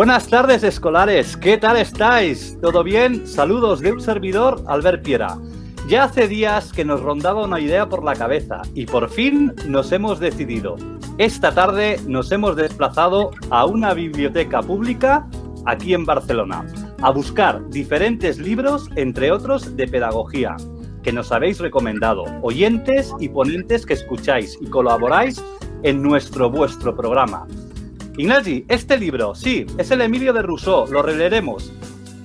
Buenas 0.00 0.28
tardes, 0.28 0.64
escolares. 0.64 1.36
¿Qué 1.36 1.58
tal 1.58 1.76
estáis? 1.76 2.56
¿Todo 2.62 2.82
bien? 2.82 3.26
Saludos 3.26 3.80
de 3.80 3.92
un 3.92 4.00
servidor, 4.00 4.64
Albert 4.66 5.02
Piera. 5.04 5.36
Ya 5.88 6.04
hace 6.04 6.26
días 6.26 6.72
que 6.72 6.86
nos 6.86 7.02
rondaba 7.02 7.44
una 7.44 7.60
idea 7.60 7.86
por 7.86 8.02
la 8.02 8.14
cabeza 8.14 8.62
y 8.72 8.86
por 8.86 9.10
fin 9.10 9.52
nos 9.68 9.92
hemos 9.92 10.18
decidido. 10.18 10.76
Esta 11.18 11.52
tarde 11.52 12.00
nos 12.06 12.32
hemos 12.32 12.56
desplazado 12.56 13.32
a 13.50 13.66
una 13.66 13.92
biblioteca 13.92 14.62
pública 14.62 15.28
aquí 15.66 15.92
en 15.92 16.06
Barcelona 16.06 16.64
a 17.02 17.10
buscar 17.10 17.68
diferentes 17.68 18.38
libros, 18.38 18.88
entre 18.96 19.30
otros 19.30 19.76
de 19.76 19.86
pedagogía, 19.86 20.56
que 21.02 21.12
nos 21.12 21.30
habéis 21.30 21.60
recomendado, 21.60 22.24
oyentes 22.40 23.12
y 23.20 23.28
ponentes 23.28 23.84
que 23.84 23.92
escucháis 23.92 24.56
y 24.62 24.66
colaboráis 24.70 25.44
en 25.82 26.02
nuestro 26.02 26.48
vuestro 26.48 26.96
programa. 26.96 27.46
Ignasi, 28.20 28.66
este 28.68 28.98
libro, 28.98 29.34
sí, 29.34 29.64
es 29.78 29.90
el 29.92 30.02
Emilio 30.02 30.34
de 30.34 30.42
Rousseau, 30.42 30.86
lo 30.92 31.00
releeremos. 31.00 31.72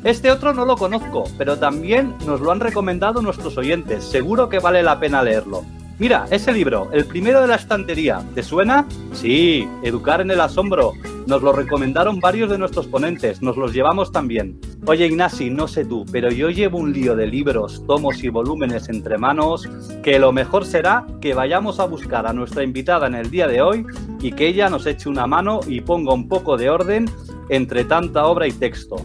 Este 0.04 0.30
otro 0.30 0.54
no 0.54 0.66
lo 0.66 0.76
conozco, 0.76 1.24
pero 1.37 1.57
también 1.57 2.18
nos 2.27 2.41
lo 2.41 2.52
han 2.52 2.60
recomendado 2.60 3.21
nuestros 3.21 3.57
oyentes. 3.57 4.04
Seguro 4.04 4.49
que 4.49 4.60
vale 4.60 4.84
la 4.84 4.99
pena 4.99 5.24
leerlo. 5.24 5.63
Mira, 5.98 6.26
ese 6.29 6.51
libro, 6.51 6.90
el 6.91 7.05
primero 7.05 7.41
de 7.41 7.48
la 7.48 7.55
estantería, 7.55 8.21
¿te 8.35 8.43
suena? 8.43 8.85
Sí, 9.13 9.65
Educar 9.82 10.20
en 10.20 10.29
el 10.29 10.41
Asombro. 10.41 10.91
Nos 11.26 11.41
lo 11.41 11.54
recomendaron 11.54 12.20
varios 12.20 12.49
de 12.49 12.57
nuestros 12.57 12.85
ponentes, 12.85 13.41
nos 13.41 13.55
los 13.55 13.74
llevamos 13.74 14.12
también. 14.12 14.60
Oye 14.85 15.05
Ignasi, 15.05 15.49
no 15.49 15.70
sé 15.70 15.85
tú, 15.85 16.05
pero 16.12 16.29
yo 16.29 16.49
llevo 16.49 16.79
un 16.79 16.91
lío 16.91 17.15
de 17.15 17.27
libros, 17.27 17.82
tomos 17.87 18.21
y 18.26 18.27
volúmenes 18.27 18.90
entre 18.90 19.18
manos, 19.18 19.70
que 20.04 20.20
lo 20.20 20.34
mejor 20.34 20.65
será 20.65 21.07
que 21.21 21.34
vayamos 21.34 21.79
a 21.79 21.85
buscar 21.85 22.27
a 22.27 22.34
nuestra 22.34 22.63
invitada 22.63 23.07
en 23.07 23.15
el 23.15 23.32
día 23.32 23.48
de 23.48 23.62
hoy 23.62 23.85
y 24.20 24.34
que 24.34 24.48
ella 24.48 24.70
nos 24.70 24.85
eche 24.85 25.07
una 25.07 25.27
mano 25.27 25.62
y 25.65 25.80
ponga 25.80 26.13
un 26.13 26.27
poco 26.27 26.57
de 26.57 26.70
orden 26.70 27.09
entre 27.48 27.85
tanta 27.85 28.26
obra 28.26 28.48
y 28.48 28.52
texto. 28.52 28.98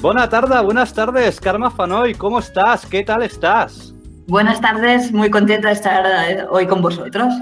Buena 0.00 0.30
tarde, 0.30 0.60
buenas 0.64 0.94
tardes, 0.94 1.40
Karma 1.40 1.70
Fanoy, 1.70 2.14
¿cómo 2.14 2.38
estás? 2.38 2.86
¿Qué 2.86 3.02
tal 3.02 3.22
estás? 3.22 3.94
Buenas 4.28 4.60
tardes, 4.60 5.10
muy 5.10 5.30
contenta 5.30 5.68
de 5.68 5.74
estar 5.74 6.04
eh, 6.30 6.44
hoy 6.50 6.66
con 6.66 6.82
vosotros. 6.82 7.32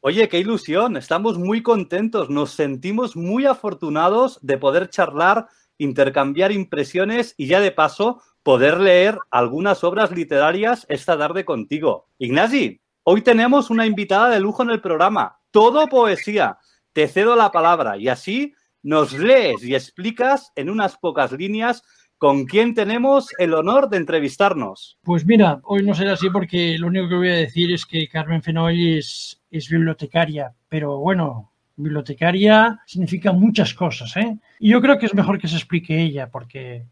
Oye, 0.00 0.28
qué 0.28 0.38
ilusión, 0.38 0.98
estamos 0.98 1.38
muy 1.38 1.62
contentos, 1.62 2.28
nos 2.28 2.50
sentimos 2.50 3.16
muy 3.16 3.46
afortunados 3.46 4.38
de 4.42 4.58
poder 4.58 4.90
charlar, 4.90 5.46
intercambiar 5.78 6.52
impresiones 6.52 7.32
y 7.38 7.46
ya 7.46 7.60
de 7.60 7.72
paso 7.72 8.20
poder 8.42 8.80
leer 8.80 9.16
algunas 9.30 9.82
obras 9.82 10.10
literarias 10.10 10.84
esta 10.90 11.16
tarde 11.16 11.46
contigo. 11.46 12.10
Ignasi, 12.18 12.82
hoy 13.02 13.22
tenemos 13.22 13.70
una 13.70 13.86
invitada 13.86 14.28
de 14.28 14.40
lujo 14.40 14.62
en 14.62 14.68
el 14.68 14.82
programa, 14.82 15.38
todo 15.50 15.88
poesía. 15.88 16.58
Te 16.92 17.08
cedo 17.08 17.34
la 17.34 17.50
palabra 17.50 17.96
y 17.96 18.08
así 18.08 18.52
nos 18.82 19.14
lees 19.14 19.64
y 19.64 19.74
explicas 19.74 20.52
en 20.54 20.68
unas 20.68 20.98
pocas 20.98 21.32
líneas 21.32 21.82
¿Con 22.20 22.44
quién 22.44 22.74
tenemos 22.74 23.30
el 23.38 23.54
honor 23.54 23.88
de 23.88 23.96
entrevistarnos? 23.96 24.98
Pues 25.02 25.24
mira, 25.24 25.58
hoy 25.64 25.82
no 25.82 25.94
será 25.94 26.12
así 26.12 26.28
porque 26.28 26.76
lo 26.76 26.88
único 26.88 27.08
que 27.08 27.14
voy 27.14 27.30
a 27.30 27.36
decir 27.36 27.72
es 27.72 27.86
que 27.86 28.08
Carmen 28.08 28.42
Fenoy 28.42 28.98
es, 28.98 29.40
bibliotecaria, 29.50 30.52
pero 30.68 30.98
bueno, 30.98 31.50
bibliotecaria 31.76 32.78
significa 32.84 33.32
muchas 33.32 33.72
cosas, 33.72 34.14
¿eh? 34.18 34.36
Y 34.58 34.68
yo 34.68 34.82
creo 34.82 34.98
que 34.98 35.06
es 35.06 35.14
mejor 35.14 35.38
que 35.38 35.48
se 35.48 35.56
explique 35.56 35.98
ella 35.98 36.28
porque 36.28 36.84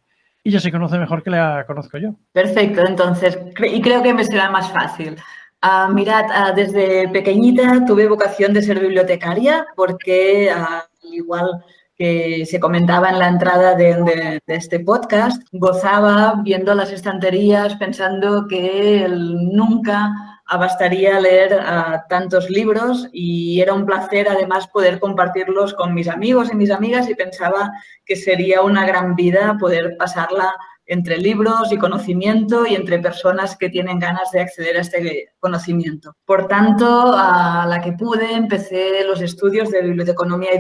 ella 0.45 0.61
se 0.61 0.73
conoce 0.73 0.97
mejor 0.97 1.23
que 1.23 1.29
la 1.29 1.63
conozco 1.67 1.99
yo. 1.99 2.15
Perfecto, 2.33 2.87
entonces, 2.87 3.39
y 3.71 3.83
creo 3.83 4.03
que 4.03 4.15
me 4.15 4.25
será 4.25 4.51
más 4.51 4.73
fácil. 4.73 5.19
Uh, 5.63 5.93
mirad, 5.93 6.25
uh, 6.25 6.57
desde 6.57 7.07
pequeñita 7.09 7.85
tuve 7.85 8.09
vocación 8.09 8.55
de 8.55 8.63
ser 8.63 8.81
bibliotecaria 8.81 9.67
porque, 9.77 10.51
uh, 10.57 11.07
igual 11.15 11.63
que 11.99 12.47
se 12.47 12.61
comentaba 12.61 13.11
en 13.11 13.19
la 13.19 13.29
entrada 13.29 13.75
de, 13.75 14.41
este 14.47 14.81
podcast, 14.81 15.43
gozaba 15.51 16.41
viendo 16.45 16.75
las 16.75 16.93
estanterías 16.93 17.75
pensando 17.75 18.47
que 18.47 19.07
nunca 19.09 20.41
abastaría 20.47 21.21
leer 21.21 21.61
tantos 22.09 22.49
libros 22.49 23.09
y 23.13 23.61
era 23.61 23.75
un 23.75 23.85
placer 23.85 24.29
además 24.31 24.69
poder 24.69 25.01
compartirlos 25.01 25.75
con 25.75 25.93
mis 25.93 26.09
amigos 26.09 26.51
y 26.51 26.57
mis 26.57 26.71
amigas 26.71 27.11
y 27.11 27.15
pensaba 27.15 27.71
que 28.07 28.17
sería 28.17 28.63
una 28.63 28.87
gran 28.87 29.15
vida 29.17 29.57
poder 29.59 29.97
pasarla 29.99 30.55
entre 30.87 31.19
libros 31.19 31.71
y 31.71 31.77
conocimiento 31.77 32.67
y 32.67 32.75
entre 32.75 32.99
personas 32.99 33.59
que 33.59 33.69
tienen 33.69 33.99
ganas 33.99 34.31
de 34.31 34.41
acceder 34.41 34.79
a 34.79 34.81
este 34.81 35.33
conocimiento. 35.39 36.15
Por 36.25 36.49
tanto, 36.49 37.13
a 37.15 37.67
la 37.69 37.83
que 37.83 37.93
pude, 37.93 38.33
empecé 38.33 39.05
los 39.05 39.21
estudios 39.21 39.71
de 39.71 39.83
biblioteconomía 39.83 40.55
y 40.55 40.59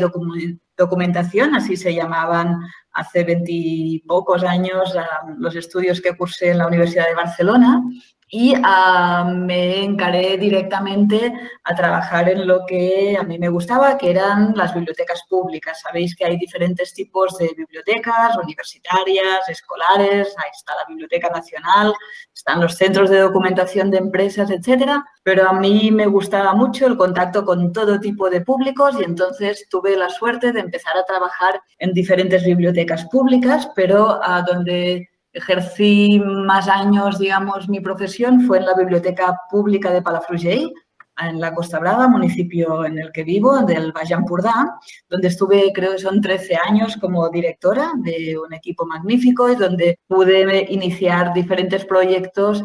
documentación, 0.79 1.55
así 1.55 1.77
se 1.77 1.93
llamaban 1.93 2.61
hace 2.93 3.25
veintipocos 3.25 4.45
años 4.45 4.95
los 5.37 5.55
estudios 5.57 6.01
que 6.01 6.17
cursé 6.17 6.51
en 6.51 6.59
la 6.59 6.67
Universidad 6.67 7.07
de 7.07 7.15
Barcelona 7.15 7.83
y 8.31 8.53
ah, 8.63 9.33
me 9.35 9.83
encaré 9.83 10.37
directamente 10.37 11.33
a 11.65 11.75
trabajar 11.75 12.29
en 12.29 12.47
lo 12.47 12.67
que 12.67 13.17
a 13.19 13.23
mí 13.23 13.39
me 13.39 13.49
gustaba, 13.49 13.97
que 13.97 14.11
eran 14.11 14.53
las 14.55 14.75
bibliotecas 14.75 15.23
públicas. 15.29 15.81
Sabéis 15.81 16.15
que 16.15 16.27
hay 16.27 16.37
diferentes 16.37 16.93
tipos 16.93 17.39
de 17.39 17.51
bibliotecas, 17.57 18.37
universitarias, 18.37 19.49
escolares, 19.49 20.35
ahí 20.37 20.51
está 20.55 20.75
la 20.75 20.85
Biblioteca 20.87 21.31
Nacional, 21.31 21.95
están 22.35 22.61
los 22.61 22.75
centros 22.75 23.09
de 23.09 23.21
documentación 23.21 23.91
de 23.91 23.99
empresas, 23.99 24.51
etcétera. 24.51 25.05
Pero 25.23 25.49
a 25.49 25.55
mí 25.55 25.91
me 25.91 26.07
gustaba 26.07 26.55
mucho 26.55 26.87
el 26.87 26.99
contacto 26.99 27.45
con 27.45 27.73
todo 27.73 27.99
tipo 27.99 28.29
de 28.29 28.43
públicos 28.43 28.95
y 29.01 29.05
entonces 29.05 29.67
tuve 29.71 29.97
la 29.97 30.11
suerte 30.11 30.53
de 30.53 30.61
empezar 30.61 30.97
a 30.99 31.05
trabajar 31.05 31.61
en 31.79 31.95
diferentes 31.95 32.45
bibliotecas 32.45 33.07
públicas, 33.07 33.71
pero 33.75 34.23
a 34.23 34.43
donde 34.43 35.09
ejercí 35.33 36.21
más 36.21 36.69
años, 36.69 37.19
digamos, 37.19 37.69
mi 37.69 37.81
profesión 37.81 38.43
fue 38.43 38.59
en 38.59 38.67
la 38.67 38.75
Biblioteca 38.75 39.39
Pública 39.51 39.91
de 39.91 40.03
Palafrugell, 40.03 40.73
en 41.21 41.41
la 41.41 41.53
Costa 41.53 41.79
Brava, 41.79 42.07
municipio 42.09 42.85
en 42.85 42.99
el 42.99 43.11
que 43.13 43.25
vivo, 43.25 43.59
del 43.63 43.93
Empordà, 44.11 44.79
donde 45.09 45.29
estuve, 45.29 45.73
creo 45.75 45.93
que 45.93 45.99
son 45.99 46.21
13 46.21 46.57
años 46.69 46.97
como 46.97 47.29
directora 47.29 47.93
de 47.97 48.39
un 48.39 48.55
equipo 48.55 48.87
magnífico 48.87 49.51
y 49.51 49.57
donde 49.57 49.99
pude 50.07 50.67
iniciar 50.71 51.33
diferentes 51.35 51.85
proyectos 51.85 52.63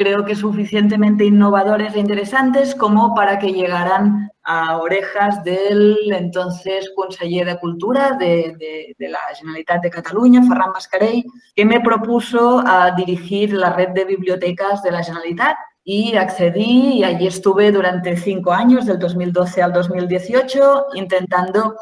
creo 0.00 0.24
que 0.24 0.34
suficientemente 0.34 1.26
innovadores 1.26 1.94
e 1.94 2.00
interesantes 2.00 2.74
como 2.74 3.14
para 3.14 3.38
que 3.38 3.52
llegaran 3.52 4.30
a 4.52 4.78
orejas 4.78 5.44
del 5.44 5.96
entonces 6.10 6.90
conseller 6.96 7.46
de 7.46 7.60
Cultura 7.60 8.16
de, 8.18 8.96
la 8.98 9.20
Generalitat 9.36 9.80
de 9.80 9.90
Cataluña, 9.90 10.42
Ferran 10.42 10.72
Mascarell, 10.72 11.24
que 11.54 11.64
me 11.64 11.80
propuso 11.80 12.60
a 12.66 12.90
dirigir 12.90 13.52
la 13.52 13.72
red 13.72 13.90
de 13.90 14.04
bibliotecas 14.04 14.82
de 14.82 14.90
la 14.90 15.04
Generalitat 15.04 15.56
y 15.84 16.16
accedí 16.16 16.98
y 16.98 17.04
allí 17.04 17.28
estuve 17.28 17.70
durante 17.70 18.16
cinco 18.16 18.50
años, 18.50 18.86
del 18.86 18.98
2012 18.98 19.62
al 19.62 19.72
2018, 19.72 20.86
intentando 20.94 21.76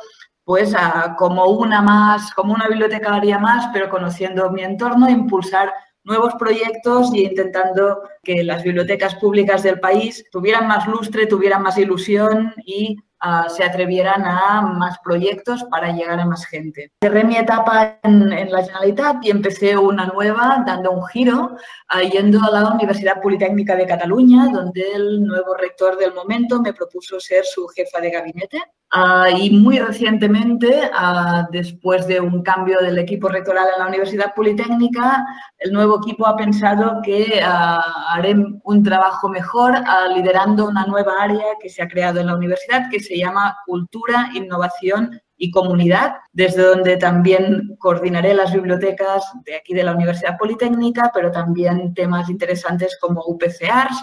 pues 0.45 0.75
como 1.17 1.47
una 1.47 1.81
más, 1.81 2.35
como 2.35 2.53
una 2.53 2.69
bibliotecaria 2.69 3.39
más, 3.39 3.71
pero 3.73 3.89
conociendo 3.89 4.51
mi 4.51 4.63
entorno, 4.63 5.09
impulsar 5.09 5.73
nuevos 6.09 6.35
proyectos 6.39 7.15
y 7.15 7.25
intentando 7.25 8.03
que 8.23 8.43
las 8.43 8.65
bibliotecas 8.65 9.15
públicas 9.17 9.63
del 9.63 9.79
país 9.79 10.25
tuvieran 10.33 10.67
más 10.67 10.89
lustre, 10.89 11.27
tuvieran 11.27 11.63
más 11.63 11.77
ilusión 11.79 12.55
y 12.65 12.97
ah, 13.21 13.47
se 13.49 13.63
atrevieran 13.63 14.25
a 14.25 14.63
más 14.63 14.99
proyectos 15.05 15.65
para 15.71 15.93
llegar 15.93 16.19
a 16.19 16.25
más 16.25 16.47
gente. 16.47 16.93
Cerré 17.03 17.25
mi 17.25 17.37
etapa 17.37 17.99
en, 18.03 18.31
la 18.51 18.65
Generalitat 18.65 19.17
y 19.23 19.31
empecé 19.31 19.77
una 19.77 20.07
nueva 20.07 20.65
dando 20.67 20.93
un 20.93 21.07
giro, 21.07 21.57
ah, 21.89 22.03
yendo 22.03 22.41
a 22.43 22.51
la 22.51 22.71
Universidad 22.71 23.21
Politécnica 23.21 23.77
de 23.77 23.87
Cataluña, 23.87 24.49
donde 24.51 24.83
el 24.93 25.23
nuevo 25.23 25.55
rector 25.55 25.99
del 25.99 26.15
momento 26.15 26.61
me 26.63 26.73
propuso 26.73 27.21
ser 27.21 27.45
su 27.45 27.69
jefa 27.69 28.01
de 28.01 28.11
gabinete. 28.11 28.63
Ah, 28.91 29.29
y 29.31 29.51
muy 29.51 29.79
recientemente, 29.79 30.81
ah, 30.95 31.47
después 31.53 32.07
de 32.07 32.21
un 32.21 32.43
cambio 32.43 32.81
del 32.81 32.99
equipo 32.99 33.29
rectoral 33.29 33.67
en 33.75 33.83
la 33.83 33.89
Universidad 33.89 34.33
Politécnica, 34.35 35.27
el 35.59 35.75
nuevo 35.75 35.99
equipo 35.99 36.27
ha 36.27 36.37
pensado 36.37 37.01
que 37.03 37.43
uh, 37.43 37.81
haré 38.15 38.35
un 38.63 38.83
trabajo 38.83 39.29
mejor 39.29 39.75
liderando 40.15 40.67
una 40.67 40.87
nueva 40.87 41.13
área 41.21 41.45
que 41.61 41.69
se 41.69 41.83
ha 41.83 41.89
creado 41.89 42.21
en 42.21 42.29
la 42.29 42.37
universidad 42.37 42.89
que 42.91 43.01
se 43.01 43.19
llama 43.19 43.59
Cultura, 43.67 44.31
Innovación 44.35 45.21
y 45.37 45.51
Comunidad, 45.51 46.15
desde 46.33 46.63
donde 46.63 46.97
también 46.97 47.77
coordinaré 47.79 48.33
las 48.33 48.53
bibliotecas 48.55 49.23
de 49.45 49.57
aquí 49.57 49.75
de 49.75 49.85
la 49.85 49.93
Universidad 49.93 50.39
Politécnica, 50.39 51.11
pero 51.13 51.31
también 51.31 51.93
temas 51.93 52.31
interesantes 52.31 52.97
como 53.01 53.23
UPCARS, 53.27 54.03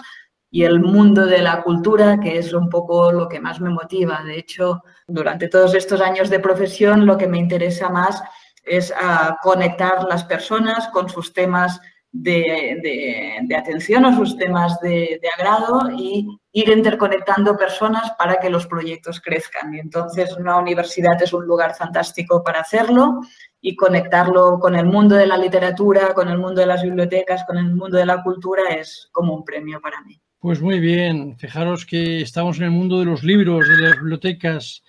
y 0.56 0.64
el 0.64 0.80
mundo 0.80 1.26
de 1.26 1.42
la 1.42 1.62
cultura, 1.62 2.18
que 2.18 2.38
es 2.38 2.54
un 2.54 2.70
poco 2.70 3.12
lo 3.12 3.28
que 3.28 3.40
más 3.40 3.60
me 3.60 3.68
motiva. 3.68 4.22
De 4.24 4.38
hecho, 4.38 4.82
durante 5.06 5.48
todos 5.48 5.74
estos 5.74 6.00
años 6.00 6.30
de 6.30 6.40
profesión, 6.40 7.04
lo 7.04 7.18
que 7.18 7.28
me 7.28 7.36
interesa 7.36 7.90
más 7.90 8.22
es 8.64 8.90
ah, 8.98 9.36
conectar 9.42 10.04
las 10.04 10.24
personas 10.24 10.88
con 10.88 11.10
sus 11.10 11.34
temas 11.34 11.78
de, 12.10 13.36
atención 13.54 14.06
o 14.06 14.16
sus 14.16 14.38
temas 14.38 14.80
de, 14.80 15.20
agrado 15.36 15.90
y 15.94 16.26
ir 16.52 16.70
interconectando 16.70 17.58
personas 17.58 18.12
para 18.12 18.36
que 18.36 18.48
los 18.48 18.66
proyectos 18.66 19.20
crezcan. 19.20 19.74
Y 19.74 19.80
entonces 19.80 20.34
una 20.38 20.56
universidad 20.56 21.22
es 21.22 21.34
un 21.34 21.44
lugar 21.44 21.74
fantástico 21.74 22.42
para 22.42 22.60
hacerlo 22.60 23.20
y 23.60 23.76
conectarlo 23.76 24.58
con 24.58 24.74
el 24.74 24.86
mundo 24.86 25.16
de 25.16 25.26
la 25.26 25.36
literatura, 25.36 26.14
con 26.14 26.30
el 26.30 26.38
mundo 26.38 26.62
de 26.62 26.66
las 26.66 26.82
bibliotecas, 26.82 27.44
con 27.44 27.58
el 27.58 27.74
mundo 27.74 27.98
de 27.98 28.06
la 28.06 28.22
cultura 28.22 28.62
es 28.70 29.10
como 29.12 29.34
un 29.34 29.44
premio 29.44 29.82
para 29.82 30.00
mí. 30.00 30.18
Pues 30.38 30.60
muy 30.60 30.80
bien, 30.80 31.36
fijaros 31.38 31.86
que 31.86 32.20
estamos 32.20 32.58
en 32.58 32.64
el 32.64 32.70
mundo 32.70 32.98
de 33.00 33.06
los 33.06 33.22
libros, 33.22 33.68
de 33.68 33.76
las 33.78 33.98
bibliotecas. 33.98 34.82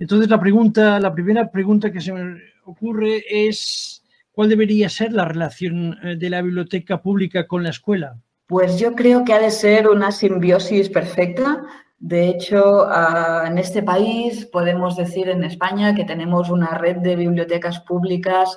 Entonces 0.00 0.28
la 0.28 0.40
pregunta, 0.40 0.98
la 0.98 1.12
primera 1.12 1.50
pregunta 1.50 1.92
que 1.92 2.00
se 2.00 2.12
me 2.12 2.40
ocurre 2.64 3.22
es 3.28 3.98
¿Cuál 4.38 4.50
debería 4.50 4.88
ser 4.88 5.12
la 5.12 5.24
relación 5.24 5.98
eh, 6.00 6.14
de 6.14 6.30
la 6.30 6.42
biblioteca 6.42 7.02
pública 7.02 7.48
con 7.48 7.64
la 7.64 7.70
escuela? 7.70 8.20
Pues 8.46 8.78
yo 8.78 8.94
creo 8.94 9.24
que 9.24 9.32
ha 9.32 9.40
de 9.40 9.50
ser 9.50 9.88
una 9.88 10.12
simbiosis 10.12 10.88
perfecta. 10.90 11.64
De 11.98 12.28
hecho, 12.28 12.86
ah, 12.88 13.46
en 13.48 13.58
este 13.58 13.82
país 13.82 14.46
podemos 14.46 14.96
decir 14.96 15.28
en 15.28 15.42
España 15.42 15.92
que 15.92 16.04
tenemos 16.04 16.50
una 16.50 16.78
red 16.78 16.98
de 16.98 17.16
bibliotecas 17.16 17.80
públicas 17.80 18.56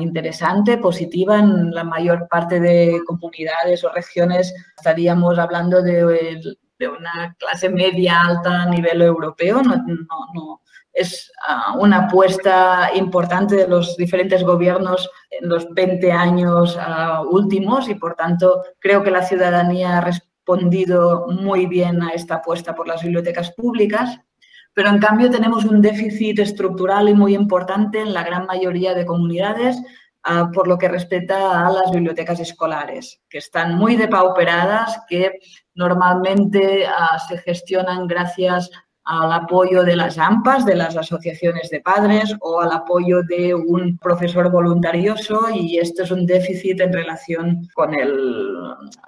interesante, 0.00 0.78
positiva. 0.78 1.38
En 1.38 1.70
la 1.72 1.84
mayor 1.84 2.28
parte 2.28 2.60
de 2.60 3.00
comunidades 3.06 3.84
o 3.84 3.92
regiones 3.92 4.54
estaríamos 4.76 5.38
hablando 5.38 5.82
de, 5.82 6.40
una 6.80 7.34
clase 7.38 7.68
media 7.68 8.20
alta 8.20 8.62
a 8.62 8.66
nivel 8.66 9.02
europeo. 9.02 9.62
no, 9.62 9.76
no 10.34 10.60
es 10.96 11.30
ah, 11.46 11.76
una 11.78 12.06
apuesta 12.06 12.90
importante 12.94 13.54
de 13.54 13.68
los 13.68 13.96
diferentes 13.96 14.42
gobiernos 14.42 15.08
en 15.30 15.48
los 15.48 15.68
20 15.74 16.10
años 16.10 16.76
ah, 16.80 17.22
últimos 17.30 17.88
y, 17.88 17.94
por 17.94 18.14
tanto, 18.14 18.62
creo 18.78 19.02
que 19.02 19.10
la 19.10 19.22
ciudadanía 19.22 19.98
ha 19.98 20.00
respondido 20.00 21.26
muy 21.28 21.66
bien 21.66 22.02
a 22.02 22.10
esta 22.10 22.36
apuesta 22.36 22.74
por 22.74 22.88
las 22.88 23.02
bibliotecas 23.02 23.52
públicas. 23.52 24.18
Pero, 24.76 24.90
en 24.90 24.98
cambio, 24.98 25.30
tenemos 25.30 25.64
un 25.64 25.80
déficit 25.80 26.38
estructural 26.38 27.08
y 27.08 27.14
muy 27.14 27.34
importante 27.34 27.98
en 27.98 28.12
la 28.12 28.22
gran 28.22 28.44
mayoría 28.44 28.92
de 28.92 29.06
comunidades 29.06 29.82
ah, 30.22 30.50
por 30.52 30.68
lo 30.68 30.76
que 30.76 30.86
respecta 30.86 31.66
a 31.66 31.72
las 31.72 31.90
bibliotecas 31.90 32.40
escolares, 32.40 33.22
que 33.30 33.38
están 33.38 33.76
muy 33.76 33.96
depauperadas, 33.96 35.00
que 35.08 35.38
normalmente 35.74 36.86
se 37.26 37.38
gestionan 37.38 38.06
gracias 38.06 38.70
al 39.06 39.32
apoyo 39.32 39.84
de 39.84 39.94
las 39.94 40.18
AMPAs, 40.18 40.66
de 40.66 40.74
las 40.74 40.96
asociaciones 40.96 41.70
de 41.70 41.80
padres 41.80 42.34
o 42.40 42.60
al 42.60 42.72
apoyo 42.72 43.22
de 43.22 43.54
un 43.54 43.96
profesor 43.98 44.50
voluntarioso 44.50 45.46
y 45.54 45.78
esto 45.78 46.02
es 46.02 46.10
un 46.10 46.26
déficit 46.26 46.80
en 46.80 46.92
relación 46.92 47.68
con 47.74 47.94
el 47.94 48.12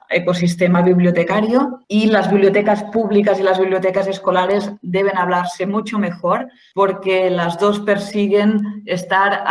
ecosistema 0.09 0.83
bibliotecario. 0.83 1.81
Y 1.89 2.06
las 2.06 2.31
bibliotecas 2.31 2.85
públicas 2.85 3.41
y 3.41 3.43
las 3.43 3.59
bibliotecas 3.59 4.06
escolares 4.06 4.71
deben 4.83 5.17
hablarse 5.19 5.67
mucho 5.67 5.99
mejor 5.99 6.49
porque 6.75 7.29
las 7.29 7.59
dos 7.59 7.81
persiguen 7.81 8.83
estar 8.87 9.45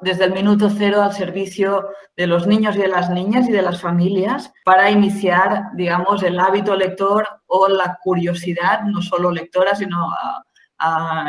desde 0.00 0.24
el 0.24 0.32
minuto 0.32 0.68
cero 0.68 1.00
al 1.00 1.12
servicio 1.12 1.86
de 2.16 2.26
los 2.26 2.46
niños 2.46 2.76
y 2.76 2.80
de 2.80 2.88
las 2.88 3.10
niñas 3.10 3.48
y 3.48 3.52
de 3.52 3.62
las 3.62 3.80
familias 3.80 4.52
para 4.64 4.90
iniciar, 4.90 5.64
digamos, 5.74 6.22
el 6.22 6.38
hábito 6.38 6.76
lector 6.76 7.26
o 7.54 7.68
la 7.68 7.98
curiosidad, 8.02 8.82
no 8.82 9.00
solo 9.00 9.30
lectora, 9.30 9.74
sino 9.74 10.10
a, 10.10 10.42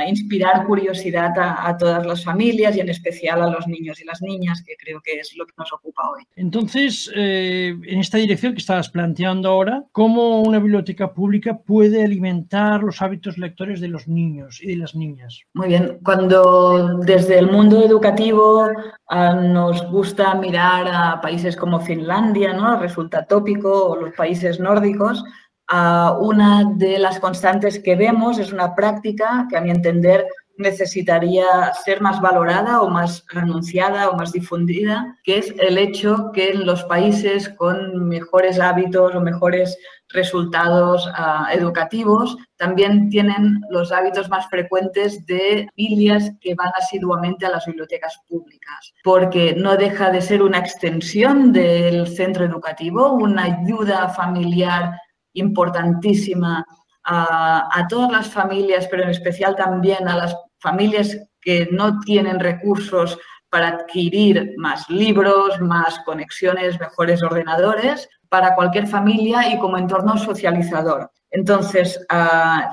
inspirar 0.07 0.65
curiosidad 0.65 1.31
a, 1.37 1.77
todas 1.77 2.05
las 2.05 2.25
familias 2.25 2.75
y 2.75 2.81
en 2.81 2.89
especial 2.89 3.41
a 3.41 3.49
los 3.49 3.67
niños 3.67 4.01
y 4.01 4.03
las 4.03 4.21
niñas, 4.21 4.61
que 4.65 4.73
creo 4.77 4.99
que 5.01 5.19
es 5.19 5.33
lo 5.37 5.45
que 5.45 5.53
nos 5.57 5.71
ocupa 5.71 6.09
hoy. 6.09 6.23
Entonces, 6.35 7.09
eh, 7.15 7.73
en 7.83 7.99
esta 7.99 8.17
dirección 8.17 8.51
que 8.51 8.59
estabas 8.59 8.89
planteando 8.89 9.47
ahora, 9.47 9.85
¿cómo 9.93 10.41
una 10.41 10.59
biblioteca 10.59 11.13
pública 11.13 11.57
puede 11.57 12.03
alimentar 12.03 12.83
los 12.83 13.01
hábitos 13.01 13.37
lectores 13.37 13.79
de 13.79 13.87
los 13.87 14.09
niños 14.09 14.59
y 14.61 14.71
de 14.71 14.75
las 14.75 14.93
niñas? 14.93 15.39
Muy 15.53 15.69
bien, 15.69 15.99
cuando 16.03 16.97
desde 17.05 17.39
el 17.39 17.49
mundo 17.49 17.81
educativo 17.85 18.67
ah, 19.07 19.35
nos 19.35 19.89
gusta 19.89 20.35
mirar 20.35 20.87
a 20.91 21.21
países 21.21 21.55
como 21.55 21.79
Finlandia, 21.79 22.51
¿no? 22.51 22.77
resulta 22.77 23.25
tópico, 23.25 23.91
o 23.91 23.95
los 23.95 24.13
países 24.15 24.59
nórdicos, 24.59 25.23
una 25.69 26.71
de 26.75 26.99
las 26.99 27.19
constantes 27.19 27.79
que 27.79 27.95
vemos 27.95 28.37
es 28.37 28.51
una 28.53 28.75
práctica 28.75 29.47
que 29.49 29.57
a 29.57 29.61
mi 29.61 29.71
entender 29.71 30.27
necesitaría 30.57 31.45
ser 31.83 32.01
más 32.01 32.21
valorada 32.21 32.81
o 32.81 32.89
más 32.89 33.25
anunciada 33.33 34.09
o 34.09 34.15
más 34.15 34.31
difundida, 34.31 35.17
que 35.23 35.39
es 35.39 35.53
el 35.59 35.77
hecho 35.77 36.31
que 36.33 36.51
en 36.51 36.65
los 36.65 36.83
países 36.83 37.49
con 37.49 38.07
mejores 38.07 38.59
hábitos 38.59 39.13
o 39.15 39.21
mejores 39.21 39.77
resultados 40.09 41.09
ah, 41.15 41.49
educativos 41.51 42.37
también 42.57 43.09
tienen 43.09 43.59
los 43.69 43.91
hábitos 43.91 44.29
más 44.29 44.47
frecuentes 44.47 45.25
de 45.25 45.67
familias 45.75 46.31
que 46.39 46.55
van 46.55 46.71
asiduamente 46.77 47.45
a 47.45 47.49
las 47.49 47.65
bibliotecas 47.65 48.17
públicas, 48.27 48.93
porque 49.03 49.55
no 49.57 49.75
deja 49.75 50.11
de 50.11 50.21
ser 50.21 50.41
una 50.41 50.59
extensión 50.59 51.51
del 51.51 52.07
centro 52.07 52.45
educativo, 52.45 53.11
una 53.13 53.43
ayuda 53.43 54.09
familiar 54.09 54.93
importantísima 55.35 56.65
a, 57.05 57.85
todas 57.87 58.11
las 58.11 58.29
familias, 58.29 58.87
pero 58.89 59.03
en 59.03 59.09
especial 59.09 59.55
también 59.55 60.07
a 60.07 60.17
las 60.17 60.35
familias 60.59 61.17
que 61.39 61.67
no 61.71 61.99
tienen 61.99 62.39
recursos 62.39 63.17
para 63.49 63.67
adquirir 63.69 64.53
más 64.57 64.89
libros, 64.89 65.61
más 65.61 65.99
conexiones, 65.99 66.79
mejores 66.79 67.21
ordenadores, 67.21 68.09
para 68.27 68.55
cualquier 68.55 68.87
familia 68.87 69.53
y 69.53 69.59
como 69.59 69.77
entorno 69.77 70.17
socializador. 70.17 71.11
Entonces, 71.29 71.99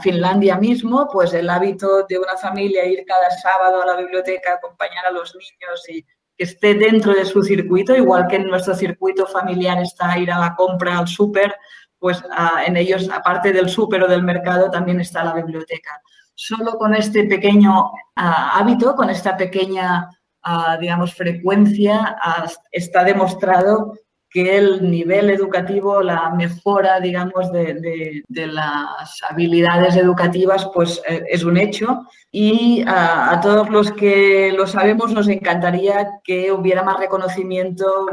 Finlandia 0.03 0.57
mismo, 0.57 1.09
pues 1.13 1.35
el 1.35 1.51
hábito 1.51 2.05
de 2.09 2.19
una 2.19 2.37
familia 2.37 2.87
ir 2.87 3.05
cada 3.07 3.31
sábado 3.31 3.83
a 3.83 3.87
la 3.87 3.97
biblioteca, 3.97 4.55
acompañar 4.55 5.07
a 5.07 5.11
los 5.11 5.35
niños 5.35 5.89
y 5.89 6.03
que 6.37 6.45
esté 6.45 6.75
dentro 6.75 7.13
de 7.13 7.25
su 7.25 7.43
circuito, 7.43 7.95
igual 7.95 8.27
que 8.29 8.37
en 8.37 8.47
nuestro 8.47 8.75
circuito 8.75 9.27
familiar 9.27 9.81
está 9.83 10.17
ir 10.17 10.31
a 10.31 10.39
la 10.39 10.55
compra, 10.55 10.99
al 10.99 11.09
súper, 11.09 11.55
pues 12.03 12.21
ah, 12.33 12.65
en 12.67 12.77
ellos, 12.77 13.09
aparte 13.11 13.53
del 13.53 13.69
súper 13.71 14.03
o 14.03 14.09
del 14.09 14.25
mercado, 14.25 14.69
también 14.73 15.01
está 15.01 15.23
la 15.23 15.35
biblioteca. 15.35 16.03
Solo 16.35 16.77
con 16.77 16.95
este 16.95 17.25
pequeño 17.27 17.93
ah, 18.17 18.59
hábito, 18.59 18.97
con 18.97 19.09
esta 19.09 19.37
pequeña, 19.37 20.11
ah, 20.43 20.77
digamos, 20.81 21.15
frecuencia, 21.15 22.17
está 22.73 23.05
demostrado 23.05 23.95
que 24.29 24.57
el 24.57 24.91
nivel 24.91 25.31
educativo, 25.31 26.03
la 26.03 26.31
mejora, 26.31 26.99
digamos, 26.99 27.53
de, 27.53 28.25
las 28.29 29.21
habilidades 29.31 29.95
educativas, 29.95 30.69
pues 30.75 31.01
eh, 31.07 31.23
es 31.29 31.45
un 31.45 31.57
hecho. 31.57 32.09
Y 32.33 32.83
a 32.85 33.39
todos 33.41 33.71
los 33.71 33.93
que 33.93 34.53
lo 34.57 34.67
sabemos 34.67 35.13
nos 35.13 35.29
encantaría 35.29 36.19
que 36.25 36.51
hubiera 36.51 36.83
más 36.83 36.99
reconocimiento 36.99 38.09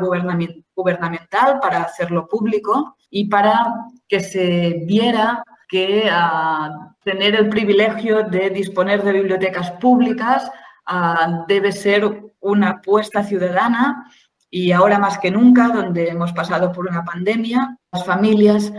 gubernamental 0.76 1.60
para 1.60 1.82
hacerlo 1.82 2.28
público 2.28 2.98
y 3.10 3.28
para 3.28 3.74
que 4.08 4.20
se 4.20 4.82
viera 4.86 5.44
que 5.68 6.10
tener 7.04 7.36
el 7.36 7.50
privilegio 7.50 8.24
de 8.24 8.50
disponer 8.50 9.04
de 9.04 9.14
bibliotecas 9.14 9.72
públicas 9.74 10.52
debe 11.48 11.72
ser 11.72 12.34
una 12.40 12.70
apuesta 12.70 13.24
ciudadana 13.24 14.12
y 14.52 14.72
ahora 14.72 14.98
más 14.98 15.20
que 15.20 15.30
nunca, 15.30 15.68
donde 15.68 16.10
hemos 16.10 16.34
pasado 16.34 16.72
por 16.72 16.88
una 16.88 17.04
pandemia, 17.04 17.78
las 17.92 18.04
familias 18.04 18.74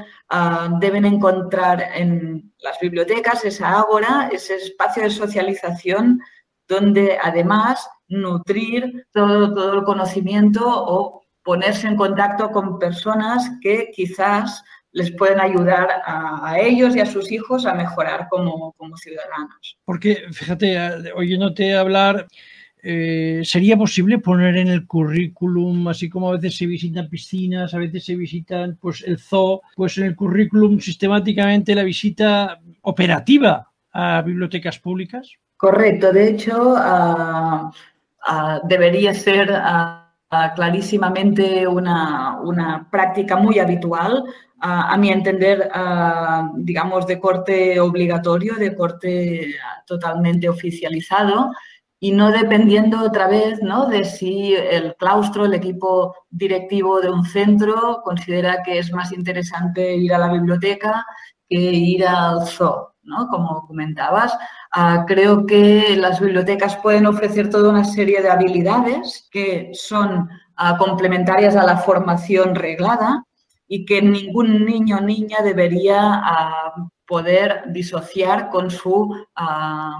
deben 0.80 1.04
encontrar 1.04 1.80
en 1.94 2.52
las 2.58 2.78
bibliotecas 2.80 3.44
esa 3.44 3.78
ágora, 3.78 4.28
ese 4.32 4.56
espacio 4.56 5.04
de 5.04 5.10
socialización 5.10 6.20
donde 6.66 7.18
además 7.22 7.88
nutrir 8.08 9.06
todo, 9.12 9.54
todo 9.54 9.74
el 9.74 9.84
conocimiento 9.84 10.62
o 10.64 11.19
ponerse 11.50 11.88
en 11.88 11.96
contacto 11.96 12.52
con 12.52 12.78
personas 12.78 13.50
que 13.60 13.90
quizás 13.92 14.62
les 14.92 15.10
pueden 15.10 15.40
ayudar 15.40 15.88
a, 16.06 16.60
ellos 16.60 16.94
y 16.94 17.00
a 17.00 17.06
sus 17.06 17.32
hijos 17.32 17.66
a 17.66 17.74
mejorar 17.74 18.28
como, 18.30 18.70
como 18.74 18.96
ciudadanos. 18.96 19.76
Porque, 19.84 20.26
fíjate, 20.30 21.12
oyéndote 21.12 21.74
hablar, 21.74 22.28
eh, 22.84 23.40
¿sería 23.42 23.76
posible 23.76 24.20
poner 24.20 24.58
en 24.58 24.68
el 24.68 24.86
currículum, 24.86 25.88
así 25.88 26.08
como 26.08 26.28
a 26.28 26.36
veces 26.36 26.56
se 26.56 26.66
visitan 26.66 27.08
piscinas, 27.08 27.74
a 27.74 27.78
veces 27.78 28.04
se 28.04 28.14
visitan 28.14 28.78
pues, 28.80 29.02
el 29.04 29.18
zoo, 29.18 29.62
pues 29.74 29.98
en 29.98 30.04
el 30.04 30.14
currículum 30.14 30.78
sistemáticamente 30.78 31.74
la 31.74 31.82
visita 31.82 32.60
operativa 32.82 33.72
a 33.92 34.22
bibliotecas 34.22 34.78
públicas? 34.78 35.32
Correcto, 35.56 36.12
de 36.12 36.28
hecho, 36.28 36.76
ah, 36.78 37.72
ah, 38.24 38.60
debería 38.68 39.12
ser 39.14 39.50
clarísimamente 40.54 41.66
una, 41.66 42.88
práctica 42.90 43.36
muy 43.36 43.58
habitual, 43.58 44.24
a 44.62 44.96
mi 44.98 45.10
entender, 45.10 45.70
digamos, 46.56 47.06
de 47.06 47.18
corte 47.18 47.80
obligatorio, 47.80 48.56
de 48.56 48.76
corte 48.76 49.54
totalmente 49.86 50.48
oficializado, 50.48 51.50
y 52.00 52.12
no 52.12 52.32
dependiendo 52.32 53.04
otra 53.04 53.28
vez 53.28 53.62
¿no? 53.62 53.86
de 53.86 54.04
si 54.04 54.54
el 54.54 54.96
claustro, 54.96 55.44
el 55.44 55.52
equipo 55.52 56.14
directivo 56.30 57.00
de 57.00 57.10
un 57.10 57.26
centro 57.26 58.00
considera 58.02 58.62
que 58.62 58.78
es 58.78 58.90
más 58.90 59.12
interesante 59.12 59.96
ir 59.96 60.14
a 60.14 60.18
la 60.18 60.32
biblioteca 60.32 61.04
que 61.46 61.56
ir 61.56 62.06
al 62.06 62.46
zoo, 62.46 62.94
¿no? 63.02 63.28
como 63.28 63.66
comentabas. 63.66 64.32
Ah, 64.72 65.04
creo 65.06 65.46
que 65.46 65.96
las 65.96 66.20
bibliotecas 66.20 66.76
pueden 66.76 67.06
ofrecer 67.06 67.50
toda 67.50 67.70
una 67.70 67.84
serie 67.84 68.22
de 68.22 68.30
habilidades 68.30 69.28
que 69.32 69.70
son 69.72 70.28
ah, 70.56 70.76
complementarias 70.78 71.56
a 71.56 71.64
la 71.64 71.78
formación 71.78 72.54
reglada 72.54 73.24
y 73.66 73.84
que 73.84 74.00
ningún 74.00 74.64
niño 74.64 74.98
o 74.98 75.00
niña 75.00 75.38
debería 75.42 75.98
ah, 76.00 76.74
poder 77.04 77.64
disociar 77.72 78.48
con 78.50 78.70
su 78.70 79.12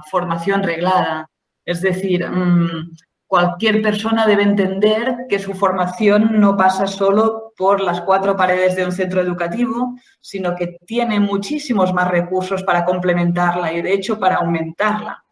formación 0.09 0.63
reglada. 0.63 1.29
Es 1.65 1.81
decir, 1.81 2.29
mm, 2.29 2.93
cualquier 3.27 3.83
persona 3.83 4.27
debe 4.27 4.45
entender 4.45 5.27
que 5.29 5.41
su 5.41 5.55
formación 5.55 6.41
no 6.41 6.57
pasa 6.57 6.87
solo 6.87 7.50
por 7.57 7.81
las 7.81 8.01
cuatro 8.01 8.37
paredes 8.37 8.77
de 8.77 8.85
un 8.85 8.93
centro 8.93 9.21
educativo, 9.21 9.95
sino 10.21 10.55
que 10.55 10.79
tiene 10.87 11.21
muchísimos 11.21 11.93
más 11.93 12.09
recursos 12.09 12.63
para 12.63 12.85
complementarla 12.85 13.73
y, 13.73 13.83
de 13.83 13.93
hecho, 13.93 14.19
para 14.19 14.37
aumentarla. 14.37 15.25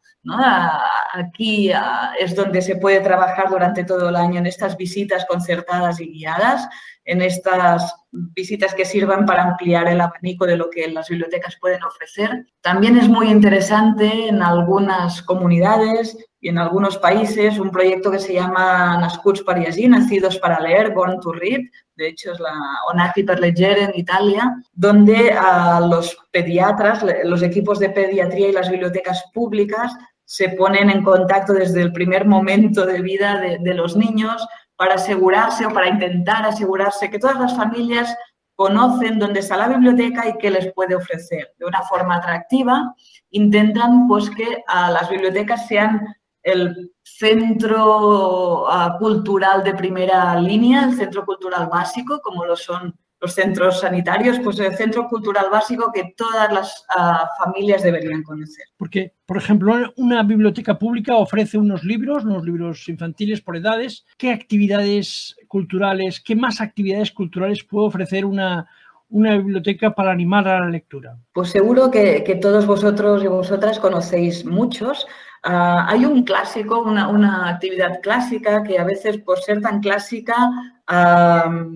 Aquí 1.14 1.72
es 2.18 2.34
donde 2.36 2.60
se 2.60 2.76
puede 2.76 3.00
trabajar 3.00 3.48
durante 3.48 3.84
todo 3.84 4.10
el 4.10 4.16
año 4.16 4.38
en 4.38 4.46
estas 4.46 4.76
visitas 4.76 5.24
concertadas 5.24 6.00
y 6.00 6.12
guiadas, 6.12 6.68
en 7.04 7.22
estas 7.22 7.94
visitas 8.10 8.74
que 8.74 8.84
sirvan 8.84 9.24
para 9.24 9.44
ampliar 9.44 9.88
el 9.88 10.00
abanico 10.02 10.44
de 10.44 10.58
lo 10.58 10.68
que 10.68 10.88
las 10.88 11.08
bibliotecas 11.08 11.56
pueden 11.58 11.82
ofrecer. 11.82 12.46
También 12.60 12.98
es 12.98 13.08
muy 13.08 13.30
interesante 13.30 14.28
en 14.28 14.42
algunas 14.42 15.22
comunidades 15.22 16.18
y 16.40 16.48
en 16.48 16.58
algunos 16.58 16.98
países 16.98 17.58
un 17.58 17.70
proyecto 17.70 18.10
que 18.10 18.18
se 18.18 18.34
llama 18.34 18.96
Nascuts 19.00 19.42
per 19.42 19.58
llegir, 19.58 19.90
Nacidos 19.90 20.38
para 20.38 20.60
leer, 20.60 20.94
Born 20.94 21.20
to 21.20 21.32
Read, 21.32 21.60
de 21.96 22.08
hecho 22.08 22.32
es 22.32 22.40
la 22.40 22.52
Onati 22.90 23.24
per 23.24 23.40
leggere 23.40 23.84
en 23.84 23.92
Italia, 23.94 24.56
donde 24.72 25.32
a 25.32 25.80
los 25.80 26.16
pediatras, 26.30 27.04
los 27.24 27.42
equipos 27.42 27.78
de 27.78 27.90
pediatría 27.90 28.48
y 28.48 28.52
las 28.52 28.70
bibliotecas 28.70 29.24
públicas 29.34 29.92
se 30.24 30.50
ponen 30.50 30.90
en 30.90 31.02
contacto 31.02 31.54
desde 31.54 31.80
el 31.82 31.92
primer 31.92 32.24
momento 32.26 32.86
de 32.86 33.02
vida 33.02 33.40
de, 33.40 33.58
de 33.58 33.74
los 33.74 33.96
niños 33.96 34.46
para 34.76 34.94
asegurarse 34.94 35.66
o 35.66 35.72
para 35.72 35.88
intentar 35.88 36.44
asegurarse 36.44 37.10
que 37.10 37.18
todas 37.18 37.40
las 37.40 37.56
familias 37.56 38.16
conocen 38.58 39.20
dónde 39.20 39.38
está 39.38 39.56
la 39.56 39.68
biblioteca 39.68 40.28
y 40.28 40.36
qué 40.36 40.50
les 40.50 40.72
puede 40.72 40.96
ofrecer. 40.96 41.54
De 41.58 41.64
una 41.64 41.82
forma 41.82 42.16
atractiva, 42.16 42.92
intentan 43.30 44.08
pues, 44.08 44.28
que 44.30 44.64
a 44.66 44.90
las 44.90 45.08
bibliotecas 45.08 45.68
sean 45.68 46.00
el 46.52 46.92
centro 47.02 48.70
ah, 48.70 48.96
cultural 48.98 49.64
de 49.64 49.74
primera 49.74 50.38
línea, 50.40 50.84
el 50.84 50.94
centro 50.94 51.24
cultural 51.24 51.68
básico, 51.70 52.20
como 52.22 52.44
lo 52.44 52.56
son 52.56 52.94
los 53.20 53.34
centros 53.34 53.80
sanitarios, 53.80 54.38
pues 54.38 54.60
el 54.60 54.76
centro 54.76 55.08
cultural 55.08 55.46
básico 55.50 55.90
que 55.92 56.14
todas 56.16 56.52
las 56.52 56.84
ah, 56.96 57.28
familias 57.42 57.82
deberían 57.82 58.22
conocer. 58.22 58.66
Porque, 58.76 59.14
por 59.26 59.36
ejemplo, 59.36 59.74
una 59.96 60.22
biblioteca 60.22 60.78
pública 60.78 61.16
ofrece 61.16 61.58
unos 61.58 61.82
libros, 61.82 62.24
unos 62.24 62.44
libros 62.44 62.88
infantiles 62.88 63.40
por 63.40 63.56
edades. 63.56 64.06
¿Qué 64.16 64.30
actividades 64.30 65.36
culturales, 65.48 66.20
qué 66.20 66.36
más 66.36 66.60
actividades 66.60 67.10
culturales 67.10 67.64
puede 67.64 67.88
ofrecer 67.88 68.24
una, 68.24 68.68
una 69.08 69.36
biblioteca 69.36 69.94
para 69.94 70.12
animar 70.12 70.46
a 70.46 70.60
la 70.60 70.70
lectura? 70.70 71.18
Pues 71.32 71.50
seguro 71.50 71.90
que, 71.90 72.22
que 72.22 72.36
todos 72.36 72.66
vosotros 72.66 73.24
y 73.24 73.26
vosotras 73.26 73.80
conocéis 73.80 74.44
muchos. 74.44 75.08
Ah, 75.42 75.86
hay 75.88 76.04
un 76.04 76.24
clásico, 76.24 76.80
una, 76.80 77.08
una, 77.08 77.48
actividad 77.48 78.00
clásica 78.00 78.62
que 78.64 78.78
a 78.78 78.84
veces 78.84 79.18
por 79.18 79.38
ser 79.38 79.60
tan 79.60 79.80
clásica 79.80 80.34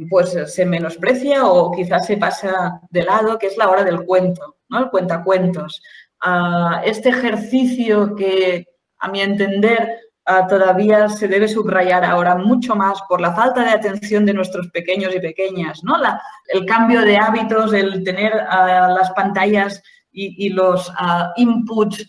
pues 0.09 0.37
se 0.47 0.65
menosprecia 0.65 1.45
o 1.47 1.71
quizás 1.71 2.07
se 2.07 2.17
pasa 2.17 2.81
de 2.91 3.03
lado, 3.03 3.39
que 3.39 3.47
es 3.47 3.59
la 3.59 3.69
hora 3.69 3.85
del 3.85 4.05
cuento, 4.05 4.57
¿no? 4.69 4.79
el 4.79 4.91
cuentacuentos. 4.91 5.83
Uh, 6.25 6.81
este 6.85 7.11
ejercicio 7.11 8.15
que, 8.17 8.67
a 8.99 9.09
mi 9.09 9.21
entender, 9.21 9.99
ah, 10.25 10.47
todavía 10.47 11.09
se 11.11 11.29
debe 11.29 11.47
subrayar 11.47 12.05
ahora 12.05 12.37
mucho 12.37 12.75
más 12.75 13.03
por 13.09 13.21
la 13.21 13.35
falta 13.35 13.63
de 13.63 13.71
atención 13.71 14.25
de 14.25 14.33
nuestros 14.33 14.69
pequeños 14.69 15.15
y 15.15 15.21
pequeñas, 15.21 15.85
¿no? 15.85 15.99
La, 15.99 16.23
el 16.49 16.65
cambio 16.65 17.03
de 17.03 17.19
hábitos, 17.19 17.75
el 17.75 18.03
tener 18.05 18.35
las 18.35 19.11
pantallas 19.11 19.83
y 20.15 20.51
los 20.51 20.93
inputs 21.37 22.07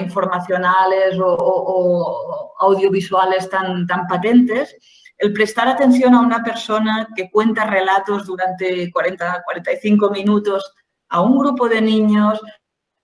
informacionales 0.00 1.18
o, 1.20 2.54
audiovisuales 2.60 3.50
tan, 3.50 3.86
tan 3.86 4.06
patentes, 4.06 4.76
el 5.18 5.32
prestar 5.32 5.68
atención 5.68 6.14
a 6.14 6.20
una 6.20 6.42
persona 6.42 7.08
que 7.14 7.30
cuenta 7.30 7.64
relatos 7.64 8.26
durante 8.26 8.90
40, 8.90 9.42
45 9.44 10.10
minutos 10.10 10.74
a 11.08 11.20
un 11.20 11.38
grupo 11.38 11.68
de 11.68 11.80
niños 11.80 12.40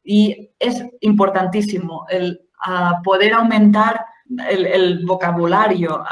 y 0.03 0.51
es 0.59 0.85
importantísimo 1.01 2.07
el 2.09 2.41
poder 3.05 3.35
aumentar 3.35 4.05
el, 4.49 5.05
vocabulario, 5.05 6.05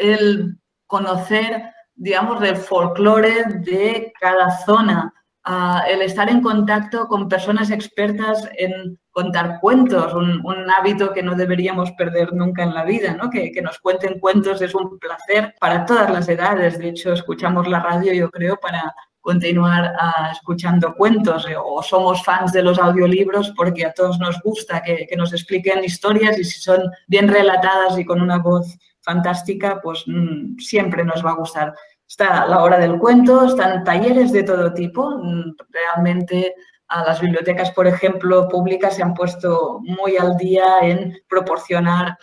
el 0.00 0.58
conocer, 0.86 1.72
digamos, 1.94 2.40
del 2.40 2.56
folclore 2.56 3.44
de 3.60 4.12
cada 4.18 4.50
zona, 4.64 5.12
el 5.88 6.02
estar 6.02 6.28
en 6.28 6.42
contacto 6.42 7.08
con 7.08 7.28
personas 7.28 7.70
expertas 7.70 8.48
en 8.56 8.98
contar 9.10 9.58
cuentos, 9.60 10.12
un, 10.14 10.70
hábito 10.70 11.12
que 11.12 11.22
no 11.22 11.34
deberíamos 11.34 11.90
perder 11.92 12.32
nunca 12.32 12.62
en 12.62 12.74
la 12.74 12.84
vida, 12.84 13.14
¿no? 13.14 13.30
Que, 13.30 13.50
nos 13.62 13.78
cuenten 13.78 14.20
cuentos 14.20 14.62
es 14.62 14.74
un 14.74 14.98
placer 14.98 15.54
para 15.58 15.86
todas 15.86 16.10
las 16.10 16.28
edades. 16.28 16.78
De 16.78 16.90
hecho, 16.90 17.12
escuchamos 17.12 17.66
la 17.66 17.80
radio, 17.80 18.12
yo 18.12 18.30
creo, 18.30 18.56
para 18.58 18.94
continuar 19.20 19.92
ah, 19.98 20.30
escuchando 20.32 20.94
cuentos 20.94 21.46
eh, 21.48 21.56
o 21.56 21.82
somos 21.82 22.22
fans 22.24 22.52
de 22.52 22.62
los 22.62 22.78
audiolibros 22.78 23.52
porque 23.56 23.84
a 23.84 23.92
todos 23.92 24.18
nos 24.18 24.40
gusta 24.40 24.82
que, 24.82 25.06
que, 25.08 25.16
nos 25.16 25.32
expliquen 25.32 25.84
historias 25.84 26.38
y 26.38 26.44
si 26.44 26.60
son 26.60 26.82
bien 27.08 27.28
relatadas 27.28 27.98
y 27.98 28.04
con 28.04 28.22
una 28.22 28.38
voz 28.38 28.78
fantástica, 29.00 29.80
pues 29.82 30.04
mm, 30.06 30.58
siempre 30.58 31.04
nos 31.04 31.24
va 31.24 31.30
a 31.30 31.36
gustar. 31.36 31.74
Está 32.08 32.46
la 32.46 32.62
hora 32.62 32.78
del 32.78 32.98
cuento, 32.98 33.44
están 33.44 33.84
talleres 33.84 34.32
de 34.32 34.42
todo 34.42 34.72
tipo. 34.72 35.18
Mm, 35.22 35.54
realmente 35.70 36.54
a 36.88 37.04
las 37.04 37.20
bibliotecas, 37.20 37.70
por 37.72 37.86
ejemplo, 37.86 38.48
públicas 38.48 38.96
se 38.96 39.02
han 39.02 39.12
puesto 39.12 39.80
muy 39.82 40.16
al 40.16 40.36
día 40.38 40.80
en 40.82 41.14
proporcionar 41.28 42.16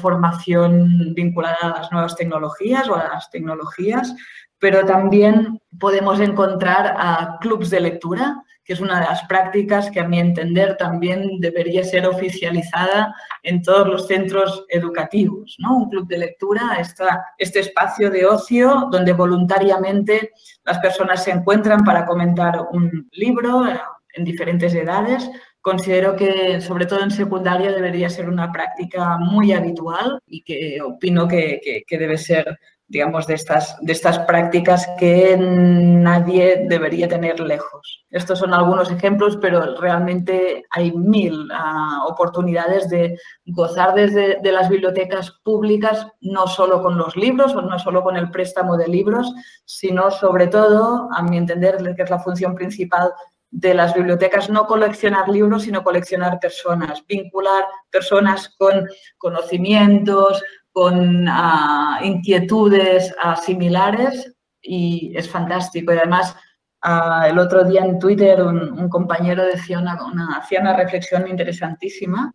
formación 0.00 1.14
vinculada 1.14 1.56
a 1.60 1.80
las 1.80 1.92
nuevas 1.92 2.16
tecnologías 2.16 2.88
o 2.88 2.96
a 2.96 3.08
las 3.08 3.30
tecnologías, 3.30 4.14
pero 4.58 4.84
también 4.84 5.60
podemos 5.78 6.20
encontrar 6.20 6.94
a 6.96 7.38
clubs 7.40 7.70
de 7.70 7.80
lectura, 7.80 8.42
que 8.68 8.74
es 8.74 8.80
una 8.80 9.00
de 9.00 9.06
las 9.06 9.22
prácticas 9.24 9.90
que 9.90 9.98
a 9.98 10.06
mi 10.06 10.20
entender 10.20 10.76
también 10.76 11.40
debería 11.40 11.82
ser 11.82 12.06
oficializada 12.06 13.14
en 13.42 13.62
todos 13.62 13.88
los 13.88 14.06
centros 14.06 14.66
educativos. 14.68 15.56
¿no? 15.58 15.78
Un 15.78 15.88
club 15.88 16.06
de 16.06 16.18
lectura, 16.18 16.76
está 16.78 17.24
este 17.38 17.60
espacio 17.60 18.10
de 18.10 18.26
ocio 18.26 18.88
donde 18.92 19.14
voluntariamente 19.14 20.32
las 20.66 20.78
personas 20.80 21.24
se 21.24 21.30
encuentran 21.30 21.82
para 21.82 22.04
comentar 22.04 22.60
un 22.70 23.08
libro 23.12 23.66
eh, 23.66 23.80
en 24.12 24.24
diferentes 24.26 24.74
edades. 24.74 25.30
Considero 25.62 26.14
que, 26.14 26.60
sobre 26.60 26.84
todo 26.84 27.02
en 27.02 27.10
secundaria, 27.10 27.72
debería 27.72 28.10
ser 28.10 28.28
una 28.28 28.52
práctica 28.52 29.16
muy 29.16 29.54
habitual 29.54 30.20
y 30.26 30.42
que 30.42 30.78
opino 30.82 31.26
que, 31.26 31.84
que 31.86 31.98
debe 31.98 32.18
ser 32.18 32.58
digamos, 32.88 33.26
de 33.26 33.34
estas, 33.34 33.76
de 33.82 33.92
estas 33.92 34.18
prácticas 34.20 34.88
que 34.98 35.36
nadie 35.38 36.64
debería 36.68 37.06
tener 37.06 37.38
lejos. 37.38 38.06
Estos 38.10 38.38
son 38.38 38.54
algunos 38.54 38.90
ejemplos, 38.90 39.38
pero 39.42 39.78
realmente 39.78 40.64
hay 40.70 40.92
mil 40.92 41.48
uh, 41.50 42.06
oportunidades 42.06 42.88
de 42.88 43.18
gozar 43.44 43.94
desde 43.94 44.38
de 44.40 44.52
las 44.52 44.70
bibliotecas 44.70 45.30
públicas, 45.44 46.06
no 46.22 46.46
solo 46.46 46.82
con 46.82 46.96
los 46.96 47.14
libros 47.14 47.54
o 47.54 47.60
no 47.60 47.78
solo 47.78 48.02
con 48.02 48.16
el 48.16 48.30
préstamo 48.30 48.78
de 48.78 48.88
libros, 48.88 49.34
sino 49.66 50.10
sobre 50.10 50.46
todo, 50.46 51.08
a 51.12 51.22
mi 51.22 51.36
entender, 51.36 51.76
que 51.94 52.02
es 52.02 52.10
la 52.10 52.20
función 52.20 52.54
principal 52.54 53.12
de 53.50 53.74
las 53.74 53.94
bibliotecas, 53.94 54.48
no 54.48 54.66
coleccionar 54.66 55.28
libros, 55.28 55.62
sino 55.62 55.84
coleccionar 55.84 56.38
personas, 56.40 57.04
vincular 57.06 57.64
personas 57.90 58.54
con 58.58 58.86
conocimientos, 59.18 60.42
con 60.78 61.26
ah, 61.26 61.98
inquietudes 62.04 63.12
ah, 63.20 63.34
similares 63.34 64.32
y 64.62 65.12
es 65.16 65.28
fantástico. 65.28 65.92
Y 65.92 65.96
además, 65.96 66.36
ah, 66.82 67.26
el 67.28 67.40
otro 67.40 67.64
día 67.64 67.84
en 67.84 67.98
Twitter 67.98 68.40
un, 68.40 68.88
compañero 68.88 69.44
decía 69.44 69.80
una, 69.80 69.98
hacía 70.36 70.60
una 70.60 70.76
reflexión 70.76 71.26
interesantísima. 71.26 72.32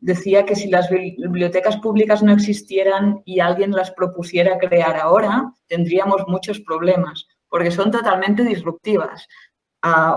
Decía 0.00 0.44
que 0.44 0.56
si 0.56 0.68
las 0.70 0.90
bibliotecas 0.90 1.76
públicas 1.76 2.20
no 2.20 2.32
existieran 2.32 3.22
y 3.24 3.38
alguien 3.38 3.70
las 3.70 3.92
propusiera 3.92 4.58
crear 4.58 4.96
ahora, 4.96 5.52
tendríamos 5.68 6.26
muchos 6.26 6.58
problemas, 6.58 7.28
porque 7.48 7.70
son 7.70 7.92
totalmente 7.92 8.42
disruptivas. 8.42 9.28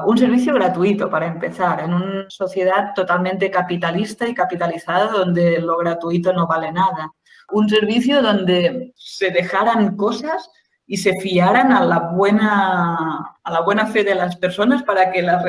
un 0.07 0.17
servicio 0.17 0.53
gratuito 0.55 1.09
para 1.11 1.27
empezar, 1.27 1.81
en 1.81 1.93
una 1.93 2.25
sociedad 2.29 2.93
totalmente 2.95 3.51
capitalista 3.51 4.27
y 4.27 4.33
capitalizada 4.33 5.11
donde 5.11 5.59
lo 5.59 5.77
gratuito 5.77 6.33
no 6.33 6.47
vale 6.47 6.71
nada. 6.71 7.11
Un 7.51 7.69
servicio 7.69 8.21
donde 8.21 8.93
se 8.95 9.31
dejaran 9.31 9.95
cosas 9.95 10.49
y 10.85 10.97
se 10.97 11.13
fiaran 11.21 11.73
a 11.73 11.83
la 11.83 11.99
buena, 11.99 13.35
a 13.43 13.51
la 13.51 13.61
buena 13.61 13.87
fe 13.87 14.03
de 14.05 14.15
las 14.15 14.37
personas 14.37 14.83
para 14.83 15.11
que 15.11 15.21
las 15.21 15.43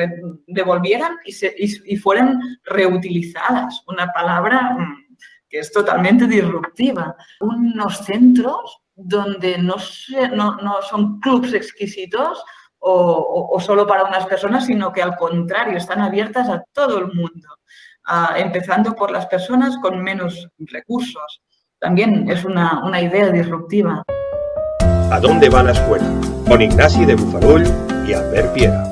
devolvieran 0.47 1.15
y, 1.25 1.31
se, 1.31 1.55
y, 1.57 1.95
fueran 1.95 2.39
reutilizadas. 2.65 3.81
Una 3.87 4.11
palabra 4.11 4.75
mm, 4.77 5.15
que 5.49 5.59
es 5.59 5.71
totalmente 5.71 6.27
disruptiva. 6.27 7.15
Unos 7.39 7.97
centros 7.99 8.81
donde 8.95 9.57
no, 9.57 9.77
no, 10.35 10.57
no 10.57 10.81
son 10.81 11.21
clubs 11.21 11.53
exquisitos 11.53 12.43
o, 12.79 13.49
o, 13.53 13.59
solo 13.59 13.87
para 13.87 14.03
unas 14.03 14.25
personas, 14.25 14.65
sino 14.65 14.91
que 14.91 15.01
al 15.01 15.15
contrario, 15.15 15.77
están 15.77 16.01
abiertas 16.01 16.49
a 16.49 16.63
todo 16.73 16.99
el 16.99 17.07
mundo, 17.07 17.47
empezando 18.35 18.93
por 18.93 19.11
las 19.11 19.25
personas 19.27 19.77
con 19.77 20.01
menos 20.01 20.47
recursos. 20.57 21.41
También 21.79 22.29
es 22.29 22.43
una, 22.43 22.83
una 22.85 23.01
idea 23.01 23.31
disruptiva. 23.31 24.03
¿A 24.81 25.19
dónde 25.21 25.47
va 25.47 25.63
la 25.63 25.71
escuela? 25.71 26.05
Con 26.45 26.61
Ignasi 26.61 27.05
de 27.05 27.15
Bufarull 27.15 27.63
y 28.05 28.11
Albert 28.11 28.53
Piera. 28.53 28.83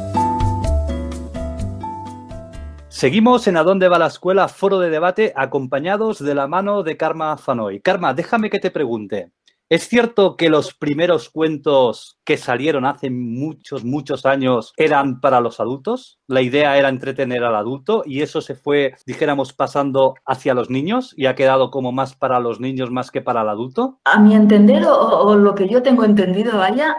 Seguimos 2.88 3.46
en 3.48 3.58
A 3.58 3.64
dónde 3.64 3.90
va 3.90 4.00
la 4.00 4.08
escuela, 4.08 4.48
foro 4.48 4.80
de 4.80 4.90
debate, 4.90 5.34
acompañados 5.36 6.24
de 6.24 6.34
la 6.34 6.48
mano 6.48 6.82
de 6.82 6.96
Karma 6.96 7.36
Fanoy. 7.36 7.82
Karma, 7.82 8.14
déjame 8.14 8.50
que 8.50 8.60
te 8.60 8.72
pregunte. 8.72 9.32
¿Es 9.70 9.90
cierto 9.90 10.38
que 10.38 10.50
los 10.50 10.74
primeros 10.74 11.30
cuentos 11.30 12.22
que 12.24 12.38
salieron 12.38 12.86
hace 12.86 13.10
muchos, 13.10 13.84
muchos 13.84 14.26
años 14.26 14.72
eran 14.78 15.20
para 15.20 15.42
los 15.42 15.60
adultos? 15.60 16.20
La 16.26 16.42
idea 16.42 16.78
era 16.78 16.88
entretener 16.88 17.44
al 17.44 17.54
adulto 17.54 18.04
y 18.06 18.22
eso 18.22 18.40
se 18.40 18.56
fue, 18.56 18.96
dijéramos, 19.06 19.52
pasando 19.52 20.16
hacia 20.26 20.54
los 20.54 20.70
niños 20.70 21.14
y 21.18 21.26
ha 21.26 21.36
quedado 21.36 21.70
como 21.70 21.92
más 21.92 22.16
para 22.16 22.40
los 22.40 22.62
niños 22.62 22.92
más 22.92 23.12
que 23.12 23.22
para 23.22 23.42
el 23.42 23.50
adulto? 23.50 24.00
A 24.06 24.18
mi 24.20 24.36
entender, 24.36 24.86
o, 24.88 25.36
lo 25.36 25.54
que 25.54 25.68
yo 25.68 25.84
tengo 25.84 26.06
entendido, 26.06 26.58
vaya, 26.58 26.96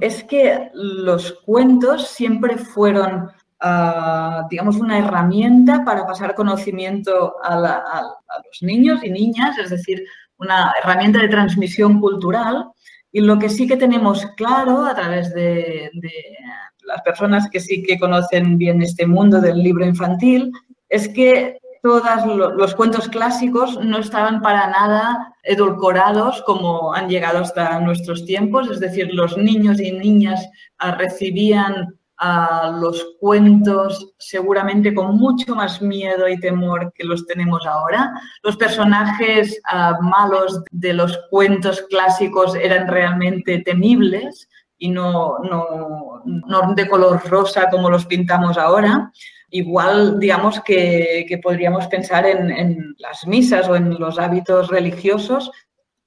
es 0.00 0.22
que 0.22 0.70
los 0.74 1.32
cuentos 1.44 2.06
siempre 2.06 2.58
fueron 2.58 3.28
ah, 3.60 4.46
digamos, 4.48 4.76
una 4.76 4.98
herramienta 4.98 5.84
para 5.84 6.06
pasar 6.06 6.36
conocimiento 6.36 7.34
a, 7.42 7.56
los 8.44 8.62
niños 8.62 9.02
y 9.02 9.10
niñas, 9.10 9.58
es 9.58 9.70
decir, 9.70 10.04
una 10.42 10.72
herramienta 10.82 11.20
de 11.20 11.28
transmisión 11.28 12.00
cultural 12.00 12.66
y 13.10 13.20
lo 13.20 13.38
que 13.38 13.48
sí 13.48 13.66
que 13.66 13.76
tenemos 13.76 14.26
claro 14.36 14.84
a 14.84 14.94
través 14.94 15.32
de, 15.34 15.90
las 16.84 17.02
personas 17.02 17.48
que 17.50 17.60
sí 17.60 17.82
que 17.82 17.98
conocen 17.98 18.58
bien 18.58 18.82
este 18.82 19.06
mundo 19.06 19.40
del 19.40 19.62
libro 19.62 19.84
infantil 19.84 20.50
es 20.88 21.08
que 21.08 21.58
todos 21.82 22.04
los 22.56 22.74
cuentos 22.74 23.08
clásicos 23.08 23.78
no 23.84 23.98
estaban 23.98 24.40
para 24.40 24.68
nada 24.68 25.34
edulcorados 25.42 26.42
como 26.42 26.94
han 26.94 27.08
llegado 27.08 27.40
hasta 27.40 27.80
nuestros 27.80 28.24
tiempos, 28.24 28.70
es 28.70 28.78
decir, 28.78 29.12
los 29.12 29.36
niños 29.36 29.80
y 29.80 29.90
niñas 29.90 30.48
recibían 30.96 31.98
a 32.24 32.70
los 32.80 33.04
cuentos 33.18 34.14
seguramente 34.16 34.94
con 34.94 35.16
mucho 35.16 35.56
más 35.56 35.82
miedo 35.82 36.28
y 36.28 36.38
temor 36.38 36.92
que 36.94 37.02
los 37.02 37.26
tenemos 37.26 37.66
ahora. 37.66 38.12
Los 38.44 38.56
personajes 38.56 39.60
ah, 39.68 39.98
malos 40.00 40.62
de 40.70 40.92
los 40.92 41.18
cuentos 41.30 41.82
clásicos 41.90 42.54
eran 42.54 42.86
realmente 42.86 43.58
temibles 43.62 44.48
y 44.78 44.90
no, 44.90 45.38
no, 45.40 46.22
no, 46.24 46.74
de 46.74 46.88
color 46.88 47.20
rosa 47.28 47.68
como 47.68 47.90
los 47.90 48.06
pintamos 48.06 48.56
ahora. 48.56 49.10
Igual, 49.50 50.20
digamos 50.20 50.60
que, 50.60 51.26
que 51.28 51.38
podríamos 51.38 51.88
pensar 51.88 52.24
en, 52.24 52.52
en 52.52 52.94
las 52.98 53.26
misas 53.26 53.68
o 53.68 53.74
en 53.74 53.98
los 53.98 54.20
hábitos 54.20 54.68
religiosos 54.68 55.50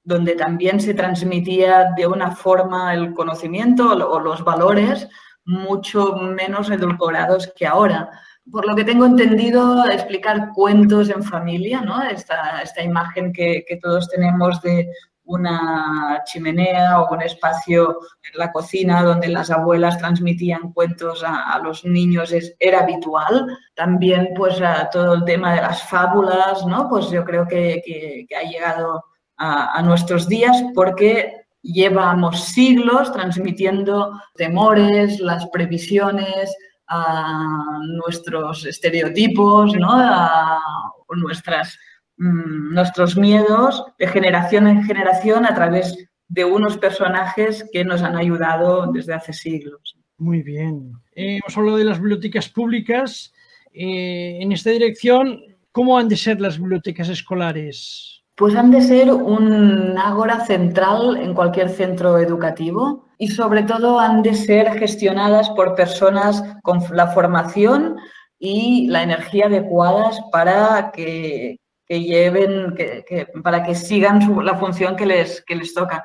donde 0.02 0.34
también 0.34 0.80
se 0.80 0.94
transmitía 0.94 1.88
de 1.96 2.06
una 2.06 2.30
forma 2.30 2.94
el 2.94 3.12
conocimiento 3.12 3.90
o 3.90 4.20
los 4.20 4.44
valores 4.44 5.08
mucho 5.46 6.16
menos 6.16 6.70
edulcorados 6.70 7.52
que 7.56 7.66
ahora. 7.66 8.10
Por 8.50 8.66
lo 8.66 8.76
que 8.76 8.84
tengo 8.84 9.06
entendido, 9.06 9.88
explicar 9.90 10.50
cuentos 10.54 11.08
en 11.08 11.22
familia, 11.22 11.80
¿no? 11.80 12.02
esta, 12.02 12.62
esta 12.62 12.82
imagen 12.82 13.32
que, 13.32 13.64
que 13.66 13.76
todos 13.76 14.08
tenemos 14.08 14.60
de 14.62 14.88
una 15.26 16.22
chimenea 16.24 17.00
o 17.00 17.12
un 17.12 17.22
espacio 17.22 17.98
en 18.22 18.38
la 18.38 18.52
cocina 18.52 19.02
donde 19.02 19.28
las 19.28 19.50
abuelas 19.50 19.98
transmitían 19.98 20.72
cuentos 20.72 21.24
a, 21.26 21.58
los 21.62 21.84
niños 21.84 22.32
es, 22.32 22.54
era 22.58 22.80
habitual. 22.80 23.46
También 23.74 24.30
pues 24.36 24.60
todo 24.92 25.14
el 25.14 25.24
tema 25.24 25.54
de 25.54 25.62
las 25.62 25.82
fábulas, 25.82 26.64
¿no? 26.66 26.88
Pues 26.88 27.10
yo 27.10 27.24
creo 27.24 27.46
que, 27.46 27.82
que, 27.84 28.36
ha 28.36 28.48
llegado 28.48 29.04
a, 29.36 29.76
a, 29.76 29.82
nuestros 29.82 30.28
días 30.28 30.56
porque 30.74 31.45
llevamos 31.72 32.44
siglos 32.44 33.12
transmitiendo 33.12 34.20
temores, 34.34 35.20
las 35.20 35.46
previsiones, 35.48 36.54
a 36.88 37.80
nuestros 37.82 38.64
estereotipos, 38.64 39.74
¿no? 39.74 39.90
a 39.90 40.60
nuestras, 41.16 41.78
mm, 42.16 42.74
nuestros 42.74 43.16
miedos 43.16 43.84
de 43.98 44.06
generación 44.06 44.68
en 44.68 44.84
generación 44.84 45.46
a 45.46 45.54
través 45.54 45.96
de 46.28 46.44
unos 46.44 46.76
personajes 46.78 47.68
que 47.72 47.84
nos 47.84 48.02
han 48.02 48.16
ayudado 48.16 48.90
desde 48.92 49.14
hace 49.14 49.32
siglos. 49.32 49.96
Muy 50.18 50.42
bien. 50.42 50.92
Eh, 51.14 51.38
hemos 51.38 51.56
hablado 51.56 51.76
de 51.76 51.84
las 51.84 52.00
bibliotecas 52.00 52.48
públicas. 52.48 53.32
Eh, 53.72 54.38
en 54.40 54.52
esta 54.52 54.70
dirección, 54.70 55.40
¿cómo 55.72 55.98
han 55.98 56.08
de 56.08 56.16
ser 56.16 56.40
las 56.40 56.58
bibliotecas 56.58 57.08
escolares? 57.08 58.15
Pues 58.36 58.54
han 58.54 58.70
de 58.70 58.82
ser 58.82 59.10
un 59.10 59.96
ágora 59.96 60.44
central 60.44 61.16
en 61.16 61.32
cualquier 61.32 61.70
centro 61.70 62.18
educativo 62.18 63.06
y 63.18 63.28
sobre 63.28 63.62
todo 63.62 63.98
han 63.98 64.22
de 64.22 64.34
ser 64.34 64.78
gestionadas 64.78 65.48
por 65.50 65.74
personas 65.74 66.42
con 66.62 66.80
la 66.92 67.06
formación 67.08 67.96
y 68.38 68.88
la 68.88 69.02
energía 69.02 69.46
adecuadas 69.46 70.20
para 70.30 70.90
que, 70.92 71.58
lleven, 71.88 72.74
que, 72.74 73.26
para 73.42 73.62
que 73.62 73.74
sigan 73.74 74.20
la 74.44 74.56
función 74.56 74.96
que 74.96 75.06
les, 75.06 75.42
que 75.42 75.56
les 75.56 75.72
toca. 75.72 76.04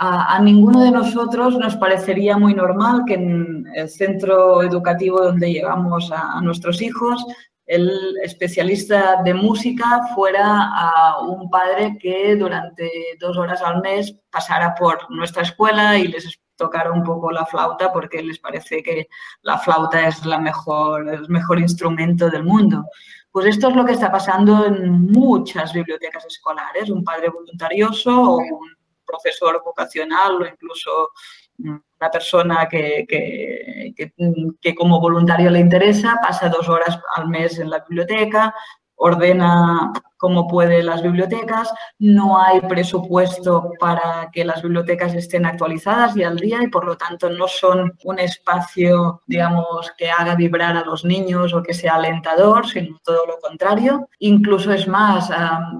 A, 0.00 0.40
ninguno 0.40 0.82
de 0.82 0.92
nosotros 0.92 1.58
nos 1.58 1.76
parecería 1.76 2.38
muy 2.38 2.54
normal 2.54 3.02
que 3.04 3.14
en 3.14 3.64
el 3.74 3.88
centro 3.88 4.62
educativo 4.62 5.20
donde 5.20 5.52
llevamos 5.52 6.12
a 6.12 6.40
nuestros 6.40 6.80
hijos 6.82 7.24
el 7.68 8.16
especialista 8.22 9.20
de 9.22 9.34
música 9.34 10.00
fuera 10.14 10.70
a 10.74 11.20
un 11.20 11.50
padre 11.50 11.98
que 12.00 12.34
durante 12.34 12.90
dos 13.20 13.36
horas 13.36 13.60
al 13.60 13.82
mes 13.82 14.16
pasara 14.30 14.74
por 14.74 15.10
nuestra 15.10 15.42
escuela 15.42 15.98
y 15.98 16.08
les 16.08 16.40
tocara 16.56 16.90
un 16.90 17.04
poco 17.04 17.30
la 17.30 17.44
flauta 17.44 17.92
porque 17.92 18.22
les 18.22 18.38
parece 18.38 18.82
que 18.82 19.08
la 19.42 19.58
flauta 19.58 20.08
es 20.08 20.24
la 20.24 20.38
mejor, 20.38 21.08
el 21.12 21.28
mejor 21.28 21.60
instrumento 21.60 22.30
del 22.30 22.42
mundo. 22.42 22.86
Pues 23.30 23.46
esto 23.46 23.68
es 23.68 23.76
lo 23.76 23.84
que 23.84 23.92
está 23.92 24.10
pasando 24.10 24.64
en 24.64 25.12
muchas 25.12 25.74
bibliotecas 25.74 26.24
escolares, 26.24 26.88
un 26.88 27.04
padre 27.04 27.28
voluntarioso 27.28 28.10
o 28.10 28.36
un 28.38 28.76
profesor 29.04 29.62
vocacional 29.62 30.40
o 30.40 30.46
incluso 30.46 31.10
una 31.58 32.10
persona 32.10 32.68
que, 32.68 33.04
que, 33.08 34.74
como 34.74 35.00
voluntario 35.00 35.50
le 35.50 35.60
interesa, 35.60 36.18
pasa 36.22 36.48
dos 36.48 36.68
horas 36.68 36.98
al 37.16 37.28
mes 37.28 37.58
en 37.58 37.70
la 37.70 37.80
biblioteca, 37.80 38.54
ordena 38.96 39.92
como 40.18 40.48
puede 40.48 40.82
las 40.82 41.00
bibliotecas, 41.00 41.72
no 42.00 42.40
hay 42.40 42.60
presupuesto 42.62 43.70
para 43.78 44.28
que 44.32 44.44
las 44.44 44.62
bibliotecas 44.62 45.14
estén 45.14 45.46
actualizadas 45.46 46.16
y 46.16 46.24
al 46.24 46.36
día 46.36 46.60
y 46.60 46.66
por 46.66 46.84
lo 46.84 46.96
tanto 46.96 47.30
no 47.30 47.46
son 47.46 47.96
un 48.02 48.18
espacio, 48.18 49.22
digamos, 49.26 49.92
que 49.96 50.10
haga 50.10 50.34
vibrar 50.34 50.76
a 50.76 50.84
los 50.84 51.04
niños 51.04 51.54
o 51.54 51.62
que 51.62 51.72
sea 51.72 51.94
alentador, 51.94 52.66
sino 52.66 52.98
todo 53.04 53.26
lo 53.26 53.38
contrario. 53.38 54.08
Incluso 54.18 54.72
es 54.72 54.88
más, 54.88 55.30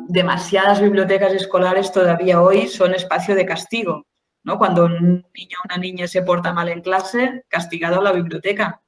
demasiadas 0.07 0.81
bibliotecas 0.81 1.33
escolares 1.33 1.91
todavía 1.91 2.41
hoy 2.41 2.69
son 2.69 2.95
espacio 2.95 3.35
de 3.35 3.45
castigo. 3.45 4.05
Cuando 4.45 4.87
un 4.87 5.27
niño 5.37 5.57
o 5.63 5.67
una 5.67 5.77
niña 5.79 6.07
se 6.07 6.23
porta 6.23 6.53
mal 6.53 6.69
en 6.69 6.81
clase, 6.81 7.45
castigado 7.49 8.01
a 8.01 8.05
la 8.05 8.13
biblioteca. 8.13 8.81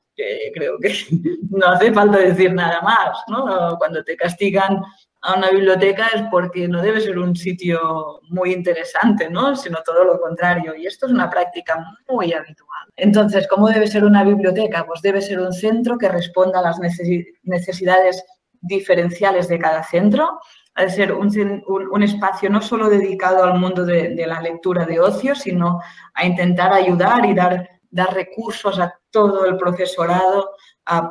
Creo 0.54 0.78
que 0.78 0.94
no 1.50 1.66
hace 1.68 1.92
falta 1.92 2.18
decir 2.18 2.52
nada 2.52 2.80
más, 2.82 3.18
¿no? 3.28 3.76
Cuando 3.78 4.02
te 4.04 4.16
castigan 4.16 4.82
a 5.22 5.34
una 5.34 5.50
biblioteca 5.50 6.08
es 6.14 6.22
porque 6.30 6.66
no 6.66 6.80
debe 6.80 7.00
ser 7.00 7.18
un 7.18 7.36
sitio 7.36 8.20
muy 8.28 8.52
interesante, 8.52 9.28
¿no? 9.28 9.54
Sino 9.54 9.78
todo 9.84 10.04
lo 10.04 10.20
contrario. 10.20 10.74
Y 10.74 10.86
esto 10.86 11.06
es 11.06 11.12
una 11.12 11.28
práctica 11.28 11.84
muy 12.08 12.32
habitual. 12.32 12.88
Entonces, 12.96 13.46
¿cómo 13.48 13.68
debe 13.68 13.86
ser 13.86 14.04
una 14.04 14.24
biblioteca? 14.24 14.86
Pues 14.86 15.02
debe 15.02 15.20
ser 15.20 15.40
un 15.40 15.52
centro 15.52 15.98
que 15.98 16.08
responda 16.08 16.60
a 16.60 16.62
las 16.62 16.78
necesidades 16.78 18.24
diferenciales 18.62 19.48
de 19.48 19.58
cada 19.58 19.82
centro 19.84 20.38
de 20.80 20.90
ser 20.90 21.12
un, 21.12 22.02
espacio 22.02 22.50
no 22.50 22.60
solo 22.60 22.88
dedicado 22.88 23.44
al 23.44 23.58
mundo 23.58 23.84
de, 23.84 24.24
la 24.26 24.40
lectura 24.40 24.84
de 24.84 25.00
ocio, 25.00 25.34
sino 25.34 25.80
a 26.14 26.24
intentar 26.24 26.72
ayudar 26.72 27.24
y 27.26 27.34
dar 27.34 27.80
dar 27.90 28.14
recursos 28.14 28.78
a 28.78 28.94
todo 29.10 29.44
el 29.46 29.56
profesorado 29.56 30.50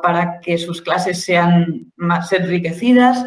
para 0.02 0.40
que 0.40 0.58
sus 0.58 0.82
clases 0.82 1.24
sean 1.24 1.92
más 1.96 2.32
enriquecidas, 2.32 3.24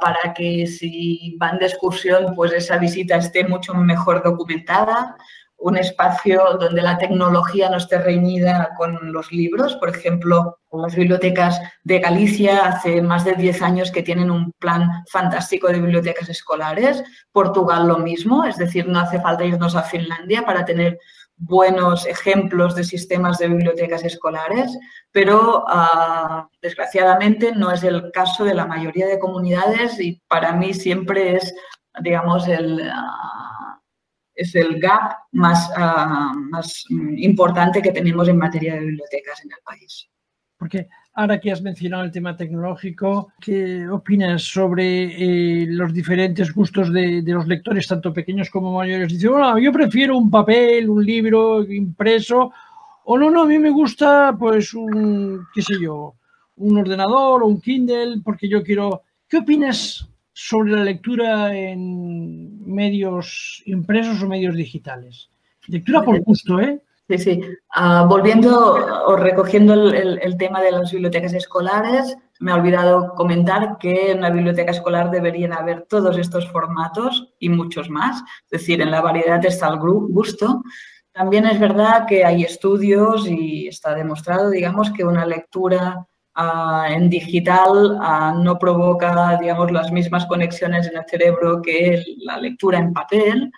para 0.00 0.34
que 0.34 0.66
si 0.66 1.36
van 1.38 1.58
de 1.58 1.66
excursión, 1.66 2.34
pues 2.34 2.52
esa 2.52 2.78
visita 2.78 3.16
esté 3.16 3.44
mucho 3.44 3.74
mejor 3.74 4.22
documentada, 4.22 5.16
un 5.62 5.76
espacio 5.76 6.42
donde 6.58 6.82
la 6.82 6.98
tecnología 6.98 7.70
no 7.70 7.76
esté 7.76 7.98
reñida 7.98 8.70
con 8.76 9.12
los 9.12 9.30
libros. 9.30 9.76
Por 9.76 9.90
ejemplo, 9.90 10.58
las 10.72 10.94
bibliotecas 10.94 11.60
de 11.84 12.00
Galicia 12.00 12.66
hace 12.66 13.00
más 13.00 13.24
de 13.24 13.34
10 13.34 13.62
años 13.62 13.90
que 13.92 14.02
tienen 14.02 14.30
un 14.30 14.52
plan 14.58 15.04
fantástico 15.08 15.68
de 15.68 15.80
bibliotecas 15.80 16.28
escolares. 16.28 17.04
Portugal 17.30 17.86
lo 17.86 17.98
mismo, 17.98 18.44
es 18.44 18.56
decir, 18.56 18.88
no 18.88 18.98
hace 18.98 19.20
falta 19.20 19.44
irnos 19.44 19.76
a 19.76 19.82
Finlandia 19.82 20.44
para 20.44 20.64
tener 20.64 20.98
buenos 21.36 22.06
ejemplos 22.06 22.74
de 22.74 22.84
sistemas 22.84 23.38
de 23.38 23.48
bibliotecas 23.48 24.04
escolares, 24.04 24.76
pero 25.12 25.64
ah, 25.66 26.48
desgraciadamente 26.60 27.52
no 27.52 27.70
es 27.70 27.82
el 27.84 28.10
caso 28.12 28.44
de 28.44 28.54
la 28.54 28.66
mayoría 28.66 29.06
de 29.06 29.18
comunidades 29.18 29.98
y 30.00 30.20
para 30.28 30.52
mí 30.52 30.74
siempre 30.74 31.36
es, 31.36 31.54
digamos, 32.00 32.48
el... 32.48 32.90
Ah, 32.92 33.61
es 34.34 34.54
el 34.54 34.80
gap 34.80 35.12
más, 35.32 35.70
ah, 35.76 36.32
más 36.50 36.84
importante 36.88 37.82
que 37.82 37.92
tenemos 37.92 38.28
en 38.28 38.38
materia 38.38 38.74
de 38.74 38.80
bibliotecas 38.80 39.44
en 39.44 39.50
el 39.52 39.58
país. 39.64 40.08
Porque 40.56 40.88
ahora 41.14 41.40
que 41.40 41.50
has 41.50 41.60
mencionado 41.60 42.04
el 42.04 42.12
tema 42.12 42.36
tecnológico, 42.36 43.32
¿qué 43.40 43.88
opinas 43.88 44.42
sobre 44.42 45.62
eh, 45.62 45.66
los 45.66 45.92
diferentes 45.92 46.54
gustos 46.54 46.92
de, 46.92 47.20
los 47.26 47.48
lectores, 47.48 47.88
tanto 47.88 48.12
pequeños 48.12 48.48
como 48.48 48.72
mayores? 48.72 49.08
Dice, 49.08 49.28
bueno, 49.28 49.58
yo 49.58 49.72
prefiero 49.72 50.16
un 50.16 50.30
papel, 50.30 50.88
un 50.88 51.04
libro 51.04 51.64
impreso, 51.64 52.52
o 53.04 53.18
no, 53.18 53.28
no, 53.28 53.42
a 53.42 53.46
mí 53.46 53.58
me 53.58 53.70
gusta, 53.70 54.36
pues, 54.38 54.72
un, 54.72 55.46
qué 55.52 55.62
sé 55.62 55.74
yo, 55.80 56.14
un 56.56 56.78
ordenador 56.78 57.42
o 57.42 57.46
un 57.46 57.60
Kindle, 57.60 58.20
porque 58.24 58.48
yo 58.48 58.62
quiero... 58.62 59.02
¿Qué 59.28 59.38
opinas 59.38 60.11
sobre 60.32 60.72
la 60.72 60.84
lectura 60.84 61.54
en 61.54 62.64
medios 62.66 63.62
impresos 63.66 64.22
o 64.22 64.28
medios 64.28 64.54
digitales. 64.54 65.30
Lectura 65.68 66.02
por 66.02 66.20
gusto, 66.20 66.60
¿eh? 66.60 66.82
Sí, 67.08 67.18
sí. 67.18 67.40
Ah, 67.74 68.06
volviendo 68.08 68.74
o 69.06 69.16
recogiendo 69.16 69.74
el, 69.74 70.36
tema 70.38 70.62
de 70.62 70.72
las 70.72 70.90
bibliotecas 70.92 71.34
escolares, 71.34 72.16
me 72.40 72.52
he 72.52 72.54
olvidado 72.54 73.12
comentar 73.14 73.76
que 73.78 74.12
en 74.12 74.22
la 74.22 74.30
biblioteca 74.30 74.70
escolar 74.70 75.10
deberían 75.10 75.52
haber 75.52 75.82
todos 75.82 76.16
estos 76.16 76.50
formatos 76.50 77.34
y 77.38 77.48
muchos 77.48 77.90
más. 77.90 78.22
Es 78.44 78.60
decir, 78.60 78.80
en 78.80 78.90
la 78.90 79.00
variedad 79.00 79.44
está 79.44 79.68
el 79.68 79.78
gusto. 79.78 80.62
También 81.12 81.44
es 81.46 81.60
verdad 81.60 82.06
que 82.06 82.24
hay 82.24 82.44
estudios 82.44 83.28
y 83.28 83.68
está 83.68 83.94
demostrado, 83.94 84.48
digamos, 84.48 84.90
que 84.90 85.04
una 85.04 85.26
lectura 85.26 86.06
Ah, 86.34 86.86
en 86.88 87.10
digital 87.10 87.98
ah, 88.00 88.34
no 88.38 88.58
provoca, 88.58 89.36
digamos, 89.38 89.70
las 89.70 89.92
mismas 89.92 90.24
conexiones 90.24 90.86
en 90.86 90.96
el 90.96 91.04
cerebro 91.06 91.60
que 91.60 92.02
la 92.18 92.38
lectura 92.38 92.78
en 92.78 92.92
papel. 92.94 93.50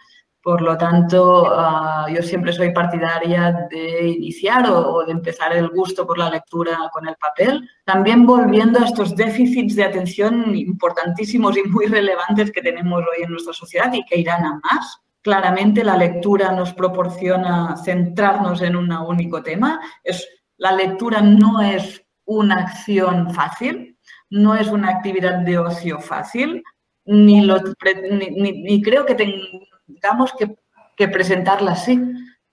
Por 0.43 0.61
lo 0.61 0.77
tanto, 0.77 1.47
ah, 1.49 2.07
yo 2.13 2.21
siempre 2.21 2.53
soy 2.53 2.73
partidaria 2.73 3.69
de 3.71 4.09
iniciar 4.09 4.69
o, 4.69 5.05
de 5.07 5.13
empezar 5.13 5.53
el 5.57 5.69
gusto 5.69 6.05
por 6.05 6.19
la 6.19 6.31
lectura 6.31 6.91
con 6.93 7.07
el 7.09 7.15
papel. 7.17 7.69
También 7.85 8.27
volviendo 8.27 8.81
a 8.81 8.87
estos 8.87 9.15
déficits 9.15 9.77
de 9.77 9.85
atención 9.85 10.55
importantísimos 10.57 11.57
y 11.57 11.63
muy 11.69 11.87
relevantes 11.87 12.51
que 12.51 12.61
tenemos 12.61 13.01
hoy 13.03 13.23
en 13.23 13.31
nuestra 13.31 13.53
sociedad 13.55 13.93
y 13.93 14.05
que 14.05 14.19
irán 14.19 14.45
a 14.45 14.61
más. 14.65 15.01
Claramente 15.23 15.85
la 15.85 15.97
lectura 15.97 16.51
nos 16.53 16.75
proporciona 16.75 17.77
centrarnos 17.77 18.61
en 18.63 18.75
un 18.77 18.93
único 18.93 19.43
tema. 19.43 19.81
Es, 20.03 20.29
la 20.59 20.73
lectura 20.73 21.23
no 21.23 21.63
es 21.63 22.04
una 22.25 22.57
acción 22.57 23.33
fácil, 23.33 23.99
no 24.31 24.57
es 24.57 24.69
una 24.69 24.89
actividad 24.89 25.39
de 25.41 25.59
ocio 25.59 26.01
fácil, 26.01 26.63
ni, 27.07 27.43
lo, 27.43 27.57
ni, 27.59 28.83
creo 28.83 29.05
que 29.05 29.15
tengamos 29.15 30.33
que, 30.97 31.09
presentarla 31.09 31.73
así. 31.73 32.01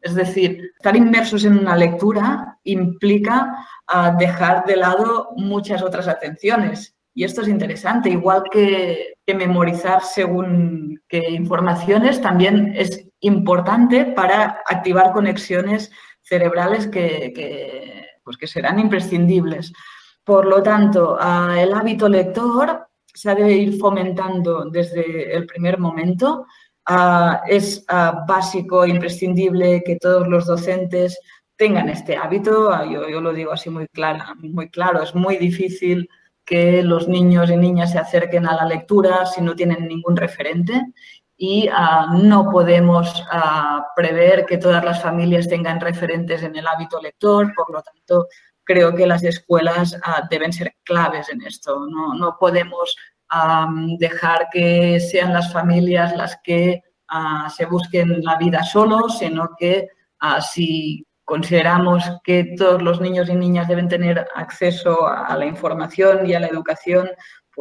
Es 0.02 0.16
decir, 0.16 0.72
estar 0.78 0.96
inmersos 0.96 1.46
en 1.46 1.60
una 1.60 1.76
lectura 1.76 2.58
implica 2.64 3.56
ah, 3.88 4.16
dejar 4.18 4.66
de 4.66 4.76
lado 4.76 5.30
muchas 5.38 5.82
otras 5.84 6.08
atenciones. 6.08 6.96
Y 7.14 7.24
esto 7.24 7.42
es 7.42 7.48
interesante, 7.48 8.10
igual 8.10 8.44
que, 8.52 9.14
memorizar 9.34 10.02
según 10.04 11.02
qué 11.08 11.32
informaciones, 11.32 12.20
también 12.20 12.74
es 12.76 13.08
importante 13.22 14.04
para 14.04 14.62
activar 14.68 15.14
conexiones 15.14 15.90
cerebrales 16.22 16.88
que 16.88 17.32
pues 18.24 18.38
que 18.38 18.48
serán 18.48 18.80
imprescindibles. 18.80 19.74
Por 20.24 20.46
lo 20.46 20.62
tanto, 20.62 21.18
el 21.20 21.74
hábito 21.74 22.08
lector 22.08 22.88
se 23.14 23.30
ha 23.32 23.36
de 23.36 23.52
ir 23.52 23.78
fomentando 23.80 24.70
desde 24.70 25.36
el 25.36 25.46
primer 25.46 25.80
momento. 25.80 26.46
es 27.48 27.86
básico, 28.28 28.86
imprescindible 28.86 29.84
que 29.84 29.98
todos 29.98 30.28
los 30.28 30.46
docentes 30.46 31.20
tengan 31.56 31.90
este 31.90 32.16
hábito. 32.16 32.72
Yo, 32.86 33.10
yo, 33.10 33.22
lo 33.22 33.34
digo 33.34 33.52
así 33.52 33.70
muy 33.70 33.88
claro, 33.88 34.24
muy 34.38 34.70
claro, 34.70 35.04
es 35.04 35.14
muy 35.16 35.38
difícil 35.38 36.08
que 36.46 36.82
los 36.84 37.08
niños 37.08 37.50
y 37.50 37.58
niñas 37.58 37.92
se 37.92 38.00
acerquen 38.00 38.48
a 38.48 38.56
la 38.56 38.66
lectura 38.66 39.26
si 39.26 39.42
no 39.42 39.56
tienen 39.56 39.88
ningún 39.88 40.18
referente 40.18 40.74
y 41.44 41.68
no 42.20 42.52
podemos 42.52 43.26
prever 43.96 44.46
que 44.46 44.60
todas 44.60 44.86
las 44.86 45.02
familias 45.02 45.50
tengan 45.50 45.80
referentes 45.80 46.44
en 46.44 46.56
el 46.56 46.68
hábito 46.68 47.02
lector, 47.02 47.52
por 47.56 47.74
lo 47.74 47.82
tanto, 47.82 48.28
creo 48.64 48.94
que 48.94 49.08
las 49.08 49.24
escuelas 49.24 49.98
deben 50.30 50.54
ser 50.54 50.76
claves 50.84 51.30
en 51.30 51.42
esto. 51.42 51.88
No, 51.88 52.38
podemos 52.40 52.96
dejar 53.98 54.50
que 54.54 55.00
sean 55.00 55.34
las 55.34 55.52
familias 55.52 56.16
las 56.16 56.38
que 56.44 56.84
se 57.50 57.66
busquen 57.66 58.24
la 58.24 58.36
vida 58.36 58.64
solos, 58.64 59.18
sino 59.18 59.50
que 59.58 59.88
si 60.42 61.08
consideramos 61.26 62.04
que 62.24 62.54
todos 62.56 62.84
los 62.84 63.02
niños 63.02 63.30
y 63.30 63.36
niñas 63.36 63.68
deben 63.68 63.88
tener 63.88 64.28
acceso 64.36 65.08
a 65.08 65.36
la 65.36 65.48
información 65.48 66.28
y 66.28 66.36
a 66.36 66.40
la 66.40 66.50
educación, 66.50 67.10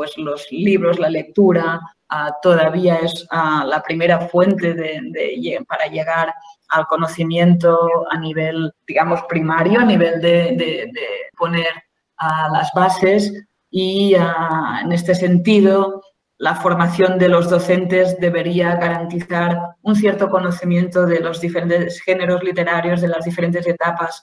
pues 0.01 0.17
los 0.17 0.51
libros, 0.51 0.99
la 0.99 1.11
lectura, 1.11 1.81
Ah, 2.13 2.37
todavía 2.43 2.97
es 2.97 3.25
ah, 3.31 3.65
la 3.65 3.81
primera 3.81 4.19
fuente 4.19 4.75
de, 4.75 5.65
para 5.69 5.87
llegar 5.87 6.35
al 6.71 6.85
conocimiento 6.89 8.05
a 8.11 8.19
nivel, 8.19 8.73
digamos, 8.85 9.23
primario, 9.29 9.79
a 9.79 9.85
nivel 9.85 10.21
de, 10.21 10.91
poner 11.39 11.69
ah, 12.17 12.49
las 12.53 12.73
bases 12.75 13.33
y 13.71 14.15
en 14.15 14.91
este 14.91 15.15
sentido 15.15 16.03
la 16.41 16.55
formación 16.55 17.19
de 17.19 17.29
los 17.29 17.51
docentes 17.51 18.19
debería 18.19 18.75
garantizar 18.77 19.77
un 19.83 19.95
cierto 19.95 20.31
conocimiento 20.31 21.05
de 21.05 21.21
los 21.21 21.39
diferentes 21.39 22.01
géneros 22.01 22.43
literarios, 22.43 23.03
de 23.03 23.09
las 23.09 23.27
diferentes 23.27 23.67
etapas 23.67 24.23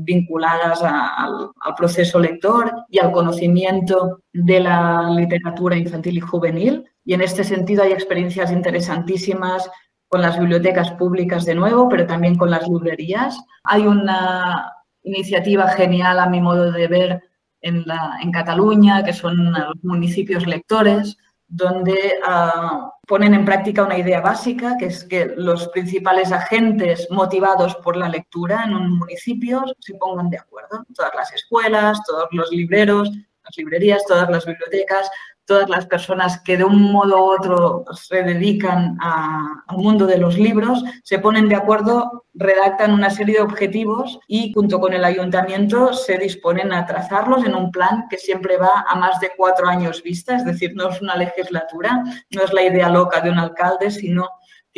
vinculadas 0.00 0.82
al, 0.82 1.50
proceso 1.76 2.18
lector 2.18 2.72
y 2.88 2.98
al 2.98 3.12
conocimiento 3.12 4.22
de 4.32 4.58
la 4.58 5.08
literatura 5.10 5.76
infantil 5.76 6.18
y 6.18 6.20
juvenil. 6.20 6.84
Y 7.04 7.14
en 7.14 7.20
este 7.20 7.44
sentido 7.44 7.84
hay 7.84 7.92
experiencias 7.92 8.50
interesantísimas 8.50 9.70
con 10.08 10.20
las 10.20 10.36
bibliotecas 10.36 10.90
públicas 10.92 11.44
de 11.44 11.54
nuevo, 11.54 11.88
pero 11.88 12.06
también 12.06 12.34
con 12.34 12.50
las 12.50 12.68
librerías. 12.68 13.38
Hay 13.62 13.86
una 13.86 14.72
iniciativa 15.04 15.68
genial, 15.68 16.18
a 16.18 16.28
mi 16.28 16.40
modo 16.40 16.72
de 16.72 16.88
ver, 16.88 17.22
en, 17.60 17.84
la, 17.86 18.18
en 18.22 18.32
Cataluña, 18.32 19.04
que 19.04 19.12
son 19.12 19.52
los 19.52 19.82
municipios 19.82 20.46
lectores, 20.46 21.16
donde 21.48 22.14
ah, 22.24 22.92
ponen 23.06 23.32
en 23.32 23.44
práctica 23.44 23.82
una 23.82 23.98
idea 23.98 24.20
básica, 24.20 24.76
que 24.78 24.86
es 24.86 25.04
que 25.04 25.32
los 25.36 25.68
principales 25.68 26.30
agentes 26.30 27.08
motivados 27.10 27.74
por 27.76 27.96
la 27.96 28.08
lectura 28.08 28.64
en 28.64 28.74
un 28.74 28.98
municipio 28.98 29.64
se 29.78 29.94
pongan 29.94 30.28
de 30.28 30.38
acuerdo. 30.38 30.84
Todas 30.94 31.14
las 31.14 31.32
escuelas, 31.32 32.02
todos 32.06 32.28
los 32.32 32.50
libreros, 32.50 33.10
las 33.10 33.56
librerías, 33.56 34.04
todas 34.06 34.28
las 34.28 34.44
bibliotecas, 34.44 35.10
todas 35.48 35.70
las 35.70 35.86
personas 35.86 36.42
que 36.42 36.58
de 36.58 36.64
un 36.64 36.92
modo 36.92 37.16
u 37.16 37.30
otro 37.32 37.84
se 37.94 38.22
dedican 38.22 38.98
al 39.00 39.78
mundo 39.78 40.06
de 40.06 40.18
los 40.18 40.36
libros, 40.36 40.84
se 41.02 41.18
ponen 41.18 41.48
de 41.48 41.56
acuerdo, 41.56 42.26
redactan 42.34 42.92
una 42.92 43.08
serie 43.08 43.36
de 43.36 43.40
objetivos 43.40 44.20
y 44.28 44.52
junto 44.52 44.78
con 44.78 44.92
el 44.92 45.04
ayuntamiento 45.04 45.94
se 45.94 46.18
disponen 46.18 46.70
a 46.74 46.84
trazarlos 46.84 47.46
en 47.46 47.54
un 47.54 47.70
plan 47.70 48.04
que 48.10 48.18
siempre 48.18 48.58
va 48.58 48.84
a 48.86 48.94
más 48.96 49.20
de 49.20 49.30
cuatro 49.38 49.66
años 49.66 50.02
vista, 50.02 50.36
es 50.36 50.44
decir, 50.44 50.72
no 50.74 50.90
es 50.90 51.00
una 51.00 51.16
legislatura, 51.16 52.04
no 52.30 52.42
es 52.42 52.52
la 52.52 52.64
idea 52.64 52.90
loca 52.90 53.22
de 53.22 53.30
un 53.30 53.38
alcalde, 53.38 53.90
sino 53.90 54.28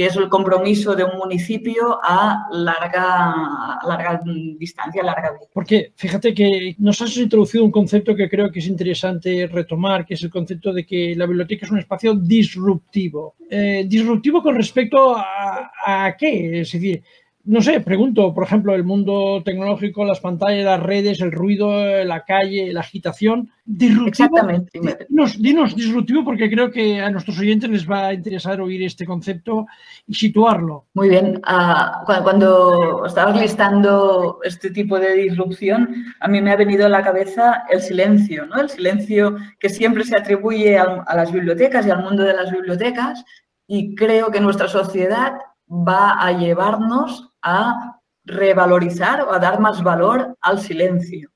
que 0.00 0.06
es 0.06 0.16
el 0.16 0.30
compromiso 0.30 0.96
de 0.96 1.04
un 1.04 1.18
municipio 1.18 2.00
a 2.02 2.46
larga, 2.52 3.78
larga 3.86 4.22
distancia, 4.58 5.02
larga 5.02 5.32
vida. 5.32 5.50
Porque 5.52 5.92
fíjate 5.94 6.32
que 6.32 6.74
nos 6.78 7.02
has 7.02 7.14
introducido 7.18 7.66
un 7.66 7.70
concepto 7.70 8.16
que 8.16 8.30
creo 8.30 8.50
que 8.50 8.60
es 8.60 8.66
interesante 8.66 9.46
retomar, 9.46 10.06
que 10.06 10.14
es 10.14 10.22
el 10.22 10.30
concepto 10.30 10.72
de 10.72 10.86
que 10.86 11.14
la 11.14 11.26
biblioteca 11.26 11.66
es 11.66 11.70
un 11.70 11.80
espacio 11.80 12.14
disruptivo. 12.14 13.34
Eh, 13.50 13.84
disruptivo 13.86 14.42
con 14.42 14.54
respecto 14.54 15.14
a, 15.14 15.70
a 15.84 16.16
qué? 16.16 16.62
Es 16.62 16.72
decir, 16.72 17.02
no 17.44 17.62
sé, 17.62 17.80
pregunto, 17.80 18.34
por 18.34 18.44
ejemplo, 18.44 18.74
el 18.74 18.84
mundo 18.84 19.42
tecnológico, 19.44 20.04
las 20.04 20.20
pantallas, 20.20 20.64
las 20.64 20.82
redes, 20.82 21.20
el 21.20 21.32
ruido, 21.32 22.04
la 22.04 22.24
calle, 22.24 22.72
la 22.72 22.80
agitación. 22.80 23.50
Disruptivo. 23.64 24.08
Exactamente. 24.08 24.78
Dinos, 25.08 25.40
dinos 25.40 25.76
disruptivo 25.76 26.22
porque 26.22 26.50
creo 26.50 26.70
que 26.70 27.00
a 27.00 27.10
nuestros 27.10 27.38
oyentes 27.38 27.70
les 27.70 27.90
va 27.90 28.08
a 28.08 28.14
interesar 28.14 28.60
oír 28.60 28.82
este 28.82 29.06
concepto 29.06 29.66
y 30.06 30.14
situarlo. 30.14 30.86
Muy 30.92 31.08
bien. 31.08 31.40
Uh, 31.46 32.04
cuando 32.22 33.06
estabas 33.06 33.40
listando 33.40 34.40
este 34.44 34.70
tipo 34.70 34.98
de 34.98 35.14
disrupción, 35.14 36.04
a 36.20 36.28
mí 36.28 36.42
me 36.42 36.52
ha 36.52 36.56
venido 36.56 36.86
a 36.86 36.90
la 36.90 37.02
cabeza 37.02 37.64
el 37.70 37.80
silencio, 37.80 38.46
¿no? 38.46 38.60
El 38.60 38.68
silencio 38.68 39.36
que 39.58 39.70
siempre 39.70 40.04
se 40.04 40.16
atribuye 40.16 40.76
a, 40.76 41.04
a 41.06 41.16
las 41.16 41.32
bibliotecas 41.32 41.86
y 41.86 41.90
al 41.90 42.02
mundo 42.02 42.22
de 42.22 42.34
las 42.34 42.50
bibliotecas. 42.50 43.24
Y 43.66 43.94
creo 43.94 44.30
que 44.30 44.40
nuestra 44.40 44.68
sociedad 44.68 45.38
va 45.70 46.20
a 46.20 46.32
llevarnos 46.32 47.29
a 47.42 48.00
revalorizar 48.24 49.22
o 49.22 49.32
a 49.32 49.38
dar 49.38 49.60
más 49.60 49.82
valor 49.82 50.36
al 50.40 50.60
silencio, 50.60 51.30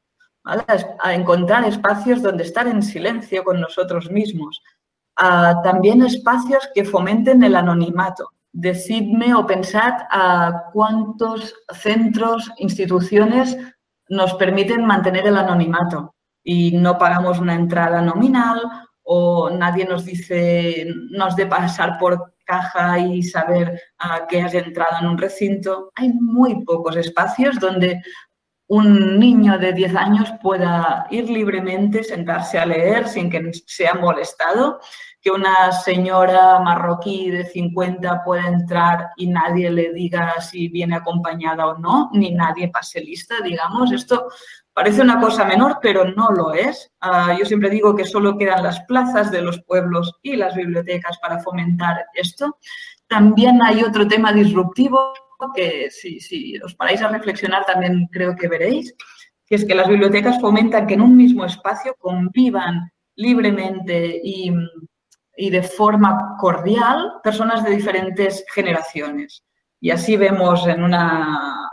a 0.45 1.15
encontrar 1.15 1.65
espacios 1.65 2.23
donde 2.23 2.45
estar 2.45 2.67
en 2.67 2.83
silencio 2.83 3.45
con 3.45 3.61
nosotros 3.61 4.11
mismos. 4.11 4.63
también 5.63 6.03
espacios 6.03 6.69
que 6.75 6.85
fomenten 6.85 7.45
el 7.45 7.55
anonimato. 7.55 8.31
Decidme 8.53 9.35
o 9.35 9.47
pensad 9.47 9.95
a 10.11 10.71
cuántos 10.73 11.55
centros, 11.73 12.51
instituciones 12.59 13.57
nos 14.09 14.35
permiten 14.35 14.85
mantener 14.85 15.27
el 15.27 15.37
anonimato 15.37 16.15
y 16.43 16.73
no 16.77 16.99
pagamos 16.99 17.39
una 17.39 17.55
entrada 17.55 18.03
nominal 18.03 18.61
o 19.03 19.51
nadie 19.51 19.87
nos 19.87 20.05
dice, 20.05 20.87
nos 21.11 21.37
de 21.37 21.47
pasar 21.47 21.99
por 21.99 22.34
caja 22.45 22.99
y 22.99 23.23
saber 23.23 23.81
a 23.99 24.27
qué 24.27 24.43
has 24.43 24.55
entrado 24.55 24.99
en 25.01 25.07
un 25.09 25.19
recinto. 25.19 25.91
Hay 25.97 26.13
muy 26.13 26.65
pocos 26.65 26.97
espacios 26.97 27.59
donde 27.59 28.03
un 28.67 29.19
niño 29.19 29.59
de 29.59 29.73
10 29.73 29.95
años 29.95 30.33
pueda 30.43 31.07
ir 31.11 31.29
libremente, 31.29 32.03
sentarse 32.03 32.59
a 32.59 32.67
leer 32.67 33.09
sin 33.09 33.31
que 33.31 33.51
sea 33.67 33.95
molestado, 33.95 34.81
que 35.21 35.31
una 35.31 35.73
señora 35.73 36.61
marroquí 36.61 37.31
de 37.31 37.45
50 37.45 38.25
pueda 38.25 38.47
entrar 38.47 39.11
y 39.17 39.27
nadie 39.27 39.71
le 39.71 39.93
diga 39.93 40.41
si 40.41 40.69
viene 40.69 40.97
acompañada 40.97 41.67
o 41.67 41.79
no, 41.79 42.11
ni 42.13 42.31
nadie 42.31 42.69
pase 42.69 43.01
lista, 43.01 43.37
digamos. 43.43 43.93
Esto 43.93 44.29
Parece 44.75 45.03
una 45.03 45.21
cosa 45.21 45.45
menor, 45.45 45.79
pero 45.81 46.05
no 46.05 46.31
lo 46.31 46.53
es. 46.53 46.91
Ah, 47.01 47.37
yo 47.39 47.45
siempre 47.45 47.71
digo 47.71 47.95
que 47.95 48.05
solo 48.05 48.37
quedan 48.37 48.65
las 48.65 48.81
plazas 48.87 49.31
de 49.31 49.41
los 49.41 49.63
pueblos 49.63 50.19
y 50.21 50.35
las 50.35 50.57
bibliotecas 50.57 51.17
para 51.19 51.39
fomentar 51.39 52.05
esto. 52.15 52.59
También 53.07 53.63
hay 53.63 53.85
otro 53.85 54.09
tema 54.09 54.33
disruptivo 54.33 55.13
que 55.55 55.91
si, 55.91 56.21
si 56.21 56.59
os 56.59 56.75
paráis 56.75 57.03
a 57.03 57.09
reflexionar 57.09 57.65
también 57.67 58.09
creo 58.11 58.35
que 58.35 58.49
veréis, 58.49 58.95
que 59.47 59.57
es 59.57 59.65
que 59.65 59.75
las 59.75 59.89
bibliotecas 59.89 60.41
fomentan 60.41 60.87
que 60.87 60.95
en 60.95 61.03
un 61.03 61.17
mismo 61.17 61.45
espacio 61.45 61.95
convivan 61.99 62.91
libremente 63.17 64.21
y, 64.23 64.51
y 65.37 65.51
de 65.51 65.63
forma 65.63 66.37
cordial 66.39 67.13
personas 67.23 67.63
de 67.63 67.71
diferentes 67.71 68.45
generaciones. 68.53 69.45
Y 69.81 69.91
así 69.91 70.17
vemos 70.17 70.67
en 70.67 70.83
una 70.83 71.64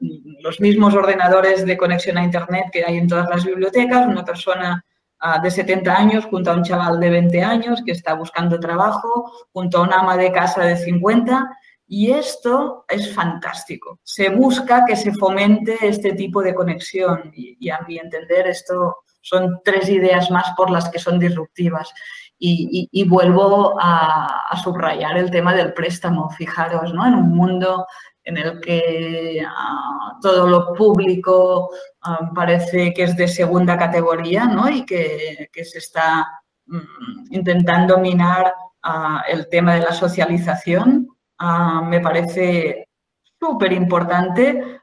los 0.00 0.60
mismos 0.60 0.94
ordenadores 0.94 1.66
de 1.66 1.76
conexión 1.76 2.18
a 2.18 2.24
Internet 2.24 2.66
que 2.72 2.84
hay 2.84 2.98
en 2.98 3.08
todas 3.08 3.28
las 3.28 3.44
bibliotecas, 3.44 4.06
una 4.06 4.24
persona 4.24 4.84
ah, 5.20 5.38
de 5.38 5.50
70 5.50 5.94
años 5.94 6.24
junto 6.26 6.50
a 6.50 6.54
un 6.54 6.62
chaval 6.62 6.98
de 7.00 7.10
20 7.10 7.42
años 7.42 7.82
que 7.84 7.92
está 7.92 8.14
buscando 8.14 8.58
trabajo, 8.58 9.30
junto 9.52 9.78
a 9.78 9.82
una 9.82 10.00
ama 10.00 10.16
de 10.16 10.32
casa 10.32 10.64
de 10.64 10.76
50. 10.76 11.48
Y 11.92 12.12
esto 12.12 12.84
es 12.88 13.12
fantástico. 13.12 13.98
Se 14.04 14.28
busca 14.28 14.84
que 14.86 14.94
se 14.94 15.12
fomente 15.12 15.76
este 15.82 16.12
tipo 16.12 16.40
de 16.40 16.54
conexión 16.54 17.32
y, 17.34 17.68
a 17.68 17.80
mi 17.80 17.98
entender 17.98 18.46
esto 18.46 18.98
son 19.20 19.60
tres 19.64 19.88
ideas 19.88 20.30
más 20.30 20.52
por 20.56 20.70
las 20.70 20.88
que 20.88 21.00
son 21.00 21.18
disruptivas. 21.18 21.92
Y, 22.38 23.04
vuelvo 23.06 23.76
a, 23.78 24.44
a, 24.48 24.56
subrayar 24.56 25.18
el 25.18 25.30
tema 25.30 25.52
del 25.52 25.74
préstamo. 25.74 26.30
Fijaros, 26.30 26.94
¿no? 26.94 27.06
En 27.06 27.14
un 27.14 27.36
mundo 27.36 27.86
en 28.30 28.38
el 28.38 28.60
que 28.60 29.44
ah, 29.46 30.18
todo 30.22 30.46
lo 30.46 30.72
público 30.74 31.70
ah, 32.02 32.30
parece 32.34 32.94
que 32.94 33.02
es 33.02 33.16
de 33.16 33.28
segunda 33.28 33.76
categoría 33.76 34.46
¿no? 34.46 34.70
y 34.70 34.86
que, 34.86 35.50
se 35.52 35.78
está 35.78 36.26
mm, 36.66 37.32
intentando 37.32 37.98
minar 37.98 38.54
ah, 38.82 39.22
el 39.28 39.48
tema 39.48 39.74
de 39.74 39.80
la 39.80 39.92
socialización. 39.92 41.08
me 41.84 42.00
parece 42.00 42.88
súper 43.38 43.72
importante 43.72 44.79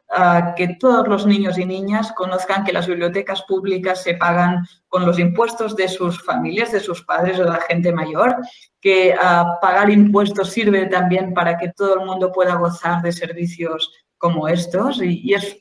que 0.56 0.78
todos 0.80 1.08
los 1.08 1.26
niños 1.26 1.58
y 1.58 1.66
niñas 1.66 2.14
conozcan 2.14 2.64
que 2.64 2.72
las 2.72 2.88
bibliotecas 2.88 3.42
públicas 3.44 4.04
se 4.04 4.14
pagan 4.14 4.66
con 4.88 5.06
los 5.06 5.20
impuestos 5.20 5.76
de 5.76 5.90
sus 5.90 6.24
familias, 6.24 6.72
de 6.72 6.80
sus 6.80 7.04
padres 7.04 7.40
o 7.40 7.44
de 7.44 7.50
la 7.50 7.62
gente 7.62 7.92
mayor, 7.92 8.38
que 8.80 9.16
pagar 9.62 9.90
impuestos 9.90 10.50
sirve 10.50 10.86
también 10.86 11.34
para 11.34 11.58
que 11.58 11.74
todo 11.74 12.00
el 12.00 12.06
mundo 12.06 12.32
pueda 12.32 12.56
gozar 12.56 13.02
de 13.02 13.12
servicios 13.12 13.92
como 14.18 14.48
estos 14.48 15.02
y, 15.02 15.34
es 15.34 15.58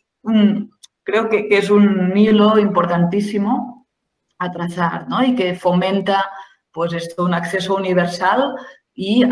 creo 1.03 1.29
que, 1.29 1.49
es 1.51 1.71
un 1.71 2.17
hilo 2.17 2.59
importantísimo 2.59 3.87
a 4.39 4.51
trazar 4.51 5.09
¿no? 5.09 5.23
y 5.25 5.35
que 5.35 5.55
fomenta 5.55 6.31
pues 6.73 6.93
esto, 6.93 7.25
un 7.25 7.33
acceso 7.33 7.75
universal 7.75 8.55
y 8.99 9.23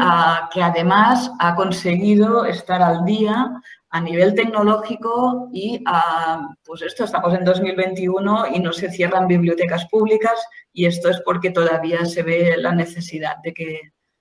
que 0.53 0.63
además 0.63 1.33
ha 1.41 1.57
conseguido 1.57 2.45
estar 2.45 2.83
al 2.83 3.05
día 3.07 3.51
a 3.89 4.01
nivel 4.01 4.35
tecnológico 4.35 5.49
y 5.53 5.83
pues 6.65 6.83
esto 6.83 7.05
estamos 7.05 7.33
en 7.33 7.45
2021 7.45 8.49
y 8.55 8.61
no 8.61 8.73
se 8.73 8.91
cierran 8.91 9.27
bibliotecas 9.27 9.87
públicas 9.87 10.35
y 10.73 10.85
esto 10.85 11.09
es 11.09 11.21
porque 11.25 11.51
todavía 11.51 12.05
se 12.05 12.23
ve 12.23 12.57
la 12.59 12.75
necesidad 12.75 13.37
de 13.43 13.55
que, 13.55 13.81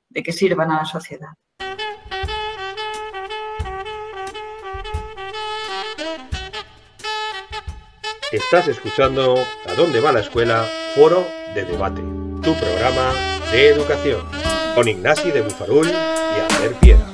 de 0.10 0.24
que 0.24 0.32
sirvan 0.32 0.72
a 0.72 0.78
la 0.78 0.86
sociedad. 0.86 1.30
Estás 8.32 8.68
escuchando 8.68 9.36
A 9.70 9.76
dónde 9.76 10.00
va 10.00 10.12
la 10.12 10.22
escuela, 10.22 10.66
foro 10.96 11.24
de 11.54 11.66
debate, 11.66 12.02
tu 12.42 12.56
programa 12.56 13.12
de 13.52 13.70
educación, 13.70 14.43
con 14.76 14.88
Ignasi 14.88 15.32
de 15.32 15.42
Bufarul 15.42 15.88
y 15.88 16.56
Albert 16.56 16.80
Piera. 16.80 17.06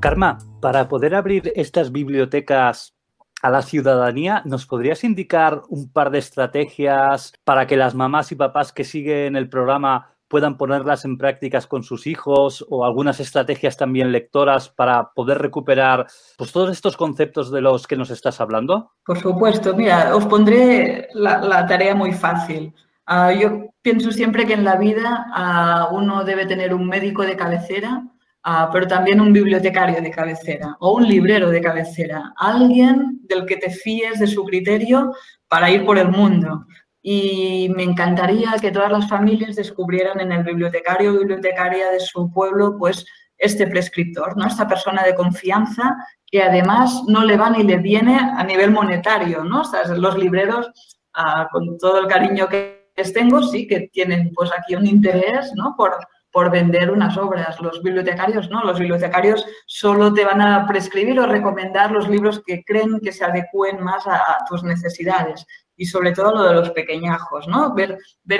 Karma, 0.00 0.38
para 0.60 0.88
poder 0.88 1.14
abrir 1.14 1.52
estas 1.56 1.92
bibliotecas 1.92 2.94
a 3.42 3.50
la 3.50 3.62
ciudadanía, 3.62 4.42
¿nos 4.44 4.66
podrías 4.66 5.02
indicar 5.02 5.62
un 5.68 5.90
par 5.92 6.10
de 6.10 6.18
estrategias 6.18 7.32
para 7.44 7.66
que 7.66 7.76
las 7.76 7.94
mamás 7.94 8.30
y 8.32 8.36
papás 8.36 8.72
que 8.72 8.84
siguen 8.84 9.34
el 9.34 9.48
programa 9.48 10.14
puedan 10.30 10.56
ponerlas 10.56 11.04
en 11.04 11.18
prácticas 11.18 11.66
con 11.66 11.82
sus 11.82 12.06
hijos 12.06 12.64
o 12.70 12.86
algunas 12.86 13.20
estrategias 13.20 13.76
también 13.76 14.12
lectoras 14.12 14.70
para 14.70 15.10
poder 15.12 15.38
recuperar 15.38 16.06
pues, 16.38 16.52
todos 16.52 16.70
estos 16.70 16.96
conceptos 16.96 17.50
de 17.50 17.60
los 17.60 17.86
que 17.86 17.96
nos 17.96 18.10
estás 18.10 18.40
hablando? 18.40 18.92
Por 19.04 19.18
supuesto, 19.18 19.74
mira, 19.74 20.16
os 20.16 20.24
pondré 20.26 21.08
la, 21.14 21.66
tarea 21.66 21.94
muy 21.94 22.12
fácil. 22.12 22.72
Ah, 23.06 23.32
yo 23.32 23.66
pienso 23.82 24.12
siempre 24.12 24.46
que 24.46 24.54
en 24.54 24.64
la 24.64 24.76
vida 24.76 25.26
ah, 25.34 25.88
uno 25.90 26.24
debe 26.24 26.46
tener 26.46 26.72
un 26.72 26.86
médico 26.86 27.22
de 27.22 27.36
cabecera, 27.36 28.04
Ah, 28.42 28.70
pero 28.72 28.86
también 28.86 29.20
un 29.20 29.34
bibliotecario 29.34 30.00
de 30.00 30.10
cabecera 30.10 30.74
o 30.80 30.94
un 30.94 31.06
librero 31.06 31.50
de 31.50 31.60
cabecera, 31.60 32.32
alguien 32.38 33.20
del 33.24 33.44
que 33.44 33.58
te 33.58 33.68
fíes 33.68 34.18
de 34.18 34.26
su 34.26 34.46
criterio 34.46 35.12
para 35.46 35.70
ir 35.70 35.84
por 35.84 35.98
el 35.98 36.08
mundo. 36.08 36.64
Y 37.02 37.70
me 37.74 37.82
encantaría 37.82 38.54
que 38.60 38.70
todas 38.70 38.92
las 38.92 39.08
familias 39.08 39.56
descubrieran 39.56 40.20
en 40.20 40.32
el 40.32 40.44
bibliotecario 40.44 41.12
o 41.12 41.18
bibliotecaria 41.18 41.90
de 41.90 42.00
su 42.00 42.30
pueblo, 42.32 42.76
pues, 42.78 43.06
este 43.38 43.66
prescriptor, 43.66 44.36
¿no? 44.36 44.46
Esta 44.46 44.68
persona 44.68 45.02
de 45.02 45.14
confianza 45.14 45.96
que 46.26 46.42
además 46.42 47.02
no 47.08 47.24
le 47.24 47.36
va 47.36 47.50
ni 47.50 47.64
le 47.64 47.78
viene 47.78 48.18
a 48.18 48.44
nivel 48.44 48.70
monetario, 48.70 49.42
¿no? 49.42 49.62
los 49.96 50.16
libreros, 50.16 50.70
ah, 51.14 51.48
con 51.50 51.76
todo 51.78 51.98
el 51.98 52.06
cariño 52.06 52.48
que 52.48 52.92
les 52.96 53.12
tengo, 53.12 53.42
sí 53.42 53.66
que 53.66 53.88
tienen 53.92 54.30
pues 54.34 54.50
aquí 54.56 54.76
un 54.76 54.86
interés, 54.86 55.52
¿no? 55.54 55.74
Por, 55.76 55.96
por 56.30 56.50
vender 56.50 56.90
unas 56.90 57.16
obras. 57.16 57.60
Los 57.60 57.82
bibliotecarios 57.82 58.50
no, 58.50 58.62
los 58.62 58.78
bibliotecarios 58.78 59.44
solo 59.66 60.12
te 60.12 60.24
van 60.24 60.40
a 60.40 60.66
prescribir 60.66 61.18
o 61.18 61.26
recomendar 61.26 61.90
los 61.90 62.08
libros 62.08 62.42
que 62.46 62.62
creen 62.64 63.00
que 63.00 63.12
se 63.12 63.24
adecúen 63.24 63.82
más 63.82 64.06
a, 64.06 64.44
tus 64.48 64.62
necesidades. 64.62 65.46
Y 65.80 65.86
sobre 65.86 66.12
todo 66.12 66.32
lo 66.32 66.42
de 66.42 66.54
los 66.54 66.70
pequeñajos, 66.72 67.48
¿no? 67.48 67.74
Ver, 67.74 67.96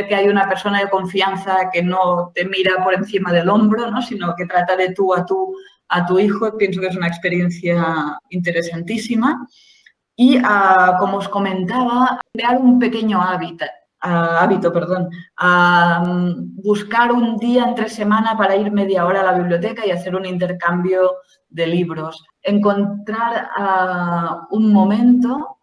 que 0.07 0.15
hay 0.15 0.29
una 0.29 0.47
persona 0.47 0.81
de 0.81 0.91
confianza 0.91 1.71
que 1.73 1.83
no 1.83 2.33
te 2.35 2.45
mira 2.45 2.85
por 2.85 2.93
encima 2.93 3.33
del 3.33 3.49
hombro, 3.49 3.91
¿no? 3.91 4.03
Sino 4.03 4.35
que 4.37 4.45
trata 4.45 4.77
de 4.77 4.93
tú 4.93 5.15
a 5.15 5.25
tú 5.25 5.55
a 5.89 6.05
tu 6.05 6.19
hijo, 6.19 6.57
pienso 6.59 6.83
que 6.83 6.89
es 6.89 6.97
una 6.97 7.09
experiencia 7.09 8.19
interesantísima. 8.29 9.47
Y 10.15 10.39
ah, 10.45 10.97
como 11.01 11.17
os 11.17 11.29
comentaba, 11.31 12.21
crear 12.35 12.59
un 12.59 12.79
pequeño 12.79 13.23
hábitat 13.23 13.71
hábito, 14.03 14.73
perdón, 14.73 15.09
a 15.37 16.03
mm, 16.07 16.63
buscar 16.63 17.13
un 17.13 17.37
día 17.37 17.65
entre 17.65 17.89
semana 17.89 18.37
para 18.37 18.57
ir 18.57 18.73
media 18.73 19.05
hora 19.07 19.21
a 19.21 19.33
la 19.33 19.39
biblioteca 19.39 19.87
y 19.87 19.91
hacer 19.91 20.15
un 20.15 20.27
intercambio 20.27 21.17
de 21.49 21.67
libros. 21.67 22.25
Encontrar 22.43 23.51
un 24.51 24.73
momento 24.73 25.59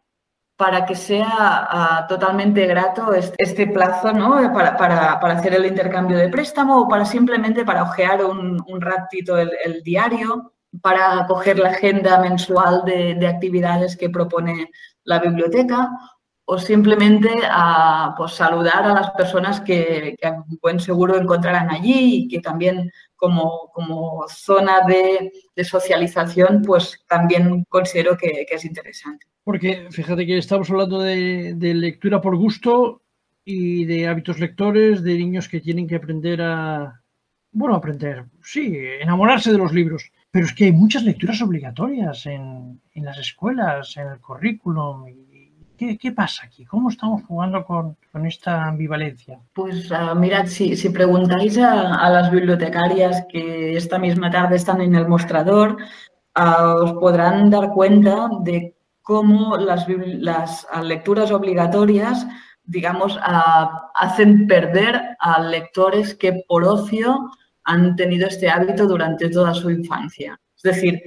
para 0.57 0.85
que 0.85 0.95
sea 0.95 2.05
totalmente 2.09 2.65
grato 2.65 3.13
este, 3.13 3.67
plazo 3.67 4.11
¿no? 4.11 4.51
para, 4.53 5.13
hacer 5.13 5.53
el 5.53 5.67
intercambio 5.67 6.17
de 6.17 6.29
préstamo 6.29 6.81
o 6.81 6.87
para 6.87 7.05
simplemente 7.05 7.63
para 7.63 7.83
ojear 7.83 8.25
un, 8.25 8.81
ratito 8.81 9.37
el, 9.37 9.83
diario, 9.83 10.53
para 10.81 11.25
coger 11.27 11.59
la 11.59 11.69
agenda 11.69 12.19
mensual 12.19 12.83
de, 12.85 13.15
de 13.15 13.27
actividades 13.27 13.95
que 13.95 14.09
propone 14.09 14.71
la 15.03 15.19
biblioteca 15.19 15.91
o 16.49 16.57
simplemente 16.57 17.29
a 17.49 18.13
pues, 18.17 18.31
saludar 18.31 18.85
a 18.85 18.93
las 18.93 19.11
personas 19.11 19.59
que, 19.59 20.15
que 20.17 20.79
seguro 20.79 21.17
encontrarán 21.17 21.69
allí 21.69 22.23
y 22.23 22.27
que 22.29 22.39
también 22.39 22.89
como 23.17 24.25
zona 24.29 24.81
de, 24.87 25.31
socialización, 25.65 26.61
pues 26.61 27.03
también 27.09 27.65
considero 27.67 28.15
que, 28.15 28.45
es 28.49 28.63
interesante. 28.63 29.25
Porque 29.47 29.87
fíjate 29.91 30.25
que 30.25 30.37
estamos 30.37 30.69
hablando 30.69 30.99
de, 30.99 31.53
de, 31.53 31.73
lectura 31.73 32.19
por 32.19 32.35
gusto 32.35 33.01
y 33.45 33.85
de 33.85 34.05
hábitos 34.05 34.41
lectores, 34.41 35.01
de 35.03 35.13
niños 35.13 35.47
que 35.47 35.61
tienen 35.61 35.87
que 35.87 35.95
aprender 35.95 36.41
a, 36.41 37.01
bueno, 37.53 37.75
aprender, 37.75 38.25
sí, 38.43 38.75
enamorarse 38.99 39.53
de 39.53 39.57
los 39.57 39.71
libros. 39.71 40.11
Pero 40.31 40.47
es 40.47 40.53
que 40.53 40.65
hay 40.65 40.73
muchas 40.73 41.03
lecturas 41.03 41.41
obligatorias 41.41 42.25
en, 42.25 42.81
en 42.93 43.05
las 43.05 43.17
escuelas, 43.19 43.95
en 43.95 44.07
el 44.09 44.19
currículum 44.19 45.05
¿Qué, 45.77 46.11
pasa 46.11 46.45
aquí? 46.45 46.65
¿Cómo 46.65 46.89
estamos 46.89 47.23
jugando 47.25 47.63
con, 47.63 47.95
esta 48.25 48.65
ambivalencia? 48.65 49.39
Pues 49.53 49.89
uh, 49.91 50.13
mirad, 50.19 50.47
si, 50.47 50.75
preguntáis 50.89 51.57
a, 51.57 52.09
las 52.09 52.31
bibliotecarias 52.31 53.23
que 53.31 53.77
esta 53.77 53.97
misma 53.97 54.29
tarde 54.29 54.57
están 54.57 54.81
en 54.81 54.93
el 54.95 55.07
mostrador, 55.07 55.77
ah, 56.33 56.75
os 56.83 56.91
podrán 56.93 57.49
dar 57.49 57.69
cuenta 57.69 58.27
de 58.41 58.75
cómo 59.07 59.55
las, 59.55 59.87
las 60.19 60.67
lecturas 60.83 61.31
obligatorias, 61.31 62.27
digamos, 62.65 63.17
ah, 63.21 63.89
hacen 63.95 64.47
perder 64.47 65.01
a 65.21 65.39
lectores 65.39 66.13
que 66.13 66.43
por 66.45 66.65
ocio 66.65 67.17
han 67.63 67.95
tenido 67.95 68.27
este 68.27 68.49
hábito 68.49 68.85
durante 68.85 69.29
toda 69.29 69.53
su 69.53 69.69
infancia. 69.69 70.37
Es 70.57 70.63
decir, 70.63 71.01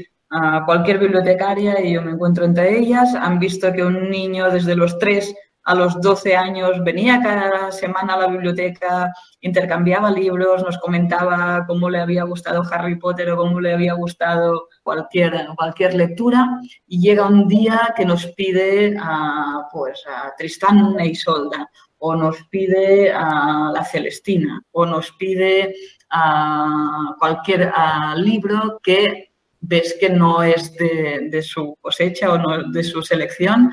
cualquier 0.64 0.98
bibliotecaria, 0.98 1.78
y 1.84 1.92
yo 1.92 2.00
me 2.00 2.12
encuentro 2.12 2.46
entre 2.46 2.78
ellas, 2.78 3.14
han 3.14 3.38
visto 3.38 3.70
que 3.70 3.84
un 3.84 4.08
niño 4.08 4.50
desde 4.50 4.76
los 4.76 4.98
3 4.98 5.34
a 5.70 5.74
los 5.76 6.00
12 6.00 6.34
años 6.34 6.82
venía 6.82 7.20
cada 7.22 7.70
semana 7.70 8.14
a 8.14 8.18
la 8.18 8.26
biblioteca, 8.26 9.12
intercambiaba 9.40 10.10
libros, 10.10 10.64
nos 10.64 10.76
comentaba 10.78 11.64
cómo 11.64 11.88
le 11.88 12.00
había 12.00 12.24
gustado 12.24 12.64
Harry 12.72 12.96
Potter 12.96 13.30
o 13.30 13.36
cómo 13.36 13.60
le 13.60 13.74
había 13.74 13.92
gustado 13.92 14.66
cualquier, 14.82 15.46
cualquier 15.56 15.94
lectura 15.94 16.44
y 16.88 17.00
llega 17.00 17.28
un 17.28 17.46
día 17.46 17.94
que 17.96 18.04
nos 18.04 18.26
pide 18.32 18.96
a, 19.00 19.68
pues, 19.72 20.02
a 20.08 20.34
Tristán 20.36 20.98
e 20.98 21.06
Isolda 21.06 21.70
o 21.98 22.16
nos 22.16 22.36
pide 22.50 23.12
a 23.12 23.70
la 23.72 23.84
Celestina 23.84 24.60
o 24.72 24.84
nos 24.84 25.12
pide 25.12 25.72
a 26.10 27.14
cualquier 27.20 27.72
libro 28.16 28.80
que 28.82 29.30
ves 29.60 29.96
que 30.00 30.10
no 30.10 30.42
es 30.42 30.74
de, 30.74 31.42
su 31.42 31.78
cosecha 31.80 32.32
o 32.32 32.38
no 32.38 32.72
de 32.72 32.82
su 32.82 33.02
selección 33.02 33.70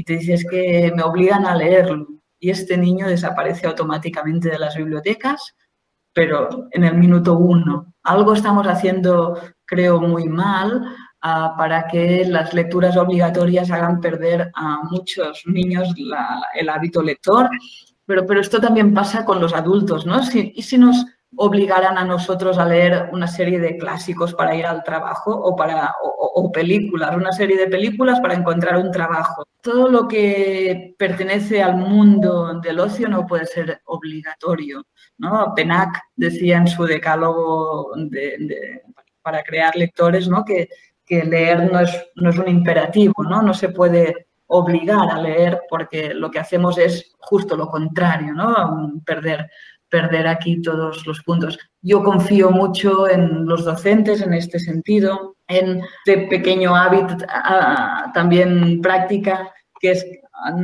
y 0.00 0.02
te 0.02 0.14
dices 0.14 0.46
que 0.50 0.90
me 0.96 1.02
obligan 1.02 1.44
a 1.44 1.54
leerlo. 1.54 2.06
Y 2.38 2.48
este 2.48 2.78
niño 2.78 3.06
desaparece 3.06 3.66
automáticamente 3.66 4.48
de 4.48 4.58
las 4.58 4.74
bibliotecas, 4.74 5.54
pero 6.14 6.68
en 6.70 6.84
el 6.84 6.94
minuto 6.94 7.36
uno. 7.36 7.92
Algo 8.02 8.32
estamos 8.32 8.66
haciendo, 8.66 9.38
creo, 9.66 10.00
muy 10.00 10.26
mal 10.26 10.86
ah, 11.20 11.54
para 11.58 11.86
que 11.86 12.24
las 12.24 12.54
lecturas 12.54 12.96
obligatorias 12.96 13.70
hagan 13.70 14.00
perder 14.00 14.50
a 14.54 14.84
muchos 14.84 15.42
niños 15.44 15.92
el 16.54 16.68
hábito 16.70 17.02
lector. 17.02 17.50
Pero, 18.06 18.24
pero 18.24 18.40
esto 18.40 18.58
también 18.58 18.94
pasa 18.94 19.26
con 19.26 19.38
los 19.38 19.52
adultos, 19.52 20.06
¿no? 20.06 20.18
y 20.32 20.62
si 20.62 20.78
nos 20.78 21.04
obligaran 21.36 21.96
a 21.96 22.04
nosotros 22.04 22.58
a 22.58 22.66
leer 22.66 23.08
una 23.12 23.28
serie 23.28 23.60
de 23.60 23.76
clásicos 23.76 24.34
para 24.34 24.54
ir 24.54 24.66
al 24.66 24.82
trabajo 24.82 25.32
o, 25.32 25.54
para, 25.54 25.94
o, 26.02 26.50
películas, 26.50 27.14
una 27.14 27.32
serie 27.32 27.56
de 27.56 27.68
películas 27.68 28.20
para 28.20 28.34
encontrar 28.34 28.76
un 28.76 28.90
trabajo. 28.90 29.44
Todo 29.60 29.88
lo 29.88 30.08
que 30.08 30.94
pertenece 30.98 31.62
al 31.62 31.76
mundo 31.76 32.60
del 32.60 32.80
ocio 32.80 33.08
no 33.08 33.26
puede 33.26 33.46
ser 33.46 33.80
obligatorio. 33.84 34.84
¿no? 35.18 35.52
Penac 35.54 36.02
decía 36.16 36.56
en 36.56 36.66
su 36.66 36.84
decálogo 36.84 37.92
para 39.22 39.42
crear 39.42 39.76
lectores 39.76 40.28
¿no? 40.28 40.44
que, 40.44 40.68
que 41.04 41.24
leer 41.24 41.70
no 41.70 41.80
es, 41.80 41.90
no 42.16 42.30
es 42.30 42.38
un 42.38 42.48
imperativo, 42.48 43.22
¿no? 43.22 43.40
no 43.40 43.54
se 43.54 43.68
puede 43.68 44.28
obligar 44.46 45.10
a 45.10 45.20
leer 45.20 45.60
porque 45.68 46.12
lo 46.12 46.28
que 46.30 46.40
hacemos 46.40 46.76
es 46.76 47.12
justo 47.18 47.56
lo 47.56 47.68
contrario, 47.68 48.32
¿no? 48.34 49.00
perder 49.04 49.48
perder 49.90 50.26
aquí 50.26 50.62
todos 50.62 51.06
los 51.06 51.20
puntos. 51.22 51.58
Yo 51.82 52.02
confío 52.02 52.50
mucho 52.50 53.08
en 53.08 53.46
los 53.46 53.64
docentes 53.64 54.22
en 54.22 54.32
este 54.32 54.58
sentido, 54.58 55.36
en 55.48 55.82
este 56.06 56.28
pequeño 56.28 56.74
hábito 56.74 57.16
también 58.14 58.80
práctica, 58.80 59.52
que 59.80 59.92
es 59.92 60.06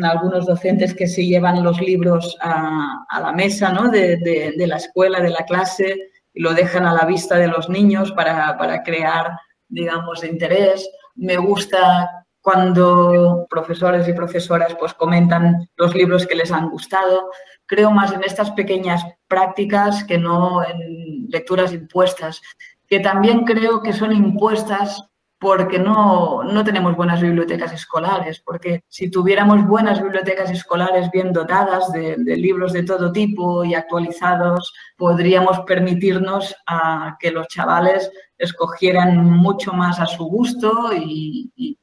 algunos 0.02 0.46
docentes 0.46 0.94
que 0.94 1.06
se 1.06 1.26
llevan 1.26 1.62
los 1.62 1.80
libros 1.80 2.36
a, 2.40 3.04
la 3.20 3.32
mesa 3.32 3.72
¿no? 3.72 3.90
de, 3.90 4.54
la 4.56 4.76
escuela, 4.76 5.20
de 5.20 5.30
la 5.30 5.44
clase, 5.44 6.10
y 6.32 6.40
lo 6.40 6.54
dejan 6.54 6.86
a 6.86 6.94
la 6.94 7.04
vista 7.06 7.36
de 7.36 7.48
los 7.48 7.68
niños 7.68 8.12
para, 8.12 8.56
para 8.58 8.82
crear, 8.82 9.30
digamos, 9.68 10.22
interés. 10.22 10.88
Me 11.14 11.36
gusta 11.36 12.25
cuando 12.46 13.44
profesores 13.50 14.06
y 14.06 14.12
profesoras 14.12 14.76
pues 14.78 14.94
comentan 14.94 15.68
los 15.76 15.96
libros 15.96 16.28
que 16.28 16.36
les 16.36 16.52
han 16.52 16.70
gustado. 16.70 17.32
Creo 17.66 17.90
más 17.90 18.12
en 18.12 18.22
estas 18.22 18.52
pequeñas 18.52 19.04
prácticas 19.26 20.04
que 20.04 20.16
no 20.16 20.62
en 20.62 21.26
lecturas 21.28 21.72
impuestas, 21.72 22.40
que 22.86 23.00
también 23.00 23.42
creo 23.42 23.82
que 23.82 23.92
son 23.92 24.12
impuestas 24.12 25.02
porque 25.40 25.80
no, 25.80 26.44
no 26.44 26.62
tenemos 26.62 26.94
buenas 26.94 27.20
bibliotecas 27.20 27.72
escolares, 27.72 28.40
porque 28.46 28.84
si 28.86 29.10
tuviéramos 29.10 29.66
buenas 29.66 30.00
bibliotecas 30.00 30.48
escolares 30.48 31.10
bien 31.10 31.32
dotadas 31.32 31.90
de, 31.90 32.16
libros 32.16 32.72
de 32.72 32.84
todo 32.84 33.10
tipo 33.10 33.64
y 33.64 33.74
actualizados, 33.74 34.72
podríamos 34.96 35.58
permitirnos 35.66 36.54
a 36.64 37.16
que 37.18 37.32
los 37.32 37.48
chavales 37.48 38.08
escogieran 38.38 39.28
mucho 39.28 39.72
más 39.72 39.98
a 39.98 40.06
su 40.06 40.26
gusto 40.26 40.92
y 40.94 41.76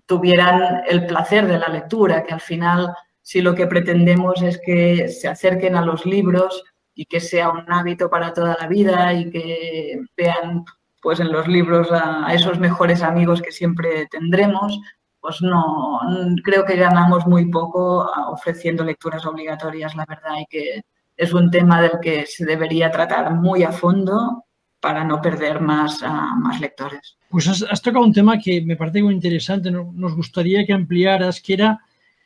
tuvieran 0.00 0.82
el 0.88 1.06
placer 1.06 1.46
de 1.46 1.58
la 1.58 1.68
lectura, 1.68 2.24
que 2.24 2.34
al 2.34 2.40
final 2.40 2.92
si 3.24 3.40
lo 3.40 3.54
que 3.54 3.66
pretendemos 3.66 4.42
es 4.42 4.60
que 4.64 5.08
se 5.08 5.28
acerquen 5.28 5.76
a 5.76 5.84
los 5.84 6.04
libros 6.04 6.62
y 6.94 7.06
que 7.06 7.20
sea 7.20 7.48
un 7.50 7.72
hábito 7.72 8.10
para 8.10 8.34
toda 8.34 8.56
la 8.60 8.68
vida 8.68 9.14
y 9.14 9.30
que 9.30 10.00
vean 10.16 10.64
pues 11.00 11.20
en 11.20 11.32
los 11.32 11.48
libros 11.48 11.88
a, 11.90 12.32
esos 12.34 12.58
mejores 12.58 13.02
amigos 13.02 13.42
que 13.42 13.50
siempre 13.50 14.06
tendremos, 14.10 14.78
pues 15.20 15.40
no, 15.42 16.00
creo 16.44 16.64
que 16.64 16.76
ganamos 16.76 17.26
muy 17.26 17.50
poco 17.50 18.10
ofreciendo 18.28 18.84
lecturas 18.84 19.24
obligatorias, 19.26 19.94
la 19.94 20.04
verdad, 20.06 20.34
y 20.40 20.46
que 20.46 20.82
es 21.16 21.32
un 21.32 21.50
tema 21.50 21.80
del 21.80 22.00
que 22.00 22.26
se 22.26 22.44
debería 22.44 22.90
tratar 22.90 23.32
muy 23.32 23.62
a 23.62 23.72
fondo 23.72 24.43
para 24.84 25.02
no 25.02 25.22
perder 25.22 25.62
más, 25.62 26.02
más 26.02 26.60
lectores. 26.60 27.16
Pues 27.30 27.48
has, 27.48 27.80
tocado 27.80 28.04
un 28.04 28.12
tema 28.12 28.38
que 28.38 28.60
me 28.60 28.76
parece 28.76 29.02
muy 29.02 29.14
interesante, 29.14 29.70
nos 29.70 30.14
gustaría 30.14 30.66
que 30.66 30.74
ampliaras, 30.74 31.40
que 31.40 31.54
era 31.54 31.80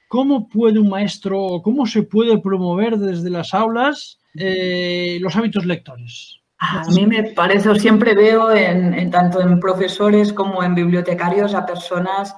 cómo 0.08 0.48
puede 0.48 0.80
un 0.80 0.88
maestro 0.88 1.40
o 1.40 1.62
cómo 1.62 1.86
se 1.86 2.02
puede 2.02 2.36
promover 2.38 2.98
desde 2.98 3.30
las 3.30 3.54
aulas 3.54 4.18
eh, 4.34 5.18
los 5.20 5.36
hábitos 5.36 5.66
lectores. 5.66 6.40
A 6.58 6.82
mí 6.92 7.06
me 7.06 7.22
parece, 7.30 7.78
siempre 7.78 8.16
veo 8.16 8.50
en, 8.50 9.08
tanto 9.12 9.40
en 9.40 9.60
profesores 9.60 10.32
como 10.32 10.64
en 10.64 10.74
bibliotecarios 10.74 11.54
a 11.54 11.64
personas 11.64 12.34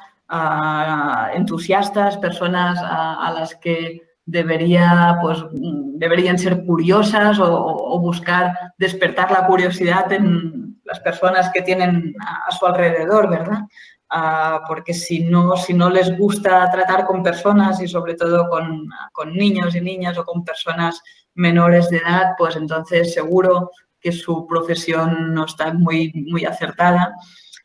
entusiastas, 1.35 2.19
personas 2.19 2.79
a 2.79 3.33
las 3.35 3.55
que 3.55 4.10
debería, 4.31 5.19
pues, 5.21 5.39
deberían 5.53 6.39
ser 6.39 6.65
curiosas 6.65 7.39
o, 7.41 7.99
buscar 8.01 8.73
despertar 8.79 9.31
la 9.31 9.47
curiosidad 9.47 10.11
en 10.13 10.81
las 10.85 11.01
personas 11.01 11.51
que 11.53 11.63
tienen 11.63 12.15
a, 12.21 12.51
su 12.53 12.67
alrededor, 12.67 13.29
¿verdad? 13.29 13.61
Ah, 14.09 14.63
porque 14.67 14.95
si 14.95 15.21
no, 15.21 15.57
si 15.57 15.75
no 15.75 15.91
les 15.91 16.17
gusta 16.17 16.71
tratar 16.71 17.07
con 17.07 17.23
personas 17.23 17.81
y 17.81 17.87
sobre 17.87 18.15
todo 18.15 18.49
con, 18.49 18.89
con, 19.13 19.35
niños 19.35 19.75
y 19.75 19.81
niñas 19.81 20.19
o 20.19 20.25
con 20.25 20.45
personas 20.45 21.01
menores 21.35 21.91
de 21.91 21.99
edad, 21.99 22.33
pues 22.39 22.57
entonces 22.57 23.15
seguro 23.15 23.71
que 24.01 24.11
su 24.13 24.47
profesión 24.47 25.35
no 25.35 25.45
está 25.45 25.73
muy, 25.73 26.13
muy 26.15 26.45
acertada. 26.45 27.15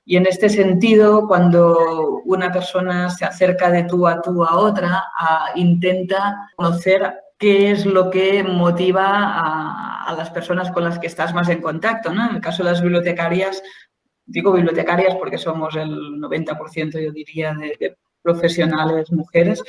Y 0.05 0.17
en 0.17 0.27
este 0.27 0.49
sentido, 0.49 1.27
cuando 1.27 2.21
una 2.25 2.51
persona 2.51 3.09
se 3.09 3.25
acerca 3.25 3.71
de 3.71 3.83
tú 3.83 4.07
a 4.07 4.21
tú 4.21 4.43
a 4.43 4.55
otra, 4.55 5.03
intenta 5.55 6.51
conocer 6.55 7.11
qué 7.39 7.71
es 7.71 7.85
lo 7.85 8.11
que 8.11 8.43
motiva 8.43 9.03
a, 10.07 10.13
las 10.15 10.29
personas 10.29 10.71
con 10.71 10.83
las 10.83 10.99
que 10.99 11.07
estás 11.07 11.33
más 11.33 11.49
en 11.49 11.61
contacto. 11.61 12.13
¿no? 12.13 12.29
En 12.29 12.35
el 12.35 12.41
caso 12.41 12.63
de 12.63 12.69
las 12.69 12.81
bibliotecarias, 12.81 13.61
digo 14.25 14.53
bibliotecarias 14.53 15.15
porque 15.15 15.39
somos 15.39 15.75
el 15.75 15.89
90%, 15.89 17.03
yo 17.03 17.11
diría, 17.11 17.55
de, 17.55 17.97
profesionales 18.25 19.11
mujeres, 19.11 19.63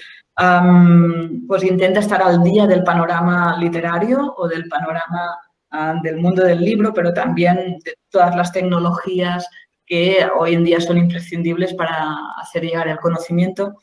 pues 1.47 1.63
intenta 1.63 2.01
estar 2.01 2.23
al 2.23 2.43
día 2.43 2.67
del 2.67 2.83
panorama 2.83 3.57
literario 3.59 4.35
o 4.37 4.49
del 4.49 4.67
panorama 4.67 5.39
ah, 5.71 5.95
del 6.03 6.17
mundo 6.17 6.43
del 6.43 6.63
libro, 6.63 6.95
pero 6.95 7.13
también 7.13 7.79
de 7.85 7.99
todas 8.09 8.35
las 8.35 8.53
tecnologías 8.53 9.47
que 9.87 10.27
hoy 10.39 10.55
en 10.55 10.65
día 10.65 10.81
son 10.81 10.99
imprescindibles 10.99 11.75
para 11.75 12.17
hacer 12.39 12.65
llegar 12.65 12.89
el 12.89 12.99
conocimiento. 12.99 13.77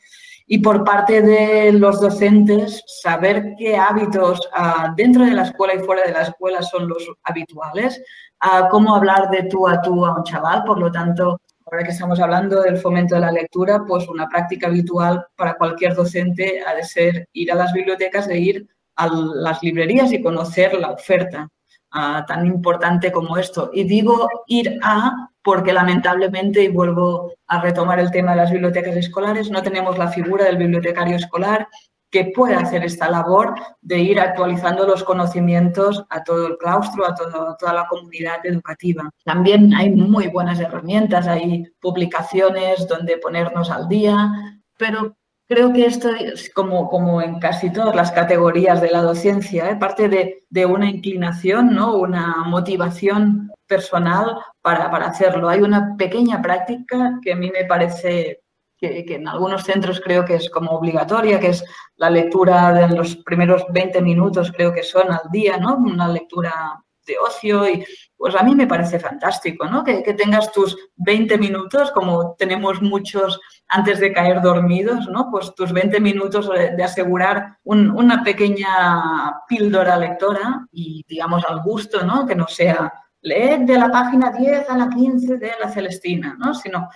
Y 0.46 0.58
por 0.58 0.84
parte 0.84 1.22
de 1.22 1.72
los 1.72 2.00
docentes, 2.00 2.82
saber 2.86 3.54
qué 3.58 3.76
hábitos 3.76 4.40
ah, 4.52 4.92
dentro 4.94 5.24
de 5.24 5.32
la 5.32 5.44
escuela 5.44 5.74
y 5.74 5.78
fuera 5.78 6.02
de 6.04 6.12
la 6.12 6.22
escuela 6.22 6.62
son 6.62 6.86
los 6.86 7.10
habituales, 7.22 8.02
ah, 8.40 8.68
cómo 8.70 8.94
hablar 8.94 9.30
de 9.30 9.44
tú 9.44 9.66
a 9.66 9.80
tú 9.80 10.04
a 10.04 10.14
un 10.14 10.22
chaval, 10.24 10.62
por 10.64 10.78
lo 10.78 10.92
tanto, 10.92 11.40
ahora 11.64 11.84
que 11.84 11.92
estamos 11.92 12.20
hablando 12.20 12.60
del 12.60 12.76
fomento 12.76 13.14
de 13.14 13.22
la 13.22 13.32
lectura, 13.32 13.84
pues 13.86 14.06
una 14.08 14.28
práctica 14.28 14.66
habitual 14.66 15.26
para 15.34 15.56
cualquier 15.56 15.94
docente 15.94 16.62
ha 16.66 16.74
de 16.74 16.84
ser 16.84 17.28
ir 17.32 17.50
a 17.50 17.54
las 17.54 17.72
bibliotecas, 17.72 18.28
de 18.28 18.38
ir 18.38 18.68
a 18.96 19.08
las 19.08 19.62
librerías 19.62 20.12
y 20.12 20.22
conocer 20.22 20.74
la 20.74 20.90
oferta 20.90 21.48
ah, 21.92 22.24
tan 22.28 22.46
importante 22.46 23.10
como 23.10 23.38
esto. 23.38 23.70
Y 23.72 23.84
digo 23.84 24.28
ir 24.46 24.78
a 24.82 25.30
porque 25.44 25.74
lamentablemente, 25.74 26.64
y 26.64 26.68
vuelvo 26.68 27.34
a 27.46 27.60
retomar 27.60 28.00
el 28.00 28.10
tema 28.10 28.30
de 28.30 28.38
las 28.38 28.50
bibliotecas 28.50 28.96
escolares, 28.96 29.50
no 29.50 29.62
tenemos 29.62 29.98
la 29.98 30.08
figura 30.08 30.46
del 30.46 30.56
bibliotecario 30.56 31.16
escolar 31.16 31.68
que 32.10 32.32
puede 32.34 32.54
hacer 32.54 32.82
esta 32.84 33.10
labor 33.10 33.54
de 33.82 33.98
ir 33.98 34.20
actualizando 34.20 34.86
los 34.86 35.04
conocimientos 35.04 36.04
a 36.08 36.22
todo 36.22 36.46
el 36.46 36.56
claustro, 36.56 37.04
a, 37.04 37.14
toda 37.14 37.72
la 37.74 37.86
comunidad 37.88 38.36
educativa. 38.44 39.10
También 39.24 39.74
hay 39.74 39.90
muy 39.90 40.28
buenas 40.28 40.60
herramientas, 40.60 41.26
hay 41.26 41.64
publicaciones 41.80 42.88
donde 42.88 43.18
ponernos 43.18 43.68
al 43.68 43.86
día, 43.88 44.30
pero 44.78 45.16
creo 45.46 45.72
que 45.72 45.86
esto 45.86 46.10
es 46.10 46.50
como, 46.52 46.88
como 46.88 47.20
en 47.20 47.38
casi 47.38 47.72
todas 47.72 47.94
las 47.94 48.12
categorías 48.12 48.80
de 48.80 48.90
la 48.90 49.02
docencia, 49.02 49.70
¿eh? 49.70 49.76
parte 49.76 50.08
de, 50.08 50.44
de, 50.48 50.66
una 50.66 50.88
inclinación, 50.88 51.74
¿no? 51.74 51.96
una 51.96 52.44
motivación 52.46 53.50
personal 53.66 54.38
para, 54.62 54.90
para, 54.90 55.06
hacerlo. 55.06 55.48
Hay 55.48 55.60
una 55.60 55.96
pequeña 55.96 56.40
práctica 56.40 57.18
que 57.22 57.32
a 57.32 57.36
mí 57.36 57.50
me 57.50 57.64
parece 57.64 58.44
que, 58.76 59.04
en 59.14 59.28
algunos 59.28 59.64
centros 59.64 60.00
creo 60.00 60.24
que 60.24 60.36
es 60.36 60.50
como 60.50 60.72
obligatoria, 60.72 61.40
que 61.40 61.48
es 61.48 61.64
la 61.96 62.10
lectura 62.10 62.72
de 62.72 62.94
los 62.94 63.16
primeros 63.16 63.64
20 63.70 64.00
minutos, 64.02 64.52
creo 64.52 64.72
que 64.72 64.82
son 64.82 65.10
al 65.12 65.30
día, 65.30 65.56
¿no? 65.56 65.76
Una 65.76 66.08
lectura 66.08 66.82
de 67.06 67.16
ocio 67.18 67.68
y 67.68 67.84
pues 68.16 68.34
a 68.36 68.42
mí 68.42 68.54
me 68.54 68.66
parece 68.66 68.98
fantástico, 68.98 69.66
¿no? 69.66 69.84
Que, 69.84 70.02
tengas 70.14 70.52
tus 70.52 70.76
20 70.96 71.36
minutos, 71.38 71.90
como 71.90 72.34
tenemos 72.38 72.80
muchos 72.80 73.40
antes 73.68 74.00
de 74.00 74.12
caer 74.12 74.40
dormidos, 74.40 75.08
¿no? 75.08 75.28
Pues 75.30 75.54
tus 75.54 75.72
20 75.72 76.00
minutos 76.00 76.48
de, 76.48 76.82
asegurar 76.82 77.58
una 77.64 78.22
pequeña 78.22 79.42
píldora 79.48 79.96
lectora 79.96 80.66
y, 80.72 81.04
digamos, 81.08 81.44
al 81.48 81.62
gusto, 81.62 82.04
¿no? 82.04 82.26
Que 82.26 82.34
no 82.34 82.46
sea 82.46 82.92
leer 83.20 83.60
de 83.60 83.78
la 83.78 83.90
página 83.90 84.30
10 84.30 84.70
a 84.70 84.76
la 84.78 84.88
15 84.88 85.36
de 85.36 85.52
la 85.60 85.68
Celestina, 85.68 86.36
¿no? 86.38 86.54
Sino 86.54 86.88